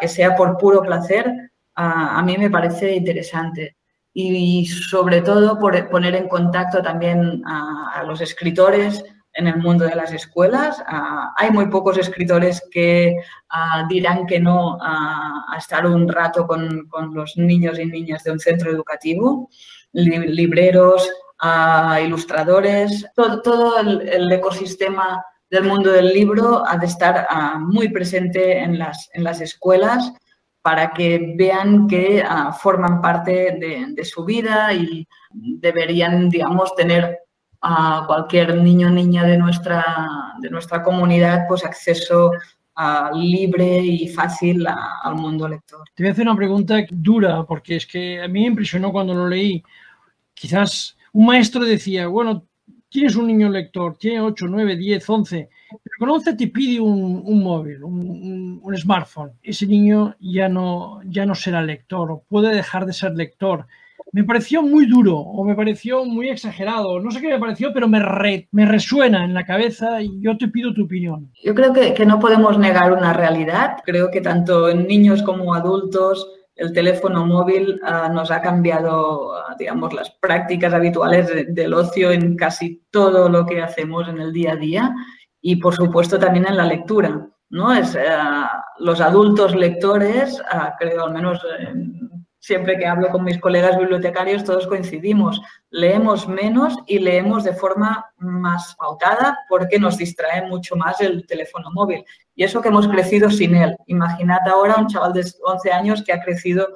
que 0.00 0.08
sea 0.08 0.34
por 0.34 0.58
puro 0.58 0.82
placer, 0.82 1.52
a 1.74 2.22
mí 2.22 2.36
me 2.38 2.50
parece 2.50 2.94
interesante. 2.96 3.76
Y, 4.12 4.66
sobre 4.66 5.20
todo 5.20 5.58
por 5.58 5.88
poner 5.90 6.14
en 6.16 6.28
contacto 6.28 6.82
también 6.82 7.42
a 7.46 8.02
los 8.06 8.20
escritores, 8.20 9.04
en 9.36 9.46
el 9.46 9.58
mundo 9.58 9.84
de 9.84 9.94
las 9.94 10.12
escuelas. 10.12 10.82
Ah, 10.86 11.32
hay 11.36 11.50
muy 11.50 11.68
pocos 11.68 11.98
escritores 11.98 12.62
que 12.70 13.16
ah, 13.50 13.86
dirán 13.88 14.26
que 14.26 14.40
no 14.40 14.78
a 14.80 15.54
estar 15.56 15.86
un 15.86 16.08
rato 16.08 16.46
con, 16.46 16.88
los 17.12 17.36
niños 17.36 17.78
y 17.78 17.86
niñas 17.86 18.24
de 18.24 18.32
un 18.32 18.40
centro 18.40 18.70
educativo, 18.70 19.48
libreros, 19.92 21.08
ah, 21.40 22.00
ilustradores, 22.02 23.06
todo, 23.14 23.78
el, 23.78 24.32
ecosistema 24.32 25.24
del 25.50 25.64
mundo 25.64 25.92
del 25.92 26.12
libro 26.12 26.66
ha 26.66 26.76
de 26.76 26.86
estar 26.86 27.26
muy 27.60 27.90
presente 27.90 28.58
en 28.58 28.78
las, 28.78 29.08
en 29.12 29.22
las 29.22 29.40
escuelas 29.40 30.12
para 30.62 30.92
que 30.92 31.34
vean 31.36 31.86
que 31.86 32.24
forman 32.58 33.00
parte 33.00 33.56
de, 33.60 33.86
de, 33.90 34.04
su 34.04 34.24
vida 34.24 34.72
y 34.72 35.06
deberían, 35.30 36.28
digamos, 36.28 36.74
tener 36.74 37.25
a 37.62 38.04
cualquier 38.06 38.56
niño 38.56 38.88
o 38.88 38.90
niña 38.90 39.24
de 39.24 39.38
nuestra, 39.38 39.84
de 40.40 40.50
nuestra 40.50 40.82
comunidad 40.82 41.46
pues 41.48 41.64
acceso 41.64 42.32
libre 43.14 43.78
y 43.78 44.08
fácil 44.08 44.66
al 44.66 45.14
mundo 45.14 45.48
lector. 45.48 45.84
Te 45.94 46.02
voy 46.02 46.10
a 46.10 46.12
hacer 46.12 46.26
una 46.26 46.36
pregunta 46.36 46.76
dura, 46.90 47.44
porque 47.44 47.76
es 47.76 47.86
que 47.86 48.20
a 48.20 48.28
mí 48.28 48.40
me 48.40 48.48
impresionó 48.48 48.92
cuando 48.92 49.14
lo 49.14 49.28
leí. 49.28 49.62
Quizás 50.34 50.96
un 51.12 51.26
maestro 51.26 51.64
decía, 51.64 52.06
bueno, 52.06 52.46
tienes 52.90 53.16
un 53.16 53.26
niño 53.26 53.48
lector, 53.48 53.96
tiene 53.96 54.20
8, 54.20 54.46
9, 54.48 54.76
10, 54.76 55.10
11, 55.10 55.48
pero 55.70 55.96
con 55.98 56.10
11 56.10 56.34
te 56.34 56.48
pide 56.48 56.80
un, 56.80 57.22
un 57.24 57.42
móvil, 57.42 57.82
un, 57.82 58.60
un, 58.62 58.76
smartphone. 58.76 59.32
Ese 59.42 59.66
niño 59.66 60.14
ya 60.20 60.48
no, 60.48 61.00
ya 61.04 61.24
no 61.24 61.34
será 61.34 61.62
lector 61.62 62.10
o 62.10 62.24
puede 62.28 62.54
dejar 62.54 62.84
de 62.84 62.92
ser 62.92 63.12
lector 63.12 63.66
me 64.12 64.24
pareció 64.24 64.62
muy 64.62 64.86
duro 64.86 65.18
o 65.18 65.44
me 65.44 65.54
pareció 65.54 66.04
muy 66.04 66.28
exagerado. 66.28 67.00
No 67.00 67.10
sé 67.10 67.20
qué 67.20 67.28
me 67.28 67.38
pareció, 67.38 67.72
pero 67.72 67.88
me, 67.88 68.00
me 68.52 68.66
resuena 68.66 69.24
en 69.24 69.34
la 69.34 69.44
cabeza 69.44 70.00
y 70.00 70.20
yo 70.20 70.36
te 70.38 70.48
pido 70.48 70.72
tu 70.72 70.84
opinión. 70.84 71.30
Yo 71.44 71.54
creo 71.54 71.72
que, 71.72 71.92
que 71.92 72.06
no 72.06 72.18
podemos 72.18 72.58
negar 72.58 72.92
una 72.92 73.12
realidad. 73.12 73.78
Creo 73.84 74.10
que 74.10 74.20
tanto 74.20 74.68
en 74.68 74.86
niños 74.86 75.22
como 75.22 75.54
adultos 75.54 76.26
el 76.56 76.72
teléfono 76.72 77.26
móvil 77.26 77.78
uh, 77.82 78.12
nos 78.12 78.30
ha 78.30 78.40
cambiado, 78.40 79.28
uh, 79.28 79.56
digamos, 79.58 79.92
las 79.92 80.10
prácticas 80.10 80.72
habituales 80.72 81.28
de, 81.28 81.44
del 81.44 81.74
ocio 81.74 82.10
en 82.10 82.34
casi 82.36 82.82
todo 82.90 83.28
lo 83.28 83.44
que 83.44 83.60
hacemos 83.60 84.08
en 84.08 84.18
el 84.20 84.32
día 84.32 84.52
a 84.52 84.56
día 84.56 84.94
y, 85.42 85.56
por 85.56 85.74
supuesto, 85.74 86.18
también 86.18 86.46
en 86.48 86.56
la 86.56 86.64
lectura. 86.64 87.28
¿no? 87.50 87.74
Es, 87.74 87.94
uh, 87.94 88.82
los 88.82 89.00
adultos 89.02 89.54
lectores, 89.54 90.40
creo 90.78 91.04
al 91.04 91.12
menos 91.12 91.40
siempre 92.46 92.78
que 92.78 92.86
hablo 92.86 93.08
con 93.08 93.24
mis 93.24 93.40
colegas 93.40 93.76
bibliotecarios, 93.76 94.44
todos 94.44 94.68
coincidimos. 94.68 95.42
Leemos 95.70 96.28
menos 96.28 96.76
y 96.86 97.00
leemos 97.00 97.42
de 97.42 97.52
forma 97.52 98.06
más 98.18 98.76
pautada 98.78 99.36
porque 99.48 99.80
nos 99.80 99.96
distrae 99.96 100.46
mucho 100.46 100.76
más 100.76 101.00
el 101.00 101.26
teléfono 101.26 101.72
móvil. 101.72 102.04
Y 102.36 102.44
eso 102.44 102.62
que 102.62 102.68
hemos 102.68 102.86
crecido 102.86 103.30
sin 103.30 103.56
él. 103.56 103.76
Imaginad 103.88 104.46
ahora 104.48 104.76
un 104.76 104.86
chaval 104.86 105.12
de 105.12 105.24
11 105.42 105.72
años 105.72 106.04
que 106.04 106.12
ha 106.12 106.22
crecido 106.22 106.68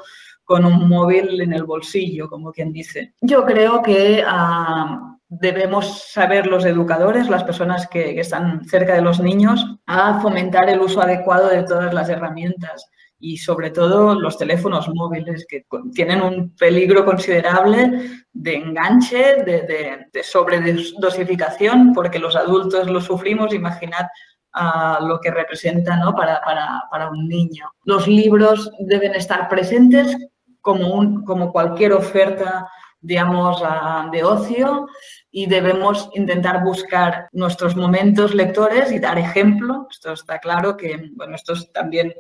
con 0.43 0.65
un 0.65 0.89
móvil 0.89 1.41
en 1.41 1.53
el 1.53 1.63
bolsillo, 1.63 2.29
como 2.29 2.51
quien 2.51 2.73
dice. 2.73 3.15
Yo 3.21 3.47
creo 3.47 3.81
que 3.81 4.25
ah, 4.27 5.17
debemos 5.29 6.11
saber 6.11 6.49
los 6.49 6.65
educadores, 6.65 7.31
las 7.31 7.45
personas 7.45 7.87
que, 7.87 8.13
que 8.15 8.23
están 8.23 8.65
cerca 8.65 8.95
de 8.95 9.03
los 9.03 9.21
niños, 9.21 9.65
a 9.87 10.21
fomentar 10.21 10.69
el 10.69 10.81
uso 10.81 11.01
adecuado 11.01 11.49
de 11.49 11.63
todas 11.63 11.95
las 11.95 12.09
herramientas 12.09 12.91
y 13.21 13.37
sobre 13.37 13.71
todo 13.71 14.19
los 14.19 14.39
teléfonos 14.39 14.89
móviles 14.89 15.47
que 15.47 15.67
tienen 15.95 16.23
un 16.23 16.57
peligro 16.57 17.05
considerable 17.05 18.25
de 18.33 18.55
enganche, 18.55 19.45
de, 19.45 20.09
de, 20.11 20.23
sobredosificación, 20.23 21.93
porque 21.93 22.19
los 22.19 22.35
adultos 22.35 22.89
lo 22.89 23.01
sufrimos, 23.01 23.53
imaginad 23.53 24.07
uh, 24.55 25.05
lo 25.07 25.21
que 25.21 25.31
representa 25.31 25.97
¿no? 25.97 26.15
para, 26.15 26.41
para, 26.41 26.83
para, 26.91 27.11
un 27.11 27.29
niño. 27.29 27.71
Los 27.85 28.09
libros 28.09 28.71
deben 28.81 29.15
estar 29.15 29.49
presentes 29.51 30.17
como, 30.63 30.95
un, 30.95 31.23
como 31.25 31.53
cualquier 31.53 31.93
oferta 31.93 32.69
digamos, 33.03 33.63
uh, 33.63 34.11
de 34.11 34.25
ocio 34.25 34.87
y 35.31 35.47
debemos 35.47 36.11
intentar 36.15 36.63
buscar 36.63 37.29
nuestros 37.33 37.75
momentos 37.77 38.35
lectores 38.35 38.93
y 38.93 38.99
dar 38.99 39.19
ejemplo. 39.19 39.87
Esto 39.91 40.13
está 40.13 40.39
claro 40.39 40.77
que, 40.77 41.11
bueno, 41.15 41.35
esto 41.35 41.55
es 41.55 41.73
también 41.73 42.13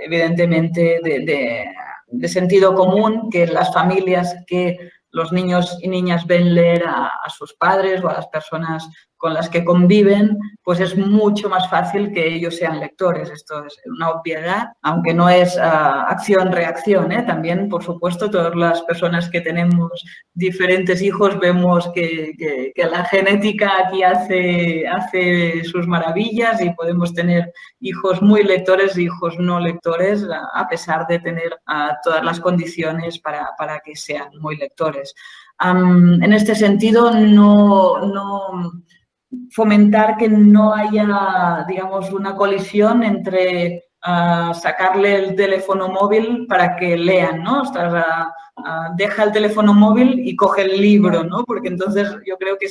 evidentemente 0.00 1.00
de, 1.02 2.28
sentido 2.28 2.74
común 2.74 3.30
que 3.30 3.46
las 3.46 3.72
familias 3.72 4.34
que 4.46 4.76
los 5.12 5.32
niños 5.32 5.78
y 5.80 5.88
niñas 5.88 6.26
ven 6.26 6.54
leer 6.54 6.84
a, 6.86 7.10
sus 7.28 7.54
padres 7.54 8.02
o 8.02 8.08
a 8.08 8.14
las 8.14 8.28
personas 8.28 8.88
con 9.20 9.34
las 9.34 9.50
que 9.50 9.66
conviven, 9.66 10.38
pues 10.64 10.80
es 10.80 10.96
mucho 10.96 11.50
más 11.50 11.68
fácil 11.68 12.10
que 12.10 12.26
ellos 12.36 12.56
sean 12.56 12.80
lectores. 12.80 13.28
Esto 13.28 13.66
es 13.66 13.78
una 13.84 14.08
obviedad, 14.08 14.68
aunque 14.80 15.12
no 15.12 15.28
es 15.28 15.58
ah, 15.58 16.06
acción-reacción. 16.08 17.12
¿eh? 17.12 17.22
También, 17.24 17.68
por 17.68 17.84
supuesto, 17.84 18.30
todas 18.30 18.56
las 18.56 18.80
personas 18.82 19.28
que 19.28 19.42
tenemos 19.42 19.90
diferentes 20.32 21.02
hijos 21.02 21.38
vemos 21.38 21.90
que, 21.94 22.72
la 22.76 23.04
genética 23.04 23.70
aquí 23.84 24.02
hace, 24.02 25.64
sus 25.64 25.86
maravillas 25.86 26.62
y 26.62 26.70
podemos 26.70 27.12
tener 27.12 27.52
hijos 27.80 28.22
muy 28.22 28.42
lectores 28.42 28.96
y 28.96 29.02
hijos 29.02 29.38
no 29.38 29.60
lectores, 29.60 30.26
a 30.54 30.66
pesar 30.66 31.06
de 31.08 31.18
tener 31.18 31.60
todas 32.02 32.24
las 32.24 32.40
condiciones 32.40 33.18
para, 33.18 33.50
para 33.58 33.80
que 33.80 33.94
sean 33.94 34.30
muy 34.40 34.56
lectores. 34.56 35.14
en 35.60 36.32
este 36.32 36.54
sentido, 36.54 37.10
no, 37.10 37.98
no 38.06 38.72
fomentar 39.50 40.16
que 40.16 40.28
no 40.28 40.74
haya, 40.74 41.64
digamos, 41.68 42.12
una 42.12 42.34
colisión 42.34 43.02
entre 43.02 43.84
ah, 44.02 44.52
sacarle 44.54 45.14
el 45.16 45.36
teléfono 45.36 45.88
móvil 45.88 46.46
para 46.48 46.76
que 46.76 46.96
lean, 46.96 47.42
¿no? 47.42 47.62
Ah, 47.76 48.32
ah, 48.64 48.88
deja 48.96 49.24
el 49.24 49.32
teléfono 49.32 49.72
móvil 49.74 50.20
y 50.26 50.34
coge 50.36 50.62
el 50.62 50.80
libro, 50.80 51.24
¿no? 51.24 51.44
Porque 51.44 51.68
entonces 51.68 52.08
yo 52.26 52.36
creo 52.38 52.56
que, 52.58 52.68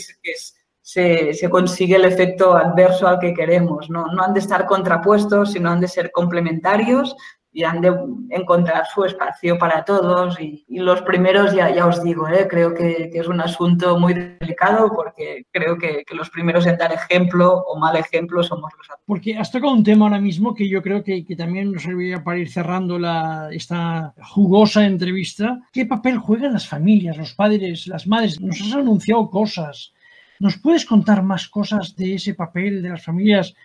se, 0.81 1.33
se, 1.33 1.49
consigue 1.49 1.95
el 1.95 2.05
efecto 2.05 2.55
adverso 2.55 3.07
al 3.07 3.19
que 3.19 3.33
queremos, 3.33 3.89
¿no? 3.89 4.07
No 4.07 4.23
han 4.23 4.33
de 4.33 4.39
estar 4.39 4.65
contrapuestos, 4.65 5.53
sino 5.53 5.69
han 5.69 5.81
de 5.81 5.87
ser 5.87 6.11
complementarios 6.11 7.15
y 7.51 7.63
han 7.63 7.81
de 7.81 7.93
encontrar 8.29 8.85
su 8.93 9.03
espacio 9.03 9.57
para 9.57 9.83
todos. 9.83 10.39
Y, 10.39 10.65
los 10.69 11.01
primeros, 11.01 11.53
ya, 11.53 11.73
ya 11.73 11.87
os 11.87 12.03
digo, 12.03 12.27
¿eh? 12.27 12.47
creo 12.49 12.73
que, 12.73 13.09
es 13.13 13.27
un 13.27 13.41
asunto 13.41 13.99
muy 13.99 14.13
delicado 14.13 14.91
porque 14.95 15.45
creo 15.51 15.77
que, 15.77 16.03
los 16.13 16.29
primeros 16.29 16.65
en 16.65 16.77
dar 16.77 16.91
ejemplo 16.91 17.63
o 17.67 17.79
mal 17.79 17.95
ejemplo 17.95 18.43
somos 18.43 18.71
los 18.77 18.89
adultos. 18.89 19.05
Porque 19.05 19.37
has 19.37 19.51
tocado 19.51 19.73
un 19.73 19.83
tema 19.83 20.05
ahora 20.05 20.19
mismo 20.19 20.53
que 20.53 20.69
yo 20.69 20.81
creo 20.81 21.03
que, 21.03 21.25
también 21.37 21.71
nos 21.71 21.83
serviría 21.83 22.23
para 22.23 22.37
ir 22.37 22.49
cerrando 22.51 22.99
la, 22.99 23.49
esta 23.51 24.13
jugosa 24.21 24.85
entrevista. 24.85 25.59
¿Qué 25.71 25.85
papel 25.85 26.17
juegan 26.17 26.53
las 26.53 26.67
familias, 26.67 27.17
los 27.17 27.33
padres, 27.33 27.87
las 27.87 28.07
madres? 28.07 28.39
Nos 28.39 28.61
has 28.61 28.73
anunciado 28.73 29.29
cosas. 29.29 29.93
¿Nos 30.39 30.57
puedes 30.57 30.85
contar 30.85 31.23
más 31.23 31.47
cosas 31.49 31.95
de 31.95 32.15
ese 32.15 32.33
papel 32.33 32.81
de 32.81 32.89
las 32.89 33.03
familias 33.03 33.55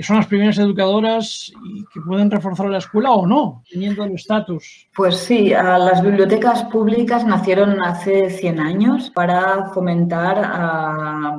que 0.00 0.06
son 0.06 0.16
las 0.16 0.28
primeras 0.28 0.56
educadoras 0.56 1.52
que 1.92 2.00
pueden 2.00 2.30
reforzar 2.30 2.70
la 2.70 2.78
escuela 2.78 3.10
o 3.10 3.26
no, 3.26 3.62
teniendo 3.70 4.02
el 4.04 4.14
estatus. 4.14 4.88
Pues 4.96 5.14
sí, 5.14 5.50
las 5.50 6.02
bibliotecas 6.02 6.64
públicas 6.72 7.26
nacieron 7.26 7.82
hace 7.82 8.30
100 8.30 8.60
años 8.60 9.10
para 9.10 9.66
fomentar 9.74 11.34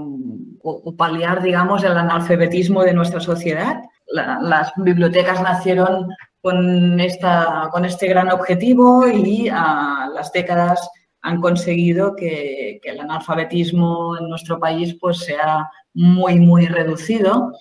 o, 0.62 0.96
paliar, 0.96 1.42
digamos, 1.42 1.84
el 1.84 1.98
analfabetismo 1.98 2.84
de 2.84 2.94
nuestra 2.94 3.20
sociedad. 3.20 3.82
las 4.12 4.72
bibliotecas 4.78 5.42
nacieron 5.42 6.10
con, 6.40 7.00
esta, 7.00 7.68
con 7.72 7.84
este 7.84 8.10
gran 8.10 8.30
objetivo 8.30 9.08
y 9.08 9.50
a 9.52 10.08
las 10.14 10.32
décadas 10.32 10.88
han 11.24 11.42
conseguido 11.42 12.16
que, 12.16 12.80
que, 12.84 12.92
el 12.92 13.00
analfabetismo 13.00 14.20
en 14.20 14.30
nuestro 14.30 14.60
país 14.60 14.96
pues, 15.02 15.18
sea 15.18 15.68
muy, 15.96 16.40
muy 16.40 16.68
reducido 16.68 17.54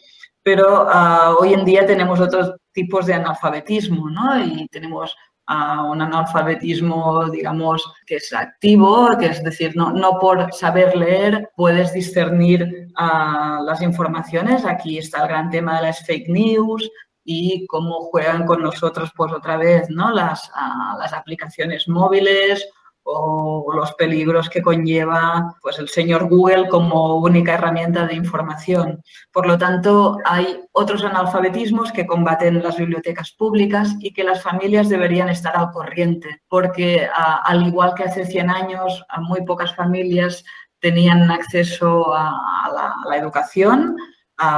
pero 0.42 0.86
ah, 0.88 1.34
hoy 1.38 1.54
en 1.54 1.64
día 1.64 1.86
tenemos 1.86 2.20
otros 2.20 2.54
tipos 2.72 3.06
de 3.06 3.14
analfabetismo, 3.14 4.08
¿no? 4.10 4.44
Y 4.44 4.68
tenemos 4.68 5.14
ah, 5.46 5.84
un 5.84 6.00
analfabetismo, 6.00 7.28
digamos, 7.30 7.82
que 8.06 8.16
es 8.16 8.32
activo, 8.32 9.10
que 9.18 9.26
es 9.26 9.42
decir, 9.42 9.72
no, 9.74 9.92
no 9.92 10.18
por 10.18 10.52
saber 10.52 10.96
leer 10.96 11.50
puedes 11.56 11.92
discernir 11.92 12.88
ah, 12.96 13.60
las 13.64 13.82
informaciones. 13.82 14.64
Aquí 14.64 14.98
está 14.98 15.22
el 15.22 15.28
gran 15.28 15.50
tema 15.50 15.76
de 15.76 15.86
las 15.88 16.04
fake 16.06 16.28
news, 16.28 16.90
y 17.22 17.66
cómo 17.66 18.00
juegan 18.00 18.46
con 18.46 18.62
nosotros, 18.62 19.12
pues 19.14 19.30
otra 19.32 19.56
vez, 19.56 19.88
¿no? 19.90 20.10
Las, 20.10 20.50
las 20.98 21.12
aplicaciones 21.12 21.86
móviles 21.86 22.66
o 23.12 23.72
los 23.72 23.92
peligros 23.94 24.48
que 24.48 24.62
conlleva 24.62 25.54
pues, 25.62 25.78
el 25.78 25.88
señor 25.88 26.28
Google 26.28 26.68
como 26.68 27.16
única 27.16 27.54
herramienta 27.54 28.06
de 28.06 28.14
información. 28.14 29.02
Por 29.32 29.46
lo 29.46 29.58
tanto, 29.58 30.18
hay 30.24 30.60
otros 30.72 31.04
analfabetismos 31.04 31.92
que 31.92 32.06
combaten 32.06 32.62
las 32.62 32.76
bibliotecas 32.76 33.32
públicas 33.32 33.94
y 34.00 34.12
que 34.12 34.24
las 34.24 34.42
familias 34.42 34.88
deberían 34.88 35.28
estar 35.28 35.56
al 35.56 35.70
corriente, 35.70 36.42
porque 36.48 37.08
al 37.44 37.66
igual 37.66 37.94
que 37.94 38.04
hace 38.04 38.26
100 38.26 38.50
años, 38.50 39.04
muy 39.20 39.44
pocas 39.44 39.74
familias 39.74 40.44
tenían 40.80 41.30
acceso 41.30 42.12
a, 42.14 42.94
la, 43.06 43.16
educación, 43.16 43.96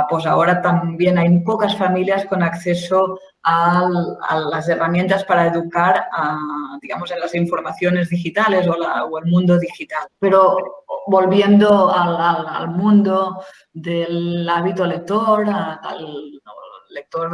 pues 0.08 0.26
ahora 0.26 0.62
también 0.62 1.18
hay 1.18 1.38
pocas 1.40 1.76
familias 1.76 2.24
con 2.26 2.42
acceso 2.42 3.18
a, 3.42 3.88
las 4.50 4.68
herramientas 4.68 5.24
para 5.24 5.46
educar, 5.46 6.06
digamos, 6.80 7.10
en 7.10 7.20
las 7.20 7.34
informaciones 7.34 8.08
digitales 8.08 8.66
o, 8.68 9.18
el 9.18 9.30
mundo 9.30 9.58
digital. 9.58 10.06
Pero 10.18 10.84
volviendo 11.06 11.92
al, 11.92 12.70
mundo 12.70 13.42
del 13.72 14.48
hábito 14.48 14.86
lector, 14.86 15.48
al 15.50 16.40
lector 16.90 17.30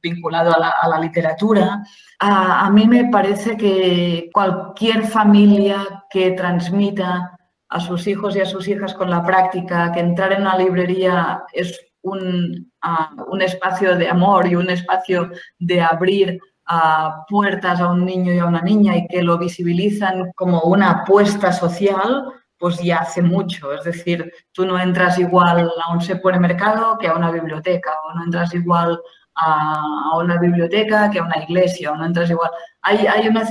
vinculado 0.00 0.54
a 0.54 0.88
la, 0.88 1.00
literatura, 1.00 1.82
a 2.20 2.70
mí 2.70 2.86
me 2.86 3.06
parece 3.10 3.56
que 3.56 4.30
cualquier 4.32 5.04
familia 5.04 6.04
que 6.10 6.32
transmita 6.32 7.38
a 7.70 7.80
sus 7.80 8.06
hijos 8.06 8.34
y 8.36 8.40
a 8.40 8.46
sus 8.46 8.66
hijas 8.68 8.94
con 8.94 9.10
la 9.10 9.22
práctica 9.22 9.92
que 9.92 10.00
entrar 10.00 10.32
en 10.32 10.42
una 10.42 10.56
librería 10.56 11.42
es 11.52 11.87
un, 12.02 12.72
un 13.28 13.42
espacio 13.42 13.96
de 13.96 14.08
amor 14.08 14.46
y 14.46 14.54
un 14.54 14.70
espacio 14.70 15.30
de 15.58 15.80
abrir 15.80 16.38
puertas 17.28 17.80
a 17.80 17.90
un 17.90 18.04
niño 18.04 18.32
y 18.32 18.38
a 18.38 18.46
una 18.46 18.60
niña 18.60 18.96
y 18.96 19.06
que 19.08 19.22
lo 19.22 19.38
visibilizan 19.38 20.32
como 20.34 20.60
una 20.62 20.90
apuesta 20.90 21.52
social, 21.52 22.24
pues 22.58 22.78
ya 22.82 22.98
hace 22.98 23.22
mucho. 23.22 23.72
Es 23.72 23.84
decir, 23.84 24.30
tú 24.52 24.66
no 24.66 24.78
entras 24.78 25.18
igual 25.18 25.70
a 25.82 25.92
un 25.92 26.00
supermercado 26.00 26.98
que 26.98 27.08
a 27.08 27.14
una 27.14 27.30
biblioteca, 27.30 27.92
o 28.04 28.14
no 28.14 28.24
entras 28.24 28.54
igual 28.54 29.00
a, 29.38 30.16
una 30.18 30.38
biblioteca 30.38 31.10
que 31.10 31.18
a 31.18 31.24
una 31.24 31.42
iglesia, 31.42 31.92
o 31.92 31.96
no 31.96 32.06
entras 32.06 32.30
igual. 32.30 32.50
Hay, 32.82 33.06
hay 33.06 33.28
una 33.28 33.46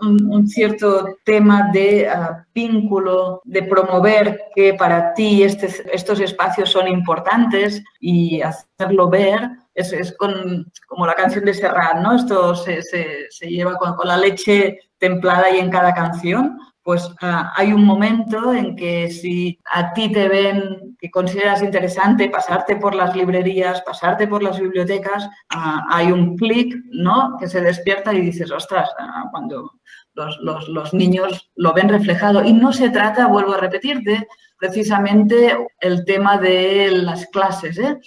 un, 0.00 0.48
cierto 0.48 1.16
tema 1.24 1.70
de 1.72 2.08
ah, 2.08 2.44
vínculo, 2.54 3.40
de 3.44 3.62
promover 3.62 4.40
que 4.54 4.74
para 4.74 5.14
ti 5.14 5.42
estos 5.42 6.20
espacios 6.20 6.70
son 6.70 6.88
importantes 6.88 7.82
y 8.00 8.40
hacerlo 8.42 9.08
ver. 9.08 9.48
Es, 9.74 9.92
es 9.92 10.16
con, 10.16 10.66
como 10.88 11.06
la 11.06 11.14
canción 11.14 11.44
de 11.44 11.54
Serrat, 11.54 12.00
¿no? 12.00 12.16
Esto 12.16 12.54
se, 12.56 12.82
se, 12.82 13.26
se 13.30 13.46
lleva 13.46 13.76
con, 13.76 13.94
con 13.94 14.08
la 14.08 14.16
leche 14.16 14.78
templada 14.98 15.50
y 15.50 15.58
en 15.58 15.70
cada 15.70 15.94
canción 15.94 16.58
pues 16.88 17.06
ah, 17.20 17.52
hay 17.54 17.74
un 17.74 17.84
momento 17.84 18.54
en 18.54 18.74
que 18.74 19.10
si 19.10 19.60
a 19.74 19.92
ti 19.92 20.10
te 20.10 20.26
ven 20.26 20.96
que 20.98 21.10
consideras 21.10 21.62
interesante 21.62 22.30
pasarte 22.30 22.76
por 22.76 22.94
las 22.94 23.14
librerías, 23.14 23.82
pasarte 23.82 24.26
por 24.26 24.42
las 24.42 24.58
bibliotecas, 24.58 25.28
ah, 25.50 25.84
hay 25.90 26.10
un 26.10 26.34
clic, 26.38 26.74
¿no? 26.92 27.36
Que 27.38 27.46
se 27.46 27.60
despierta 27.60 28.14
y 28.14 28.22
dices, 28.22 28.50
ostras, 28.50 28.88
ah, 28.98 29.24
cuando 29.30 29.70
los, 30.14 30.94
niños 30.94 31.50
lo 31.56 31.74
ven 31.74 31.90
reflejado. 31.90 32.42
Y 32.42 32.54
no 32.54 32.72
se 32.72 32.88
trata, 32.88 33.26
vuelvo 33.26 33.52
a 33.52 33.58
repetirte, 33.58 34.26
precisamente 34.56 35.58
el 35.80 36.06
tema 36.06 36.38
de 36.38 36.90
las 36.90 37.26
clases. 37.26 37.78
¿eh? 37.78 37.98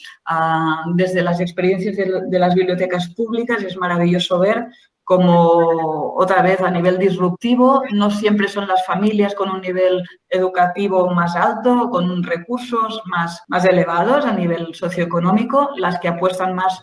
desde 0.95 1.21
las 1.21 1.39
experiencias 1.39 1.97
de, 1.97 2.39
las 2.39 2.55
bibliotecas 2.55 3.13
públicas 3.13 3.61
es 3.61 3.77
maravilloso 3.77 4.39
ver 4.39 4.65
como 5.11 6.13
otra 6.15 6.41
vez 6.41 6.61
a 6.61 6.71
nivel 6.71 6.97
disruptivo, 6.97 7.83
no 7.91 8.09
siempre 8.09 8.47
son 8.47 8.65
las 8.65 8.85
familias 8.85 9.35
con 9.35 9.49
un 9.49 9.59
nivel 9.59 10.01
educativo 10.29 11.09
más 11.11 11.35
alto, 11.35 11.89
con 11.89 12.23
recursos 12.23 13.01
más, 13.07 13.43
más 13.49 13.65
elevados 13.65 14.25
a 14.25 14.31
nivel 14.31 14.73
socioeconómico, 14.73 15.71
las 15.75 15.99
que 15.99 16.07
apuestan 16.07 16.55
más 16.55 16.81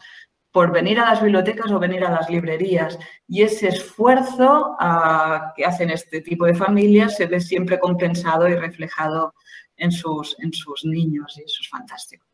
por 0.53 0.73
venir 0.73 1.01
a 1.01 1.07
las 1.07 1.23
bibliotecas 1.23 1.73
o 1.73 1.79
venir 1.79 2.05
a 2.05 2.11
las 2.11 2.29
librerías. 2.29 2.99
Y 3.27 3.41
ese 3.41 3.69
esfuerzo 3.69 4.77
ah, 4.79 5.55
que 5.57 5.65
hacen 5.65 5.89
este 5.89 6.21
tipo 6.21 6.45
de 6.45 6.55
familias 6.55 7.17
se 7.17 7.25
ve 7.25 7.41
siempre 7.41 7.81
compensado 7.81 8.47
y 8.47 8.57
reflejado 8.57 9.33
en 9.79 9.91
sus, 9.91 10.37
en 10.41 10.53
sus 10.53 10.85
niños 10.85 11.35
y 11.39 11.45
eso 11.45 11.61
es 11.63 11.69
fantástico. 11.71 12.28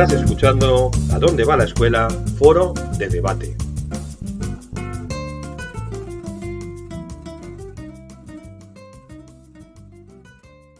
Estás 0.00 0.20
escuchando 0.20 0.92
A 1.12 1.18
dónde 1.18 1.44
va 1.44 1.56
la 1.56 1.64
escuela, 1.64 2.08
foro 2.38 2.72
de 2.98 3.08
debate. 3.08 3.56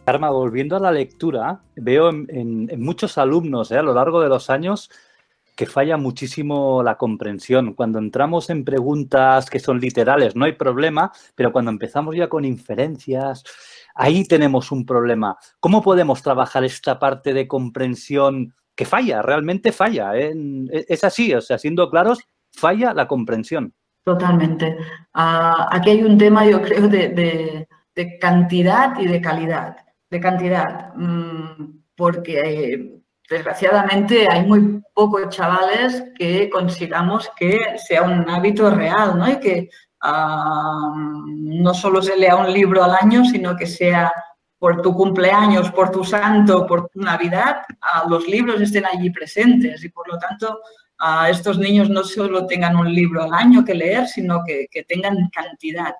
Karma, 0.04 0.30
volviendo 0.30 0.76
a 0.76 0.78
la 0.78 0.92
lectura, 0.92 1.62
veo 1.74 2.10
en, 2.10 2.68
muchos 2.80 3.18
alumnos 3.18 3.72
eh, 3.72 3.78
a 3.78 3.82
lo 3.82 3.92
largo 3.92 4.20
de 4.20 4.28
los 4.28 4.50
años 4.50 4.88
que 5.56 5.66
falla 5.66 5.96
muchísimo 5.96 6.84
la 6.84 6.96
comprensión. 6.96 7.74
Cuando 7.74 7.98
entramos 7.98 8.50
en 8.50 8.64
preguntas 8.64 9.50
que 9.50 9.58
son 9.58 9.80
literales, 9.80 10.36
no 10.36 10.44
hay 10.44 10.52
problema, 10.52 11.10
pero 11.34 11.50
cuando 11.50 11.72
empezamos 11.72 12.14
ya 12.14 12.28
con 12.28 12.44
inferencias, 12.44 13.42
ahí 13.96 14.22
tenemos 14.22 14.70
un 14.70 14.86
problema. 14.86 15.36
¿Cómo 15.58 15.82
podemos 15.82 16.22
trabajar 16.22 16.62
esta 16.62 17.00
parte 17.00 17.34
de 17.34 17.48
comprensión 17.48 18.54
que 18.79 18.85
falla, 18.85 19.22
realmente 19.22 19.72
falla? 19.72 20.16
¿eh? 20.16 20.33
Es 20.89 21.03
así, 21.03 21.35
o 21.35 21.41
sea, 21.41 21.59
siendo 21.59 21.91
claros, 21.91 22.20
falla 22.55 22.95
la 22.95 23.09
comprensión. 23.09 23.74
Totalmente. 24.05 24.76
Uh, 25.16 25.66
aquí 25.68 25.91
hay 25.91 26.05
un 26.05 26.16
tema, 26.16 26.47
yo 26.47 26.62
creo, 26.62 26.87
de, 26.87 27.09
de, 27.09 28.18
cantidad 28.20 28.97
y 29.01 29.07
de 29.07 29.20
calidad. 29.20 29.76
De 30.09 30.20
cantidad, 30.20 30.95
mmm, 30.95 31.81
porque 31.97 33.03
desgraciadamente 33.29 34.29
hay 34.31 34.47
muy 34.47 34.81
pocos 34.95 35.29
chavales 35.31 36.05
que 36.16 36.49
consigamos 36.49 37.29
que 37.37 37.59
sea 37.89 38.03
un 38.03 38.31
hábito 38.31 38.70
real, 38.70 39.18
¿no? 39.18 39.29
Y 39.29 39.41
que 39.41 39.68
uh, 40.05 40.95
no 41.26 41.74
solo 41.74 42.01
se 42.01 42.16
lea 42.16 42.37
un 42.37 42.53
libro 42.53 42.85
al 42.85 42.95
año, 42.95 43.24
sino 43.24 43.57
que 43.57 43.66
sea 43.66 44.12
por 44.59 44.82
tu 44.82 44.92
cumpleaños, 44.92 45.70
por 45.70 45.90
tu 45.90 46.04
santo, 46.04 46.66
por 46.66 46.88
tu 46.88 47.00
Navidad, 47.00 47.62
uh, 47.70 48.09
los 48.11 48.26
libros 48.26 48.61
estén 48.61 48.84
allí 48.86 49.11
presentes 49.11 49.84
y 49.84 49.88
por 49.88 50.09
lo 50.09 50.18
tanto 50.18 50.61
a 50.98 51.30
estos 51.30 51.59
niños 51.59 51.88
no 51.88 52.02
solo 52.02 52.46
tengan 52.46 52.76
un 52.76 52.92
libro 52.92 53.22
al 53.22 53.32
año 53.32 53.64
que 53.64 53.74
leer, 53.74 54.09
sino 54.09 54.42
que, 54.44 54.66
que 54.70 54.82
tengan 54.82 55.28
cantidad. 55.30 55.94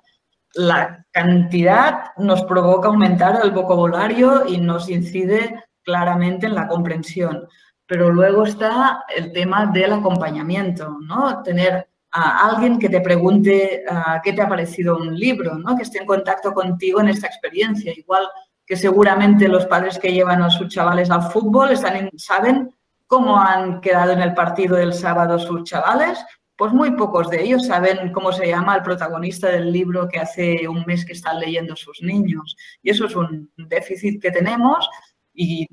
La 0.55 1.05
cantidad 1.11 2.15
nos 2.17 2.43
provoca 2.43 2.89
aumentar 2.89 3.39
el 3.43 3.51
vocabulario 3.51 4.45
y 4.47 4.57
nos 4.57 4.89
incide 4.89 5.63
claramente 5.83 6.47
en 6.47 6.55
la 6.55 6.67
comprensión. 6.67 7.47
Pero 7.85 8.11
luego 8.11 8.43
está 8.43 9.05
el 9.15 9.31
tema 9.31 9.67
del 9.67 9.93
acompañamiento, 9.93 10.97
¿no? 11.01 11.41
Tener 11.43 11.87
a 12.11 12.49
alguien 12.49 12.77
que 12.77 12.89
te 12.89 13.01
pregunte 13.01 13.83
uh, 13.89 14.19
qué 14.23 14.33
te 14.33 14.41
ha 14.41 14.49
parecido 14.49 14.97
un 14.97 15.17
libro, 15.17 15.55
¿no? 15.55 15.77
Que 15.77 15.83
esté 15.83 15.99
en 15.99 16.05
contacto 16.05 16.53
contigo 16.53 16.99
en 16.99 17.09
esta 17.09 17.27
experiencia. 17.27 17.93
Igual 17.95 18.27
que 18.69 18.77
seguramente 18.77 19.47
los 19.47 19.65
padres 19.65 19.97
que 19.97 20.13
llevan 20.13 20.43
a 20.43 20.51
sus 20.51 20.67
chavales 20.67 21.09
al 21.09 21.23
fútbol 21.23 21.71
saben 22.17 22.69
cómo 23.07 23.41
han 23.41 23.81
quedado 23.81 24.11
en 24.11 24.21
el 24.21 24.35
partido 24.35 24.75
del 24.77 24.93
sábado 24.93 25.39
sus 25.39 25.63
chavales, 25.63 26.23
pues 26.55 26.71
muy 26.71 26.91
pocos 26.91 27.31
de 27.31 27.41
ellos 27.41 27.65
saben 27.65 28.11
cómo 28.13 28.31
se 28.31 28.45
llama 28.45 28.75
el 28.75 28.83
protagonista 28.83 29.49
del 29.49 29.71
libro 29.71 30.07
que 30.07 30.19
hace 30.19 30.67
un 30.67 30.83
mes 30.85 31.03
que 31.03 31.13
están 31.13 31.39
leyendo 31.39 31.75
sus 31.75 32.03
niños. 32.03 32.55
Y 32.83 32.91
eso 32.91 33.07
es 33.07 33.15
un 33.15 33.49
déficit 33.57 34.21
que 34.21 34.29
tenemos 34.29 34.87
y 35.33 35.65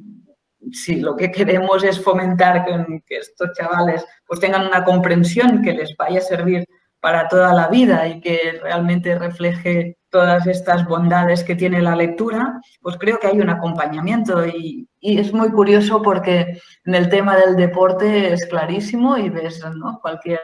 si 0.73 0.97
lo 0.97 1.17
que 1.17 1.31
queremos 1.31 1.85
es 1.85 2.03
fomentar 2.03 2.65
que, 2.65 3.03
que 3.05 3.19
estos 3.19 3.51
chavales 3.53 4.07
pues 4.27 4.41
tengan 4.41 4.67
una 4.67 4.85
comprensión 4.85 5.61
que 5.61 5.75
les 5.75 5.95
vaya 5.99 6.21
a 6.21 6.23
servir 6.23 6.65
para 6.99 7.29
toda 7.29 7.53
la 7.53 7.69
vida 7.69 8.09
y 8.09 8.23
que 8.23 8.59
realmente 8.63 9.19
refleje 9.19 9.99
todas 10.17 10.47
estas 10.47 10.87
bondades 10.87 11.45
que 11.45 11.55
tiene 11.55 11.83
la 11.83 11.95
lectura, 11.95 12.59
pues 12.81 12.97
creo 12.97 13.19
que 13.19 13.27
hay 13.27 13.39
un 13.39 13.51
acompañamiento 13.51 14.47
y, 14.47 14.89
es 15.03 15.31
muy 15.33 15.51
curioso 15.51 16.01
porque 16.03 16.59
en 16.85 16.95
el 16.95 17.11
tema 17.11 17.37
del 17.37 17.55
deporte 17.55 18.33
es 18.33 18.47
clarísimo 18.47 19.19
y 19.19 19.29
ves, 19.29 19.63
¿no? 19.77 20.01
Cualquier 20.01 20.41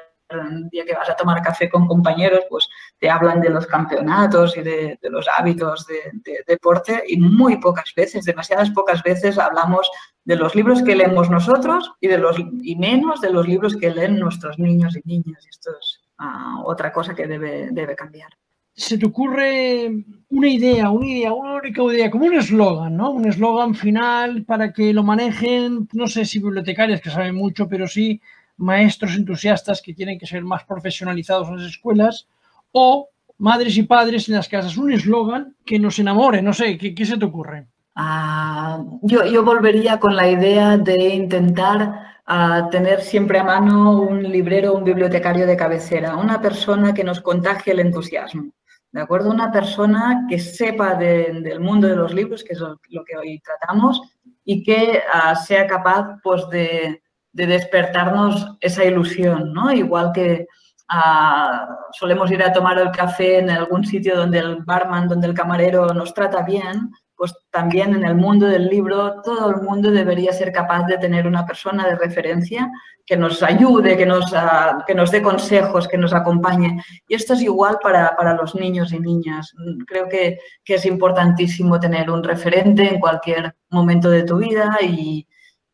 día 0.70 0.85
que 0.85 0.95
vas 0.95 1.09
a 1.09 1.16
tomar 1.16 1.43
café 1.43 1.70
con 1.70 1.89
compañeros, 1.89 2.43
pues 2.51 2.68
te 2.99 3.09
hablan 3.09 3.41
de 3.41 3.49
los 3.49 3.66
campeonatos 3.66 4.57
y 4.59 4.62
de, 4.62 4.99
los 5.05 5.27
hábitos 5.27 5.87
de, 5.87 6.01
de, 6.23 6.45
deporte 6.47 7.03
y 7.09 7.16
muy 7.16 7.57
pocas 7.57 7.93
veces, 7.97 8.27
demasiadas 8.27 8.70
pocas 8.70 9.03
veces 9.03 9.39
hablamos 9.39 9.91
de 10.25 10.37
los 10.37 10.55
libros 10.55 10.83
que 10.83 10.95
leemos 10.95 11.31
nosotros 11.31 11.93
y, 11.99 12.09
de 12.09 12.18
los, 12.18 12.37
y 12.39 12.77
menos 12.77 13.23
de 13.23 13.31
los 13.31 13.49
libros 13.49 13.75
que 13.75 13.91
leen 13.91 14.18
nuestros 14.18 14.59
niños 14.59 14.97
y 14.97 15.03
niñas. 15.07 15.47
Esto 15.49 15.70
es 15.81 16.03
uh, 16.20 16.62
otra 16.66 16.93
cosa 16.93 17.14
que 17.14 17.27
debe, 17.27 17.70
debe 17.73 17.97
cambiar. 17.97 18.33
¿Se 18.75 18.97
te 18.97 19.07
ocurre 19.07 20.05
una 20.31 20.49
idea, 20.49 20.91
una 20.91 21.07
idea, 21.07 21.33
una 21.33 21.57
única 21.57 21.83
idea, 21.83 22.11
como 22.11 22.25
un 22.25 22.35
eslogan, 22.35 22.97
¿no? 22.97 23.11
Un 23.11 23.27
eslogan 23.27 23.75
final 23.75 24.45
para 24.45 24.73
que 24.73 24.95
lo 24.95 25.03
manejen, 25.03 25.89
no 25.93 26.07
sé 26.07 26.25
si 26.25 26.39
bibliotecarias 26.39 27.01
que 27.01 27.11
saben 27.11 27.35
mucho, 27.35 27.68
pero 27.68 27.87
sí 27.87 28.20
maestros 28.57 29.14
entusiastas 29.16 29.83
que 29.83 29.93
tienen 29.95 30.18
que 30.18 30.27
ser 30.27 30.43
más 30.43 30.64
profesionalizados 30.64 31.49
en 31.49 31.57
las 31.57 31.66
escuelas 31.66 32.29
o 32.73 33.09
madres 33.39 33.77
y 33.77 33.83
padres 33.83 34.29
en 34.29 34.37
las 34.37 34.49
casas. 34.49 34.77
Un 34.77 34.93
eslogan 34.93 35.55
que 35.66 35.79
nos 35.79 35.99
enamore, 35.99 36.41
no 36.41 36.55
sé, 36.55 36.79
¿qué, 36.79 36.95
qué 36.95 37.05
se 37.05 37.18
te 37.18 37.25
ocurre? 37.27 37.66
Uh, 37.95 39.01
yo, 39.03 39.27
yo 39.27 39.45
volvería 39.45 40.01
con 40.01 40.16
la 40.16 40.29
idea 40.31 40.79
de 40.79 41.09
intentar 41.09 42.12
a 42.25 42.68
tener 42.70 43.03
siempre 43.03 43.39
a 43.39 43.45
mano 43.45 44.01
un 44.01 44.23
librero, 44.23 44.75
un 44.75 44.85
bibliotecario 44.85 45.47
de 45.47 45.57
cabecera, 45.57 46.16
una 46.16 46.41
persona 46.41 46.95
que 46.95 47.05
nos 47.05 47.20
contagie 47.20 47.73
el 47.73 47.81
entusiasmo. 47.81 48.45
¿De 48.93 49.01
acuerdo? 49.01 49.30
Una 49.30 49.51
persona 49.51 50.26
que 50.28 50.38
sepa 50.38 50.95
de, 50.95 51.40
del 51.43 51.61
mundo 51.61 51.88
de 51.88 51.97
los 51.97 52.12
libros, 52.12 52.45
que 52.45 52.53
es 52.53 52.61
lo, 52.61 52.78
que 52.78 53.16
hoy 53.16 53.40
tratamos, 53.40 54.03
y 54.45 54.62
que 54.62 55.03
uh, 55.14 55.34
sea 55.34 55.66
capaz 55.66 56.18
pues, 56.22 56.47
de, 56.51 57.03
de, 57.32 57.47
despertarnos 57.47 58.59
esa 58.61 58.84
ilusión, 58.84 59.55
¿no? 59.55 59.72
Igual 59.72 60.12
que 60.12 60.47
uh, 60.93 61.74
solemos 61.93 62.30
ir 62.30 62.43
a 62.43 62.53
tomar 62.53 62.78
el 62.78 62.90
café 62.90 63.38
en 63.38 63.49
algún 63.49 63.82
sitio 63.82 64.14
donde 64.14 64.40
el 64.40 64.57
barman, 64.62 65.09
donde 65.09 65.26
el 65.26 65.34
camarero 65.34 65.86
nos 65.95 66.12
trata 66.12 66.43
bien, 66.43 66.90
pues 67.23 67.37
también 67.53 67.95
en 67.95 68.05
el 68.05 68.16
mundo 68.16 68.49
del 68.49 68.66
libro 68.66 69.23
todo 69.23 69.49
el 69.51 69.62
mundo 69.62 69.93
debería 69.93 70.33
ser 70.33 70.51
capaz 70.51 70.87
de 70.87 70.99
tener 70.99 71.25
una 71.25 71.47
persona 71.47 71.87
de 71.87 71.95
referencia 71.95 72.68
que 73.07 73.16
nos 73.16 73.45
ayude, 73.45 73.97
que 73.97 74.05
nos, 74.05 74.33
uh, 74.33 74.83
que 74.85 74.93
nos 74.93 75.12
dé 75.12 75.23
consejos, 75.23 75.87
que 75.87 75.99
nos 75.99 76.12
acompañe. 76.12 76.83
Y 77.07 77.14
esto 77.14 77.35
es 77.35 77.43
igual 77.43 77.79
para, 77.81 78.16
para 78.16 78.35
los 78.35 78.57
niños 78.57 78.93
y 78.93 78.99
niñas. 78.99 79.53
Creo 79.87 80.09
que, 80.09 80.37
que, 80.64 80.75
es 80.75 80.85
importantísimo 80.85 81.79
tener 81.79 82.11
un 82.11 82.25
referente 82.25 82.93
en 82.93 82.99
cualquier 82.99 83.55
momento 83.70 84.11
de 84.11 84.25
tu 84.25 84.39
vida 84.39 84.77
y, 84.83 85.25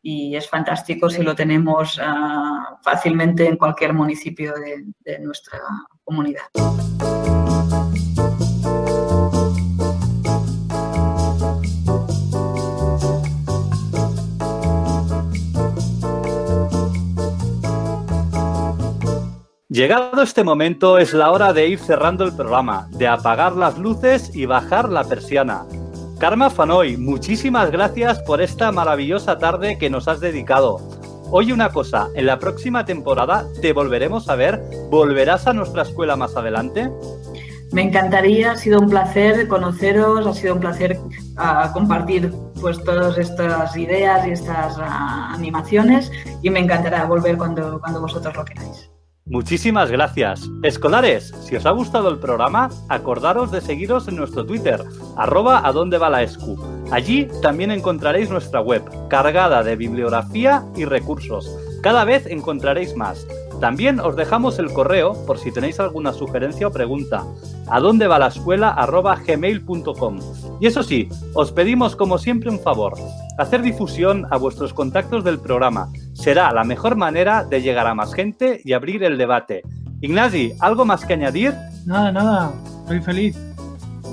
y 0.03 0.35
es 0.35 0.47
fantástico 0.47 1.09
si 1.09 1.23
lo 1.23 1.33
tenemos 1.33 1.97
uh, 1.97 2.77
fácilmente 2.83 3.47
en 3.47 3.57
cualquier 3.57 3.95
municipio 3.95 4.53
de, 4.53 4.85
de 4.99 5.17
nuestra 5.17 5.57
comunidad. 6.03 6.43
Llegado 19.71 20.23
este 20.23 20.43
momento 20.43 20.97
es 20.97 21.13
la 21.13 21.29
hora 21.29 21.53
de 21.53 21.67
ir 21.67 21.77
cerrando 21.77 22.23
el 22.23 22.35
programa, 22.35 22.87
de 22.89 23.07
apagar 23.07 23.55
las 23.55 23.77
luces 23.77 24.35
y 24.35 24.47
bajar 24.47 24.89
la 24.89 25.03
persiana. 25.03 25.67
Karma 26.17 26.49
Fanoy, 26.49 26.97
muchísimas 26.97 27.69
gracias 27.69 28.17
por 28.23 28.41
esta 28.41 28.71
maravillosa 28.71 29.37
tarde 29.37 29.77
que 29.77 29.91
nos 29.91 30.07
has 30.07 30.21
dedicado. 30.21 30.79
Oye 31.29 31.53
una 31.53 31.69
cosa, 31.69 32.07
en 32.15 32.25
la 32.25 32.39
próxima 32.39 32.83
temporada 32.83 33.45
te 33.61 33.71
volveremos 33.71 34.27
a 34.27 34.35
ver, 34.35 34.59
¿volverás 34.89 35.45
a 35.45 35.53
nuestra 35.53 35.83
escuela 35.83 36.15
más 36.15 36.35
adelante? 36.35 36.89
Me 37.71 37.83
encantaría, 37.83 38.53
ha 38.53 38.57
sido 38.57 38.79
un 38.79 38.89
placer 38.89 39.47
conoceros, 39.47 40.25
ha 40.25 40.33
sido 40.33 40.55
un 40.55 40.61
placer 40.61 40.97
uh, 40.97 41.71
compartir 41.73 42.33
pues 42.59 42.83
todas 42.83 43.19
estas 43.19 43.77
ideas 43.77 44.25
y 44.25 44.31
estas 44.31 44.79
uh, 44.79 44.81
animaciones 44.81 46.11
y 46.41 46.49
me 46.49 46.59
encantará 46.59 47.05
volver 47.05 47.37
cuando, 47.37 47.79
cuando 47.79 48.01
vosotros 48.01 48.35
lo 48.35 48.43
queráis. 48.43 48.88
Muchísimas 49.29 49.91
gracias. 49.91 50.49
Escolares, 50.63 51.35
si 51.41 51.55
os 51.55 51.65
ha 51.67 51.71
gustado 51.71 52.09
el 52.09 52.17
programa, 52.17 52.69
acordaros 52.89 53.51
de 53.51 53.61
seguiros 53.61 54.07
en 54.07 54.15
nuestro 54.15 54.43
Twitter, 54.43 54.83
arroba 55.15 55.67
a 55.67 55.71
dónde 55.71 55.99
va 55.99 56.09
la. 56.09 56.25
Allí 56.91 57.27
también 57.43 57.69
encontraréis 57.69 58.31
nuestra 58.31 58.59
web, 58.59 58.81
cargada 59.07 59.61
de 59.61 59.75
bibliografía 59.75 60.65
y 60.75 60.85
recursos. 60.85 61.47
Cada 61.83 62.05
vez 62.05 62.25
encontraréis 62.25 62.95
más. 62.95 63.27
También 63.61 63.99
os 63.99 64.15
dejamos 64.15 64.57
el 64.57 64.73
correo 64.73 65.13
por 65.27 65.37
si 65.37 65.51
tenéis 65.51 65.79
alguna 65.79 66.11
sugerencia 66.11 66.67
o 66.67 66.71
pregunta. 66.71 67.23
A 67.67 67.79
dónde 67.79 68.07
va 68.07 68.17
la 68.17 68.27
escuela 68.27 68.69
arroba 68.69 69.15
gmail.com. 69.15 70.19
Y 70.59 70.65
eso 70.65 70.81
sí, 70.81 71.07
os 71.35 71.51
pedimos 71.51 71.95
como 71.95 72.17
siempre 72.17 72.49
un 72.49 72.59
favor, 72.59 72.95
hacer 73.37 73.61
difusión 73.61 74.25
a 74.31 74.37
vuestros 74.37 74.73
contactos 74.73 75.23
del 75.23 75.39
programa. 75.39 75.89
Será 76.19 76.51
la 76.51 76.65
mejor 76.65 76.97
manera 76.97 77.45
de 77.45 77.61
llegar 77.61 77.87
a 77.87 77.95
más 77.95 78.13
gente 78.13 78.59
y 78.65 78.73
abrir 78.73 79.05
el 79.05 79.17
debate. 79.17 79.61
Ignasi, 80.01 80.51
¿algo 80.59 80.83
más 80.83 81.05
que 81.05 81.13
añadir? 81.13 81.53
Nada, 81.85 82.11
nada, 82.11 82.51
estoy 82.81 82.99
feliz. 82.99 83.37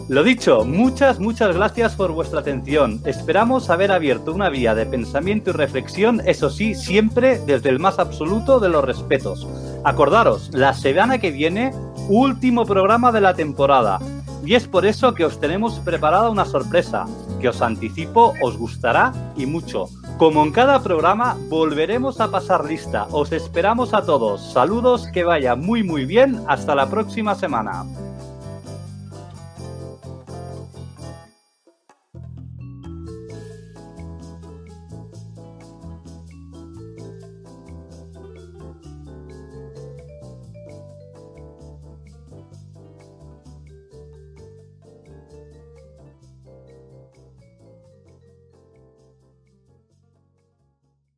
Lo 0.09 0.23
dicho, 0.23 0.65
muchas, 0.65 1.19
muchas 1.19 1.57
gracias 1.57 1.97
por 1.97 2.13
vuestra 2.13 2.39
atención. 2.39 3.03
Esperamos 3.07 3.71
haber 3.71 3.91
abierto 3.91 4.33
una 4.33 4.49
vía 4.51 4.77
de 4.77 4.87
pensamiento 4.87 5.51
y 5.51 5.55
reflexión, 5.55 6.23
eso 6.25 6.49
sí, 6.49 6.77
siempre 6.77 7.41
desde 7.45 7.71
el 7.71 7.81
más 7.81 7.99
absoluto 7.99 8.61
de 8.61 8.69
los 8.69 8.85
respetos. 8.85 9.45
Acordaros, 9.83 10.51
la 10.55 10.75
semana 10.75 11.19
que 11.19 11.33
viene, 11.33 11.73
último 12.09 12.67
programa 12.67 13.11
de 13.11 13.21
la 13.21 13.35
temporada. 13.35 13.99
Y 14.47 14.55
es 14.55 14.69
por 14.69 14.87
eso 14.87 15.13
que 15.13 15.25
os 15.25 15.41
tenemos 15.41 15.81
preparada 15.81 16.31
una 16.31 16.45
sorpresa. 16.45 17.07
que 17.41 17.49
os 17.51 17.61
anticipo 17.61 18.33
os 18.41 18.57
gustará 18.57 19.13
y 19.37 19.45
mucho. 19.45 19.89
Como 20.17 20.43
en 20.43 20.53
cada 20.53 20.83
programa, 20.83 21.37
volveremos 21.51 22.21
a 22.21 22.31
pasar 22.31 22.65
lista. 22.65 23.09
Os 23.11 23.33
esperamos 23.33 23.93
a 23.93 24.03
todos. 24.03 24.53
Saludos, 24.53 25.07
que 25.13 25.25
vaya 25.25 25.55
muy 25.55 25.83
muy 25.83 26.07
bien. 26.07 26.41
Hasta 26.49 26.75
la 26.75 26.89
próxima 26.89 27.35
semana. 27.35 27.85